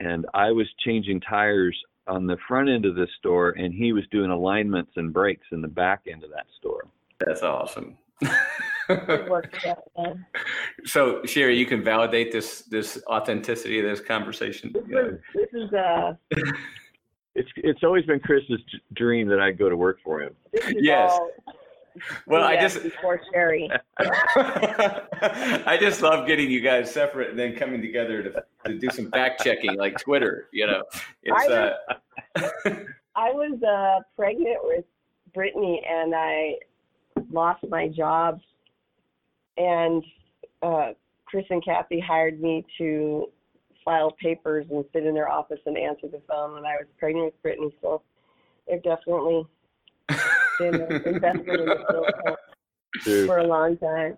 and 0.00 0.26
I 0.34 0.50
was 0.52 0.66
changing 0.84 1.20
tires 1.20 1.76
on 2.06 2.26
the 2.26 2.36
front 2.46 2.68
end 2.68 2.86
of 2.86 2.94
this 2.94 3.10
store, 3.18 3.50
and 3.50 3.72
he 3.74 3.92
was 3.92 4.04
doing 4.10 4.30
alignments 4.30 4.92
and 4.96 5.12
brakes 5.12 5.46
in 5.52 5.60
the 5.60 5.68
back 5.68 6.02
end 6.10 6.24
of 6.24 6.30
that 6.30 6.46
store. 6.58 6.82
That's 7.24 7.42
awesome. 7.42 7.98
It 8.90 9.28
worked 9.30 9.66
out, 9.66 9.82
yeah. 9.98 10.14
so 10.86 11.20
Sheri, 11.22 11.56
you 11.58 11.66
can 11.66 11.84
validate 11.84 12.32
this 12.32 12.62
this 12.62 12.98
authenticity 13.06 13.78
of 13.80 13.84
this 13.84 14.00
conversation. 14.00 14.72
This 14.72 14.84
is, 14.84 15.20
this 15.34 15.48
is 15.52 15.72
uh 15.74 16.14
It's 17.34 17.50
it's 17.56 17.84
always 17.84 18.04
been 18.06 18.18
Kris's 18.18 18.60
dream 18.94 19.28
that 19.28 19.40
I 19.40 19.50
go 19.52 19.68
to 19.68 19.76
work 19.76 19.98
for 20.02 20.22
him. 20.22 20.34
this 20.52 20.66
is 20.68 20.74
Yes. 20.78 21.10
all 21.12 21.30
Well, 22.26 22.42
I 22.42 22.60
just 22.60 22.82
before 22.82 23.20
Sheri. 23.34 23.68
I 23.98 25.76
just 25.80 26.02
love 26.02 26.26
getting 26.26 26.50
you 26.50 26.60
guys 26.60 26.92
separate 26.92 27.30
and 27.30 27.38
then 27.38 27.56
coming 27.56 27.80
together 27.80 28.22
to, 28.22 28.44
to 28.66 28.78
do 28.78 28.88
some 28.90 29.10
fact 29.10 29.42
checking 29.42 29.76
like 29.76 29.98
Twitter. 29.98 30.48
You 30.52 30.66
know, 30.66 30.82
it's 31.22 31.48
uh, 31.48 31.74
I 33.16 33.30
was 33.32 33.60
uh, 33.62 34.02
pregnant 34.16 34.58
with 34.62 34.84
Brittany, 35.34 35.82
and 35.88 36.14
I 36.14 36.54
lost 37.30 37.64
my 37.68 37.88
job. 37.88 38.40
And 39.56 40.04
uh, 40.62 40.92
Kris 41.26 41.44
and 41.50 41.64
Kathy 41.64 42.00
hired 42.00 42.40
me 42.40 42.64
to 42.78 43.26
file 43.84 44.12
papers 44.12 44.66
and 44.70 44.84
sit 44.92 45.04
in 45.04 45.14
their 45.14 45.28
office 45.28 45.60
and 45.66 45.76
answer 45.76 46.08
the 46.08 46.20
phone 46.28 46.54
when 46.54 46.64
I 46.64 46.76
was 46.76 46.86
pregnant 46.98 47.26
with 47.26 47.42
Brittany. 47.42 47.74
So 47.82 48.02
they've 48.68 48.82
definitely 48.82 49.46
been 50.58 50.74
an 50.74 50.92
investment 50.92 51.48
in 51.60 51.66
the 51.66 51.84
field 51.90 52.36
Dude, 53.04 53.26
for 53.28 53.38
a 53.38 53.46
long 53.46 53.76
time. 53.78 54.16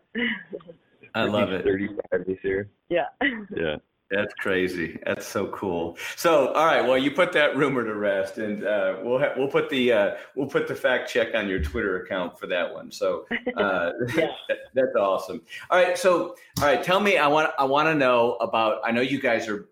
I 1.14 1.24
love 1.24 1.52
it. 1.52 1.64
35 1.64 1.96
this 2.26 2.38
year. 2.42 2.70
yeah. 2.88 3.06
Yeah. 3.56 3.76
That's 4.12 4.34
crazy. 4.34 4.98
That's 5.06 5.24
so 5.24 5.46
cool. 5.48 5.96
So, 6.16 6.48
all 6.54 6.66
right. 6.66 6.80
Well, 6.80 6.98
you 6.98 7.12
put 7.12 7.30
that 7.34 7.56
rumor 7.56 7.84
to 7.84 7.94
rest, 7.94 8.38
and 8.38 8.64
uh, 8.66 8.96
we'll 9.04 9.20
ha- 9.20 9.34
we'll 9.36 9.46
put 9.46 9.70
the 9.70 9.92
uh, 9.92 10.14
we'll 10.34 10.48
put 10.48 10.66
the 10.66 10.74
fact 10.74 11.08
check 11.08 11.28
on 11.36 11.46
your 11.48 11.60
Twitter 11.62 12.02
account 12.02 12.36
for 12.36 12.48
that 12.48 12.74
one. 12.74 12.90
So 12.90 13.26
uh, 13.56 13.92
Yeah. 14.16 14.26
that- 14.48 14.58
that's 14.74 14.96
awesome. 14.98 15.42
All 15.70 15.80
right. 15.80 15.96
So, 15.96 16.34
all 16.58 16.64
right. 16.64 16.82
Tell 16.82 16.98
me. 16.98 17.18
I 17.18 17.28
want 17.28 17.52
I 17.56 17.64
want 17.64 17.86
to 17.86 17.94
know 17.94 18.32
about. 18.40 18.80
I 18.84 18.90
know 18.90 19.00
you 19.00 19.20
guys 19.20 19.46
are. 19.48 19.68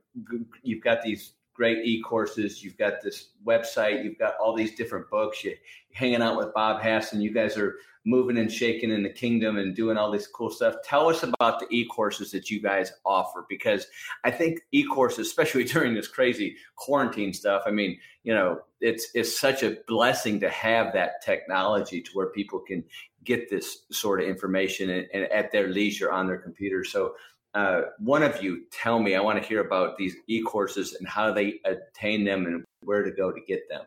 You've 0.62 0.84
got 0.84 1.02
these 1.02 1.32
great 1.59 1.84
e 1.84 2.00
courses. 2.00 2.62
You've 2.62 2.78
got 2.78 3.02
this 3.02 3.30
website. 3.44 4.04
You've 4.04 4.18
got 4.18 4.34
all 4.40 4.54
these 4.54 4.76
different 4.76 5.11
books. 5.11 5.42
You're 5.42 5.54
hanging 5.92 6.22
out 6.22 6.38
with 6.38 6.54
Bob 6.54 6.80
Hasson. 6.80 7.20
You 7.20 7.34
guys 7.34 7.59
are 7.59 7.74
moving 8.06 8.38
and 8.38 8.50
shaking 8.50 8.92
in 8.92 9.02
the 9.02 9.11
kingdom 9.11 9.59
and 9.59 9.74
doing 9.74 9.98
all 9.98 10.11
this 10.11 10.28
cool 10.28 10.50
stuff. 10.50 10.76
Tell 10.84 11.09
us 11.09 11.24
about 11.24 11.59
the 11.59 11.66
e 11.70 11.84
courses 11.84 12.30
that 12.30 12.48
you 12.48 12.62
guys 12.62 12.92
offer 13.04 13.44
because 13.48 13.88
I 14.24 14.30
think 14.30 14.61
e-courses, 14.72 15.26
especially 15.26 15.64
during 15.74 15.94
this 15.94 16.09
crazy 16.09 16.56
quarantine 16.76 17.34
stuff, 17.34 17.64
I 17.66 17.72
mean, 17.72 17.98
you 18.22 18.32
know, 18.32 18.61
it's 18.80 19.09
it's 19.14 19.38
such 19.38 19.64
a 19.64 19.78
blessing 19.88 20.38
to 20.40 20.48
have 20.48 20.92
that 20.92 21.22
technology 21.24 22.00
to 22.00 22.11
where 22.12 22.30
people 22.30 22.61
can 22.61 22.84
get 23.24 23.50
this 23.50 23.80
sort 23.90 24.22
of 24.22 24.28
information 24.28 24.90
and, 24.90 25.06
and 25.12 25.24
at 25.24 25.50
their 25.50 25.68
leisure 25.68 26.12
on 26.12 26.28
their 26.28 26.38
computer. 26.38 26.84
So, 26.84 27.14
uh, 27.55 27.82
one 27.99 28.22
of 28.22 28.42
you, 28.42 28.64
tell 28.70 28.99
me, 28.99 29.14
I 29.14 29.20
want 29.20 29.40
to 29.42 29.49
hear 29.49 29.61
about 29.61 29.96
these 29.96 30.16
e-courses 30.26 30.94
and 30.94 31.09
how 31.09 31.32
they 31.32 31.61
attain 31.64 32.24
them 32.24 32.46
and 32.46 32.64
where 32.84 33.03
to 33.03 33.11
go 33.11 33.32
to 33.32 33.40
get 33.40 33.68
them. 33.68 33.82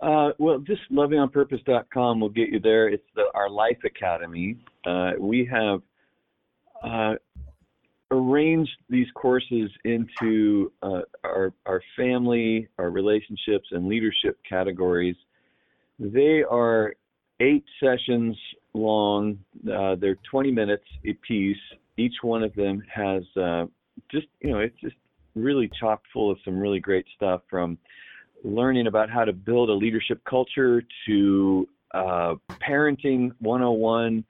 Uh, 0.00 0.30
well, 0.38 0.58
just 0.58 0.80
lovingonpurpose.com 0.90 2.20
will 2.20 2.30
get 2.30 2.48
you 2.48 2.58
there. 2.58 2.88
It's 2.88 3.06
the, 3.14 3.24
our 3.34 3.50
Life 3.50 3.78
Academy. 3.84 4.58
Uh, 4.86 5.12
we 5.18 5.44
have 5.44 5.82
uh, 6.82 7.14
arranged 8.10 8.76
these 8.88 9.06
courses 9.14 9.70
into 9.84 10.72
uh, 10.82 11.02
our 11.22 11.52
our 11.66 11.82
family, 11.96 12.66
our 12.78 12.90
relationships, 12.90 13.68
and 13.72 13.86
leadership 13.86 14.38
categories. 14.48 15.16
They 15.98 16.42
are 16.50 16.94
eight 17.40 17.64
sessions 17.82 18.36
long. 18.72 19.38
Uh, 19.70 19.96
they're 19.96 20.18
20 20.30 20.50
minutes 20.50 20.84
a 21.04 21.12
piece. 21.26 21.56
Each 22.00 22.16
one 22.22 22.42
of 22.42 22.54
them 22.54 22.82
has 22.92 23.22
uh, 23.36 23.66
just 24.10 24.26
you 24.40 24.50
know 24.50 24.60
it's 24.60 24.80
just 24.80 24.96
really 25.34 25.70
chock 25.78 26.00
full 26.12 26.30
of 26.30 26.38
some 26.44 26.58
really 26.58 26.80
great 26.80 27.04
stuff 27.14 27.42
from 27.50 27.76
learning 28.42 28.86
about 28.86 29.10
how 29.10 29.24
to 29.24 29.34
build 29.34 29.68
a 29.68 29.72
leadership 29.74 30.18
culture 30.24 30.82
to 31.06 31.68
uh, 31.92 32.34
parenting 32.66 33.30
101 33.40 34.24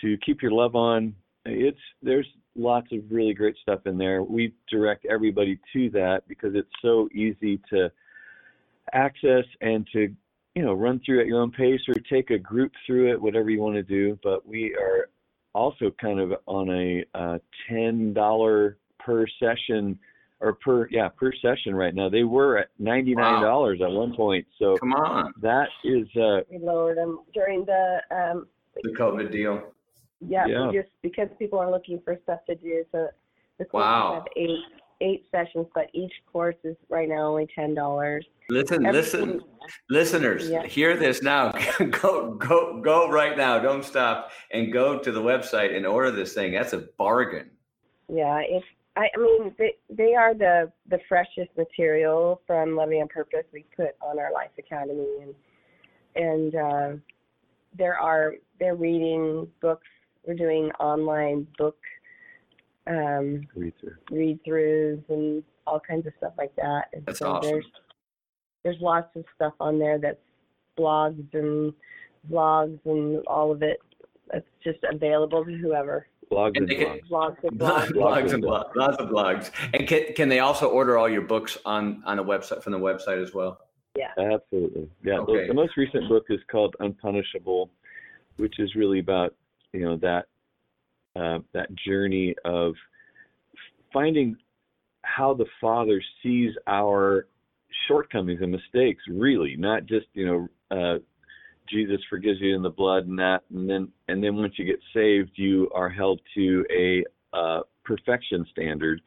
to 0.00 0.18
keep 0.18 0.42
your 0.42 0.50
love 0.50 0.74
on. 0.74 1.14
It's 1.44 1.78
there's 2.02 2.26
lots 2.56 2.88
of 2.90 2.98
really 3.08 3.34
great 3.34 3.56
stuff 3.62 3.86
in 3.86 3.96
there. 3.98 4.24
We 4.24 4.52
direct 4.68 5.06
everybody 5.06 5.60
to 5.74 5.90
that 5.90 6.26
because 6.26 6.56
it's 6.56 6.68
so 6.82 7.08
easy 7.14 7.60
to 7.70 7.90
access 8.92 9.44
and 9.60 9.86
to 9.92 10.12
you 10.56 10.62
know 10.62 10.72
run 10.72 11.00
through 11.04 11.20
at 11.20 11.26
your 11.26 11.40
own 11.40 11.52
pace 11.52 11.80
or 11.86 11.94
take 11.94 12.30
a 12.30 12.38
group 12.38 12.72
through 12.86 13.12
it 13.12 13.20
whatever 13.20 13.50
you 13.50 13.60
want 13.60 13.74
to 13.74 13.82
do 13.82 14.16
but 14.22 14.46
we 14.46 14.74
are 14.74 15.08
also 15.56 15.90
kind 16.00 16.20
of 16.20 16.32
on 16.46 16.68
a 16.70 17.04
uh, 17.14 17.38
$10 17.70 18.74
per 18.98 19.26
session 19.40 19.98
or 20.40 20.52
per 20.52 20.86
yeah 20.90 21.08
per 21.08 21.32
session 21.40 21.74
right 21.74 21.94
now. 21.94 22.10
They 22.10 22.24
were 22.24 22.58
at 22.58 22.68
ninety 22.78 23.14
nine 23.14 23.40
dollars 23.42 23.80
at 23.82 23.90
one 23.90 24.14
point. 24.14 24.46
So 24.58 24.76
Come 24.78 24.92
on, 24.92 25.32
that 25.40 25.68
is 25.82 26.06
uh 26.16 26.40
We 26.50 26.58
lowered 26.58 26.98
them 26.98 27.20
during 27.32 27.64
the 27.64 28.00
um, 28.10 28.46
the 28.82 28.90
COVID 28.90 29.32
deal. 29.32 29.62
Yeah, 30.20 30.46
Yeah. 30.46 30.70
just 30.72 30.90
because 31.02 31.28
people 31.38 31.58
are 31.58 31.70
looking 31.70 32.00
for 32.04 32.18
stuff 32.24 32.40
to 32.48 32.54
do. 32.54 32.84
So 32.92 33.08
the 33.58 33.64
courses 33.64 33.86
Wow. 33.86 34.14
have 34.14 34.26
eight 34.36 34.60
eight 35.00 35.26
sessions, 35.30 35.66
but 35.74 35.88
each 35.92 36.12
course 36.30 36.56
is 36.64 36.76
right 36.88 37.08
now 37.08 37.26
only 37.28 37.48
ten 37.54 37.74
dollars. 37.74 38.26
Listen, 38.48 38.82
listen, 38.84 39.42
listeners, 39.90 40.48
Yeah. 40.48 40.64
hear 40.64 40.96
this 40.96 41.22
now. 41.22 41.52
go, 42.02 42.34
go, 42.34 42.80
go 42.80 43.10
right 43.10 43.36
now. 43.36 43.58
Don't 43.58 43.84
stop 43.84 44.30
and 44.52 44.72
go 44.72 44.98
to 44.98 45.10
the 45.10 45.20
website 45.20 45.76
and 45.76 45.84
order 45.84 46.10
this 46.12 46.32
thing. 46.32 46.52
That's 46.52 46.72
a 46.72 46.86
bargain. 46.96 47.50
Yeah, 48.08 48.40
it's 48.48 48.64
I, 48.96 49.08
I 49.14 49.18
mean 49.18 49.54
they 49.58 49.74
they 49.90 50.14
are 50.14 50.32
the 50.34 50.70
the 50.88 50.98
freshest 51.08 51.50
material 51.56 52.40
from 52.46 52.76
Loving 52.76 53.02
on 53.02 53.08
Purpose 53.08 53.44
we 53.52 53.64
put 53.76 53.96
on 54.00 54.18
our 54.18 54.32
Life 54.32 54.50
Academy 54.58 55.06
and 55.22 55.34
and 56.14 56.54
uh, 56.54 56.88
there 57.76 57.98
are 57.98 58.34
they're 58.58 58.76
reading 58.76 59.48
books. 59.60 59.86
We're 60.26 60.34
doing 60.34 60.70
online 60.80 61.46
book 61.58 61.76
um, 62.86 63.46
read 63.54 63.72
through. 63.80 63.96
read 64.10 64.38
throughs 64.46 65.02
and 65.08 65.42
all 65.66 65.80
kinds 65.80 66.06
of 66.06 66.12
stuff 66.18 66.32
like 66.38 66.54
that. 66.56 66.84
And 66.92 67.04
That's 67.06 67.18
so 67.18 67.32
awesome. 67.32 67.50
There's 67.50 67.66
there's 68.64 68.80
lots 68.80 69.14
of 69.16 69.24
stuff 69.34 69.52
on 69.60 69.78
there 69.78 69.98
that's 69.98 70.18
blogs 70.78 71.24
and 71.34 71.72
vlogs 72.30 72.78
and 72.84 73.24
all 73.26 73.52
of 73.52 73.62
it 73.62 73.78
that's 74.32 74.46
just 74.64 74.78
available 74.90 75.44
to 75.44 75.52
whoever. 75.56 76.06
blogs 76.32 76.56
And 76.56 76.58
and 76.58 76.68
they 76.68 76.74
can- 76.84 77.00
blogs. 77.10 77.36
Blogs 77.42 77.44
and 77.44 77.52
blogs. 77.60 77.88
blogs 77.92 78.32
and 78.32 78.42
blogs, 78.44 78.74
lots 78.76 78.96
of 78.98 79.08
blogs. 79.08 79.50
And 79.72 79.86
can, 79.86 80.12
can 80.14 80.28
they 80.28 80.40
also 80.40 80.68
order 80.68 80.98
all 80.98 81.08
your 81.08 81.22
books 81.22 81.56
on 81.64 82.02
on 82.06 82.18
a 82.18 82.24
website 82.24 82.62
from 82.62 82.72
the 82.72 82.78
website 82.80 83.22
as 83.22 83.32
well? 83.34 83.60
Yeah. 83.96 84.10
Absolutely. 84.18 84.88
Yeah. 85.04 85.14
the- 85.16 85.20
Okay. 85.22 85.46
The, 85.48 85.54
most 85.54 85.76
recent 85.76 86.08
book 86.08 86.24
is 86.28 86.40
called 86.50 86.74
Unpunishable, 86.80 87.70
which 88.36 88.58
is 88.58 88.74
really 88.74 88.98
about 88.98 89.34
you 89.72 89.80
know 89.80 89.96
that 89.98 90.26
uh, 91.16 91.38
that 91.52 91.68
journey 91.86 92.34
of 92.44 92.74
finding 93.92 94.36
how 95.02 95.34
the 95.34 95.46
Father 95.60 96.02
sees 96.22 96.52
our 96.66 97.26
shortcomings 97.88 98.40
and 98.42 98.52
mistakes. 98.52 99.02
Really, 99.08 99.56
not 99.56 99.86
just 99.86 100.06
you 100.14 100.26
know. 100.26 100.48
Uh, 100.70 100.98
Jesus 101.68 101.98
forgives 102.08 102.40
you 102.40 102.54
in 102.54 102.62
the 102.62 102.70
blood 102.70 103.08
and 103.08 103.18
that, 103.18 103.40
and 103.52 103.68
then 103.68 103.88
and 104.08 104.22
then 104.22 104.36
once 104.36 104.54
you 104.56 104.64
get 104.64 104.78
saved, 104.94 105.32
you 105.34 105.68
are 105.74 105.88
held 105.88 106.20
to 106.34 106.64
a 106.70 107.04
uh, 107.36 107.60
perfection 107.84 108.46
standard. 108.52 109.00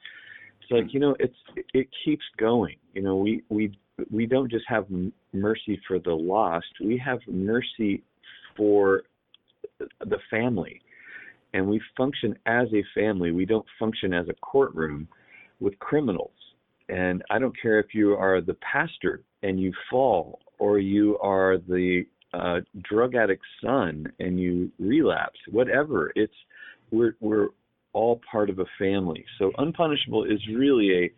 It's 0.61 0.71
like 0.71 0.93
you 0.93 0.99
know, 0.99 1.15
it's 1.19 1.35
it 1.73 1.87
keeps 2.03 2.23
going. 2.37 2.75
You 2.93 3.01
know, 3.01 3.15
we 3.15 3.43
we 3.49 3.77
we 4.11 4.25
don't 4.25 4.51
just 4.51 4.65
have 4.67 4.87
mercy 5.33 5.79
for 5.87 5.99
the 5.99 6.13
lost; 6.13 6.67
we 6.83 6.97
have 6.97 7.19
mercy 7.27 8.03
for 8.57 9.03
the 9.79 10.17
family, 10.29 10.81
and 11.53 11.67
we 11.67 11.81
function 11.97 12.37
as 12.45 12.67
a 12.73 12.83
family. 12.93 13.31
We 13.31 13.45
don't 13.45 13.65
function 13.79 14.13
as 14.13 14.27
a 14.29 14.33
courtroom 14.33 15.07
with 15.59 15.77
criminals. 15.79 16.31
And 16.89 17.23
I 17.29 17.39
don't 17.39 17.55
care 17.61 17.79
if 17.79 17.93
you 17.93 18.13
are 18.13 18.41
the 18.41 18.55
pastor 18.55 19.21
and 19.43 19.59
you 19.59 19.71
fall, 19.89 20.39
or 20.57 20.79
you 20.79 21.17
are 21.19 21.57
the 21.57 22.05
uh, 22.33 22.59
drug 22.83 23.15
addict's 23.15 23.45
son 23.63 24.11
and 24.19 24.39
you 24.39 24.71
relapse. 24.79 25.39
Whatever, 25.49 26.11
it's 26.15 26.33
we're 26.91 27.15
we're 27.19 27.49
all 27.93 28.21
part 28.31 28.49
of 28.49 28.59
a 28.59 28.65
family. 28.77 29.23
So 29.37 29.51
unpunishable 29.57 30.25
is 30.25 30.39
really 30.53 31.05
a 31.05 31.11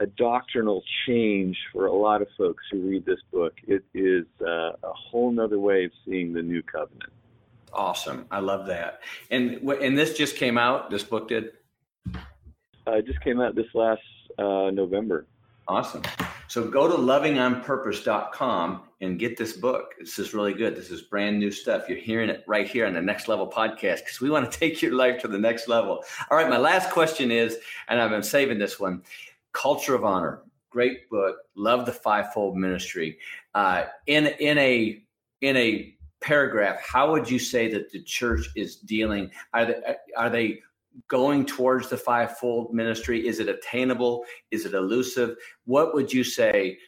a 0.00 0.06
doctrinal 0.06 0.82
change 1.06 1.56
for 1.72 1.86
a 1.86 1.92
lot 1.92 2.20
of 2.20 2.26
folks 2.36 2.64
who 2.70 2.80
read 2.88 3.06
this 3.06 3.20
book. 3.32 3.54
It 3.66 3.84
is 3.94 4.26
uh, 4.40 4.72
a 4.82 4.92
whole 4.92 5.30
nother 5.30 5.60
way 5.60 5.84
of 5.84 5.92
seeing 6.04 6.32
the 6.32 6.42
new 6.42 6.62
covenant. 6.62 7.12
Awesome, 7.74 8.26
I 8.30 8.40
love 8.40 8.66
that. 8.66 9.00
And 9.30 9.68
and 9.68 9.96
this 9.96 10.16
just 10.16 10.36
came 10.36 10.58
out. 10.58 10.90
This 10.90 11.02
book 11.02 11.28
did. 11.28 11.52
Uh, 12.86 12.92
it 12.92 13.06
just 13.06 13.20
came 13.22 13.40
out 13.40 13.54
this 13.54 13.66
last 13.74 14.02
uh, 14.38 14.70
November. 14.70 15.26
Awesome. 15.66 16.02
So 16.48 16.68
go 16.68 16.86
to 16.86 16.94
lovingonpurpose.com 16.94 18.82
and 19.00 19.18
get 19.18 19.36
this 19.38 19.54
book. 19.54 19.94
This 19.98 20.18
is 20.18 20.34
really 20.34 20.52
good. 20.52 20.76
This 20.76 20.90
is 20.90 21.02
brand 21.02 21.38
new 21.38 21.50
stuff. 21.50 21.88
You're 21.88 21.98
hearing 21.98 22.28
it 22.28 22.44
right 22.46 22.68
here 22.68 22.86
on 22.86 22.92
the 22.92 23.00
Next 23.00 23.28
Level 23.28 23.50
podcast 23.50 24.00
because 24.00 24.20
we 24.20 24.28
want 24.28 24.50
to 24.50 24.58
take 24.60 24.82
your 24.82 24.94
life 24.94 25.20
to 25.22 25.28
the 25.28 25.38
next 25.38 25.68
level. 25.68 26.04
All 26.30 26.36
right. 26.36 26.48
My 26.50 26.58
last 26.58 26.90
question 26.90 27.30
is, 27.30 27.58
and 27.88 28.00
I've 28.00 28.10
been 28.10 28.22
saving 28.22 28.58
this 28.58 28.78
one 28.78 29.02
Culture 29.52 29.94
of 29.94 30.04
Honor. 30.04 30.42
Great 30.70 31.08
book. 31.08 31.36
Love 31.54 31.86
the 31.86 31.92
fivefold 31.92 32.56
ministry. 32.56 33.18
Uh, 33.54 33.84
in 34.06 34.26
in 34.26 34.58
a 34.58 35.02
in 35.40 35.56
a 35.56 35.96
paragraph, 36.24 36.80
how 36.80 37.10
would 37.12 37.30
you 37.30 37.38
say 37.38 37.70
that 37.72 37.90
the 37.90 38.02
church 38.02 38.48
is 38.56 38.76
dealing? 38.76 39.30
Are 39.52 39.66
they, 39.66 39.96
are 40.16 40.30
they 40.30 40.60
going 41.08 41.44
towards 41.44 41.88
the 41.88 41.96
fivefold 41.96 42.72
ministry? 42.72 43.26
Is 43.26 43.40
it 43.40 43.48
attainable? 43.48 44.24
Is 44.50 44.64
it 44.64 44.74
elusive? 44.74 45.36
What 45.64 45.94
would 45.94 46.12
you 46.12 46.24
say, 46.24 46.78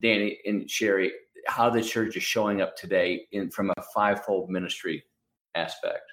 Danny 0.00 0.38
and 0.46 0.62
Sheri, 0.62 1.10
how 1.46 1.70
the 1.70 1.82
church 1.82 2.16
is 2.16 2.22
showing 2.22 2.62
up 2.62 2.76
today 2.76 3.26
in 3.32 3.50
from 3.50 3.70
a 3.76 3.82
fivefold 3.94 4.48
ministry 4.48 5.04
aspect? 5.54 6.10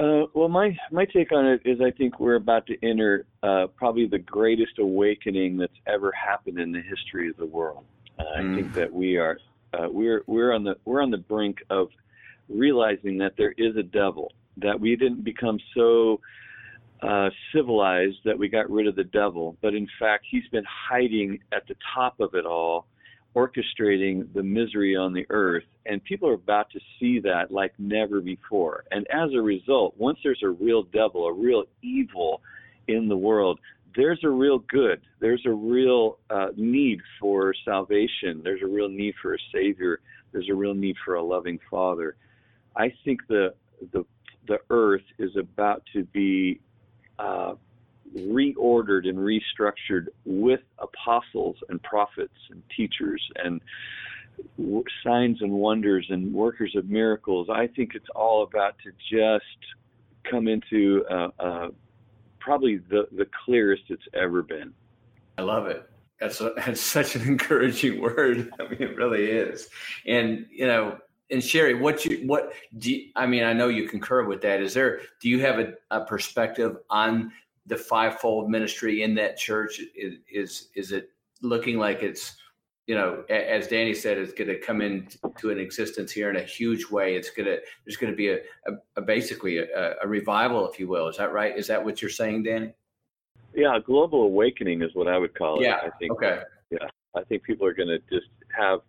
Uh, 0.00 0.26
well, 0.32 0.48
my 0.48 0.76
my 0.92 1.04
take 1.04 1.32
on 1.32 1.44
it 1.44 1.60
is 1.64 1.80
I 1.80 1.90
think 1.90 2.20
we're 2.20 2.36
about 2.36 2.66
to 2.68 2.76
enter 2.84 3.26
uh, 3.42 3.66
probably 3.76 4.06
the 4.06 4.20
greatest 4.20 4.78
awakening 4.78 5.56
that's 5.56 5.80
ever 5.88 6.12
happened 6.12 6.60
in 6.60 6.70
the 6.70 6.80
history 6.80 7.28
of 7.28 7.36
the 7.36 7.46
world. 7.46 7.84
Uh, 8.18 8.22
mm. 8.22 8.52
I 8.52 8.54
think 8.54 8.74
that 8.74 8.92
we 8.92 9.16
are 9.16 9.38
uh, 9.74 9.88
we're 9.90 10.22
we're 10.26 10.52
on 10.52 10.64
the 10.64 10.76
we're 10.84 11.02
on 11.02 11.10
the 11.10 11.18
brink 11.18 11.58
of 11.70 11.88
realizing 12.48 13.18
that 13.18 13.34
there 13.36 13.54
is 13.58 13.76
a 13.76 13.82
devil 13.82 14.32
that 14.56 14.78
we 14.78 14.96
didn't 14.96 15.22
become 15.22 15.58
so 15.74 16.20
uh, 17.02 17.30
civilized 17.54 18.16
that 18.24 18.38
we 18.38 18.48
got 18.48 18.68
rid 18.70 18.86
of 18.86 18.96
the 18.96 19.04
devil, 19.04 19.56
but 19.62 19.74
in 19.74 19.86
fact, 20.00 20.24
he's 20.28 20.46
been 20.50 20.64
hiding 20.66 21.38
at 21.52 21.66
the 21.68 21.76
top 21.94 22.18
of 22.20 22.34
it 22.34 22.44
all, 22.44 22.86
orchestrating 23.36 24.26
the 24.34 24.42
misery 24.42 24.96
on 24.96 25.12
the 25.12 25.24
earth. 25.30 25.64
And 25.86 26.02
people 26.02 26.28
are 26.28 26.34
about 26.34 26.70
to 26.70 26.80
see 26.98 27.20
that 27.20 27.52
like 27.52 27.72
never 27.78 28.20
before. 28.20 28.84
And 28.90 29.06
as 29.10 29.30
a 29.32 29.40
result, 29.40 29.94
once 29.96 30.18
there's 30.24 30.42
a 30.42 30.48
real 30.48 30.82
devil, 30.82 31.26
a 31.26 31.32
real 31.32 31.64
evil 31.82 32.40
in 32.88 33.08
the 33.08 33.16
world, 33.16 33.60
there's 33.98 34.20
a 34.22 34.28
real 34.28 34.60
good. 34.60 35.00
There's 35.18 35.42
a 35.44 35.52
real 35.52 36.18
uh, 36.30 36.50
need 36.56 37.00
for 37.18 37.52
salvation. 37.64 38.40
There's 38.44 38.62
a 38.62 38.66
real 38.66 38.88
need 38.88 39.14
for 39.20 39.34
a 39.34 39.38
savior. 39.52 39.98
There's 40.30 40.48
a 40.48 40.54
real 40.54 40.72
need 40.72 40.94
for 41.04 41.16
a 41.16 41.22
loving 41.22 41.58
father. 41.68 42.14
I 42.76 42.94
think 43.04 43.26
the 43.26 43.54
the 43.92 44.04
the 44.46 44.58
earth 44.70 45.02
is 45.18 45.36
about 45.36 45.82
to 45.94 46.04
be 46.04 46.60
uh, 47.18 47.54
reordered 48.16 49.08
and 49.08 49.18
restructured 49.18 50.06
with 50.24 50.60
apostles 50.78 51.56
and 51.68 51.82
prophets 51.82 52.38
and 52.50 52.62
teachers 52.74 53.20
and 53.42 53.60
w- 54.56 54.84
signs 55.02 55.42
and 55.42 55.50
wonders 55.50 56.06
and 56.08 56.32
workers 56.32 56.76
of 56.76 56.88
miracles. 56.88 57.48
I 57.52 57.66
think 57.66 57.96
it's 57.96 58.08
all 58.14 58.44
about 58.44 58.76
to 58.84 58.92
just 59.10 59.74
come 60.30 60.46
into 60.46 61.04
uh, 61.10 61.28
uh, 61.40 61.68
probably 62.48 62.78
the, 62.78 63.06
the 63.12 63.26
clearest 63.44 63.82
it's 63.88 64.08
ever 64.14 64.42
been. 64.42 64.72
I 65.36 65.42
love 65.42 65.66
it. 65.66 65.86
That's, 66.18 66.40
a, 66.40 66.54
that's 66.56 66.80
such 66.80 67.14
an 67.14 67.28
encouraging 67.28 68.00
word. 68.00 68.50
I 68.58 68.62
mean, 68.62 68.80
it 68.80 68.96
really 68.96 69.26
is. 69.26 69.68
And, 70.06 70.46
you 70.50 70.66
know, 70.66 70.96
and 71.30 71.42
Sheri, 71.42 71.78
what 71.78 72.06
you 72.06 72.26
what 72.26 72.54
do 72.78 72.90
you, 72.90 73.10
I 73.14 73.26
mean? 73.26 73.44
I 73.44 73.52
know 73.52 73.68
you 73.68 73.86
concur 73.86 74.24
with 74.24 74.40
that. 74.40 74.62
Is 74.62 74.72
there? 74.72 75.00
Do 75.20 75.28
you 75.28 75.40
have 75.40 75.58
a, 75.58 75.74
a 75.90 76.02
perspective 76.02 76.78
on 76.88 77.30
the 77.66 77.76
fivefold 77.76 78.48
ministry 78.48 79.02
in 79.02 79.14
that 79.16 79.36
church? 79.36 79.78
Is, 79.94 80.14
is 80.32 80.68
is 80.74 80.90
it 80.90 81.10
looking 81.42 81.76
like 81.76 82.02
it's 82.02 82.38
you 82.88 82.94
know, 82.94 83.22
as 83.28 83.68
Danny 83.68 83.92
said, 83.92 84.16
it's 84.16 84.32
going 84.32 84.48
to 84.48 84.58
come 84.58 84.80
into 84.80 85.50
an 85.50 85.58
existence 85.58 86.10
here 86.10 86.30
in 86.30 86.36
a 86.36 86.42
huge 86.42 86.90
way. 86.90 87.16
It's 87.16 87.28
going 87.28 87.44
to 87.44 87.60
there's 87.84 87.98
going 87.98 88.10
to 88.10 88.16
be 88.16 88.30
a, 88.30 88.38
a, 88.66 88.72
a 88.96 89.02
basically 89.02 89.58
a, 89.58 89.94
a, 90.02 90.08
revival, 90.08 90.66
if 90.66 90.80
you 90.80 90.88
will. 90.88 91.06
Is 91.06 91.18
that 91.18 91.30
right? 91.30 91.56
Is 91.56 91.66
that 91.66 91.84
what 91.84 92.00
you're 92.00 92.10
saying, 92.10 92.44
Danny? 92.44 92.72
Yeah, 93.54 93.78
global 93.84 94.22
awakening 94.22 94.80
is 94.80 94.94
what 94.94 95.06
I 95.06 95.18
would 95.18 95.34
call 95.34 95.60
it. 95.60 95.64
Yeah. 95.64 95.80
I 95.84 95.90
think. 95.98 96.12
Okay. 96.12 96.40
Yeah, 96.70 96.88
I 97.14 97.24
think 97.24 97.42
people 97.42 97.66
are 97.66 97.74
going 97.74 97.88
to 97.88 97.98
just 98.10 98.30
have 98.56 98.80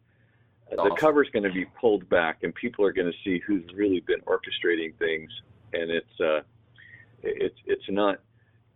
the 0.71 0.95
cover's 0.97 1.29
going 1.33 1.43
to 1.43 1.51
be 1.51 1.65
pulled 1.65 2.07
back, 2.07 2.43
and 2.43 2.55
people 2.55 2.85
are 2.85 2.93
going 2.93 3.11
to 3.11 3.17
see 3.25 3.41
who's 3.45 3.65
really 3.75 3.99
been 4.07 4.21
orchestrating 4.21 4.97
things, 4.97 5.29
and 5.73 5.91
it's 5.91 6.21
uh, 6.21 6.39
it's 7.21 7.57
it's 7.65 7.89
not 7.89 8.19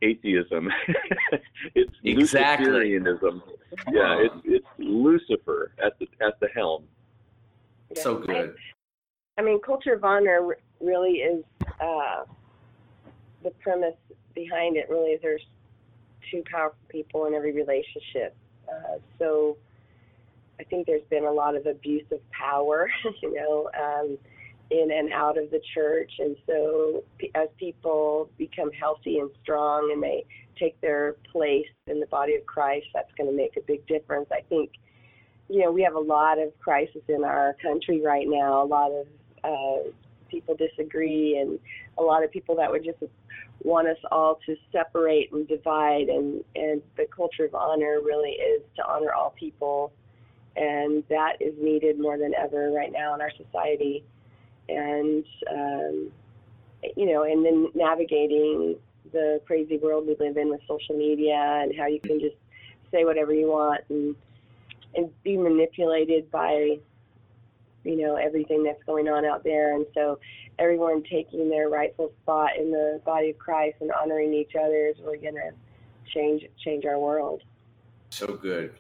atheism, 0.01 0.69
it's 1.75 1.93
exactly. 2.03 2.67
Luciferianism. 2.67 3.41
Yeah, 3.91 4.17
it's 4.19 4.35
it's 4.45 4.67
Lucifer 4.77 5.71
at 5.83 5.97
the 5.99 6.07
at 6.25 6.39
the 6.39 6.47
helm. 6.55 6.83
So 7.95 8.17
good. 8.17 8.55
I, 9.37 9.41
I 9.41 9.43
mean, 9.43 9.59
culture 9.61 9.93
of 9.93 10.03
honor 10.03 10.57
really 10.79 11.19
is 11.19 11.43
uh, 11.81 12.23
the 13.43 13.51
premise 13.61 13.95
behind 14.35 14.77
it. 14.77 14.87
Really, 14.89 15.17
there's 15.21 15.45
two 16.31 16.43
powerful 16.51 16.77
people 16.89 17.25
in 17.25 17.33
every 17.33 17.51
relationship. 17.51 18.35
Uh, 18.67 18.97
so 19.19 19.57
I 20.59 20.63
think 20.63 20.87
there's 20.87 21.03
been 21.09 21.25
a 21.25 21.31
lot 21.31 21.55
of 21.55 21.65
abuse 21.65 22.05
of 22.11 22.19
power, 22.31 22.89
you 23.21 23.33
know, 23.33 23.69
um, 23.79 24.17
in 24.73 24.91
and 24.91 25.13
out 25.13 25.37
of 25.37 25.51
the 25.51 25.61
church. 25.73 26.11
And 26.19 26.35
so 26.47 27.03
as 27.35 27.47
people 27.57 28.29
become 28.37 28.71
healthy 28.71 29.19
and 29.19 29.29
strong 29.43 29.91
and 29.93 30.01
they 30.01 30.25
take 30.59 30.79
their 30.81 31.15
place 31.31 31.67
in 31.87 31.99
the 31.99 32.07
body 32.07 32.35
of 32.35 32.45
Christ, 32.45 32.87
that's 32.93 33.11
going 33.17 33.29
to 33.29 33.35
make 33.35 33.55
a 33.57 33.61
big 33.61 33.85
difference. 33.87 34.27
I 34.31 34.41
think, 34.49 34.71
you 35.49 35.61
know, 35.61 35.71
we 35.71 35.83
have 35.83 35.95
a 35.95 35.99
lot 35.99 36.39
of 36.39 36.57
crisis 36.59 37.01
in 37.07 37.23
our 37.23 37.55
country 37.61 38.01
right 38.01 38.25
now, 38.27 38.63
a 38.63 38.65
lot 38.65 38.91
of 38.91 39.07
uh, 39.43 39.89
people 40.29 40.55
disagree, 40.55 41.37
and 41.37 41.59
a 41.99 42.01
lot 42.01 42.23
of 42.23 42.31
people 42.31 42.55
that 42.55 42.71
would 42.71 42.83
just 42.83 42.97
want 43.63 43.87
us 43.87 43.97
all 44.11 44.39
to 44.45 44.55
separate 44.71 45.31
and 45.31 45.47
divide. 45.47 46.07
And, 46.07 46.43
and 46.55 46.81
the 46.97 47.05
culture 47.15 47.45
of 47.45 47.53
honor 47.53 47.99
really 48.03 48.31
is 48.31 48.63
to 48.77 48.85
honor 48.85 49.13
all 49.13 49.35
people 49.39 49.93
and 50.55 51.03
that 51.09 51.33
is 51.39 51.53
needed 51.59 51.99
more 51.99 52.17
than 52.17 52.33
ever 52.35 52.71
right 52.71 52.91
now 52.91 53.15
in 53.15 53.21
our 53.21 53.31
society. 53.31 54.03
And 54.69 55.25
um, 55.49 56.11
you 56.95 57.05
know, 57.05 57.23
and 57.23 57.45
then 57.45 57.67
navigating 57.75 58.77
the 59.11 59.41
crazy 59.45 59.77
world 59.77 60.07
we 60.07 60.15
live 60.19 60.37
in 60.37 60.49
with 60.49 60.61
social 60.67 60.97
media 60.97 61.61
and 61.61 61.73
how 61.77 61.87
you 61.87 61.99
can 61.99 62.19
just 62.19 62.35
say 62.91 63.05
whatever 63.05 63.33
you 63.33 63.47
want 63.47 63.81
and 63.89 64.15
and 64.95 65.09
be 65.23 65.37
manipulated 65.37 66.29
by 66.29 66.77
you 67.83 67.97
know 67.97 68.15
everything 68.15 68.63
that's 68.63 68.83
going 68.83 69.07
on 69.07 69.25
out 69.25 69.43
there. 69.43 69.75
And 69.75 69.85
so 69.93 70.19
everyone 70.59 71.03
taking 71.03 71.49
their 71.49 71.69
rightful 71.69 72.11
spot 72.21 72.51
in 72.57 72.71
the 72.71 73.01
body 73.05 73.31
of 73.31 73.37
Christ 73.37 73.77
and 73.81 73.91
honoring 73.91 74.33
each 74.33 74.55
other 74.55 74.87
is 74.87 74.95
really 75.03 75.17
going 75.17 75.35
to 75.35 75.51
change 76.13 76.43
change 76.63 76.85
our 76.85 76.99
world. 76.99 77.41
So 78.09 78.27
good. 78.27 78.73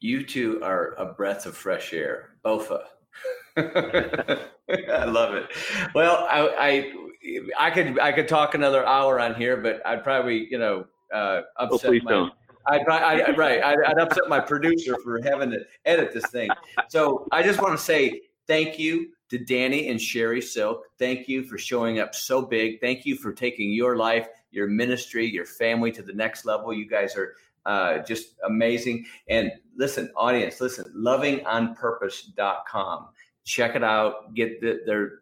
You 0.00 0.24
two 0.24 0.62
are 0.62 0.94
a 0.94 1.12
breath 1.12 1.46
of 1.46 1.56
fresh 1.56 1.92
air, 1.92 2.30
bofa. 2.44 2.84
I 4.90 5.04
love 5.04 5.34
it. 5.34 5.46
Well, 5.94 6.26
I, 6.30 6.48
I, 6.58 6.92
I 7.58 7.70
could 7.70 7.98
I 7.98 8.12
could 8.12 8.28
talk 8.28 8.54
another 8.54 8.86
hour 8.86 9.18
on 9.20 9.34
here, 9.34 9.56
but 9.56 9.80
I'd 9.86 10.04
probably 10.04 10.46
you 10.50 10.58
know 10.58 10.86
uh, 11.12 11.42
oh, 11.58 11.74
upset 11.74 11.90
oh, 11.90 12.04
my. 12.04 12.10
Don't. 12.10 12.32
I'd, 12.66 12.86
I, 12.86 13.30
right. 13.32 13.64
I'd, 13.64 13.78
I'd 13.86 13.98
upset 13.98 14.28
my 14.28 14.40
producer 14.40 14.94
for 15.02 15.22
having 15.22 15.50
to 15.52 15.60
edit 15.86 16.12
this 16.12 16.26
thing. 16.26 16.50
So 16.88 17.26
I 17.32 17.42
just 17.42 17.62
want 17.62 17.78
to 17.78 17.82
say 17.82 18.20
thank 18.46 18.78
you 18.78 19.08
to 19.30 19.38
Danny 19.38 19.88
and 19.88 19.98
Sheri 19.98 20.42
Silk. 20.42 20.84
Thank 20.98 21.28
you 21.28 21.44
for 21.44 21.56
showing 21.56 21.98
up 21.98 22.14
so 22.14 22.42
big. 22.42 22.78
Thank 22.80 23.06
you 23.06 23.16
for 23.16 23.32
taking 23.32 23.72
your 23.72 23.96
life, 23.96 24.28
your 24.50 24.66
ministry, 24.66 25.24
your 25.26 25.46
family 25.46 25.90
to 25.92 26.02
the 26.02 26.12
next 26.12 26.44
level. 26.44 26.74
You 26.74 26.86
guys 26.86 27.16
are 27.16 27.36
uh, 27.66 27.98
just 27.98 28.36
amazing. 28.46 29.04
And 29.28 29.52
listen, 29.76 30.10
audience, 30.16 30.60
listen, 30.60 30.86
lovingonpurpose.com. 30.96 33.08
Check 33.48 33.76
it 33.76 33.82
out. 33.82 34.34
Get 34.34 34.60
the, 34.60 34.80
their, 34.84 35.20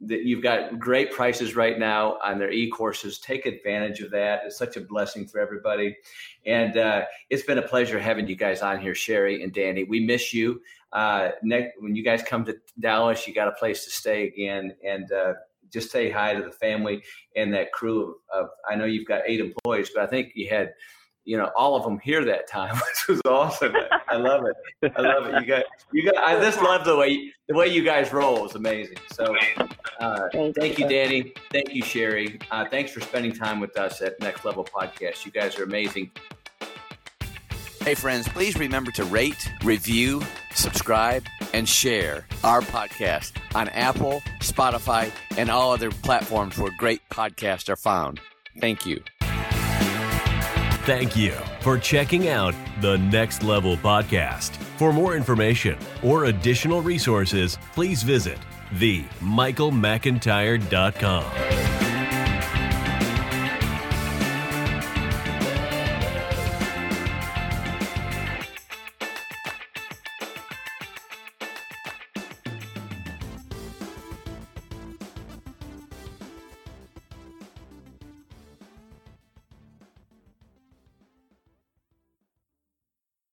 the, 0.00 0.16
you've 0.16 0.42
got 0.42 0.78
great 0.78 1.10
prices 1.10 1.56
right 1.56 1.76
now 1.76 2.16
on 2.24 2.38
their 2.38 2.52
e-courses. 2.52 3.18
Take 3.18 3.44
advantage 3.44 4.00
of 4.00 4.12
that. 4.12 4.42
It's 4.44 4.56
such 4.56 4.76
a 4.76 4.80
blessing 4.80 5.26
for 5.26 5.40
everybody. 5.40 5.96
And 6.46 6.76
uh, 6.76 7.06
it's 7.28 7.42
been 7.42 7.58
a 7.58 7.62
pleasure 7.62 7.98
having 7.98 8.28
you 8.28 8.36
guys 8.36 8.62
on 8.62 8.80
here, 8.80 8.92
Sheri 8.92 9.42
and 9.42 9.52
Danny. 9.52 9.82
We 9.82 9.98
miss 9.98 10.32
you. 10.32 10.60
Uh, 10.92 11.30
next, 11.42 11.72
when 11.80 11.96
you 11.96 12.04
guys 12.04 12.22
come 12.22 12.44
to 12.44 12.56
Dallas, 12.78 13.26
you 13.26 13.34
got 13.34 13.48
a 13.48 13.52
place 13.58 13.84
to 13.84 13.90
stay 13.90 14.28
again. 14.28 14.76
And 14.86 15.10
uh, 15.10 15.32
just 15.72 15.90
say 15.90 16.08
hi 16.08 16.34
to 16.34 16.42
the 16.44 16.52
family 16.52 17.02
and 17.34 17.52
that 17.52 17.72
crew 17.72 18.14
of, 18.32 18.44
of, 18.44 18.48
I 18.70 18.76
know 18.76 18.84
you've 18.84 19.08
got 19.08 19.22
eight 19.26 19.40
employees, 19.40 19.90
but 19.92 20.04
I 20.04 20.06
think 20.06 20.32
you 20.36 20.48
had 20.48 20.72
you 21.26 21.36
know 21.36 21.50
all 21.56 21.76
of 21.76 21.82
them 21.82 21.98
here 21.98 22.24
that 22.24 22.48
time, 22.48 22.74
which 23.08 23.08
was 23.08 23.20
awesome. 23.26 23.74
I 24.08 24.16
love 24.16 24.44
it. 24.46 24.92
I 24.96 25.02
love 25.02 25.26
it. 25.26 25.40
You 25.42 25.46
guys, 25.46 25.62
you 25.92 26.10
guys. 26.10 26.14
I 26.18 26.40
just 26.40 26.62
love 26.62 26.84
the 26.86 26.96
way 26.96 27.32
the 27.48 27.54
way 27.54 27.68
you 27.68 27.84
guys 27.84 28.12
roll 28.12 28.46
is 28.46 28.54
amazing. 28.54 28.96
So, 29.12 29.34
uh, 30.00 30.28
thank 30.58 30.78
you, 30.78 30.88
Danny. 30.88 31.34
Thank 31.52 31.74
you, 31.74 31.82
Sheri. 31.82 32.40
Uh, 32.50 32.64
thanks 32.70 32.92
for 32.92 33.00
spending 33.00 33.32
time 33.32 33.60
with 33.60 33.76
us 33.78 34.00
at 34.00 34.18
Next 34.20 34.44
Level 34.44 34.64
Podcast. 34.64 35.26
You 35.26 35.32
guys 35.32 35.58
are 35.58 35.64
amazing. 35.64 36.10
Hey, 37.86 37.94
friends, 37.94 38.26
please 38.26 38.58
remember 38.58 38.90
to 38.92 39.04
rate, 39.04 39.52
review, 39.62 40.20
subscribe, 40.52 41.24
and 41.52 41.68
share 41.68 42.26
our 42.42 42.60
podcast 42.60 43.32
on 43.54 43.68
Apple, 43.68 44.22
Spotify, 44.40 45.12
and 45.36 45.48
all 45.48 45.72
other 45.72 45.92
platforms 45.92 46.58
where 46.58 46.72
great 46.78 47.00
podcasts 47.12 47.68
are 47.68 47.76
found. 47.76 48.20
Thank 48.60 48.86
you. 48.86 49.04
Thank 50.86 51.16
you 51.16 51.32
for 51.62 51.78
checking 51.78 52.28
out 52.28 52.54
the 52.80 52.96
Next 52.96 53.42
Level 53.42 53.76
Podcast. 53.76 54.54
For 54.78 54.92
more 54.92 55.16
information 55.16 55.76
or 56.00 56.26
additional 56.26 56.80
resources, 56.80 57.58
please 57.74 58.04
visit 58.04 58.38
themichaelmcintyre.com. 58.74 61.65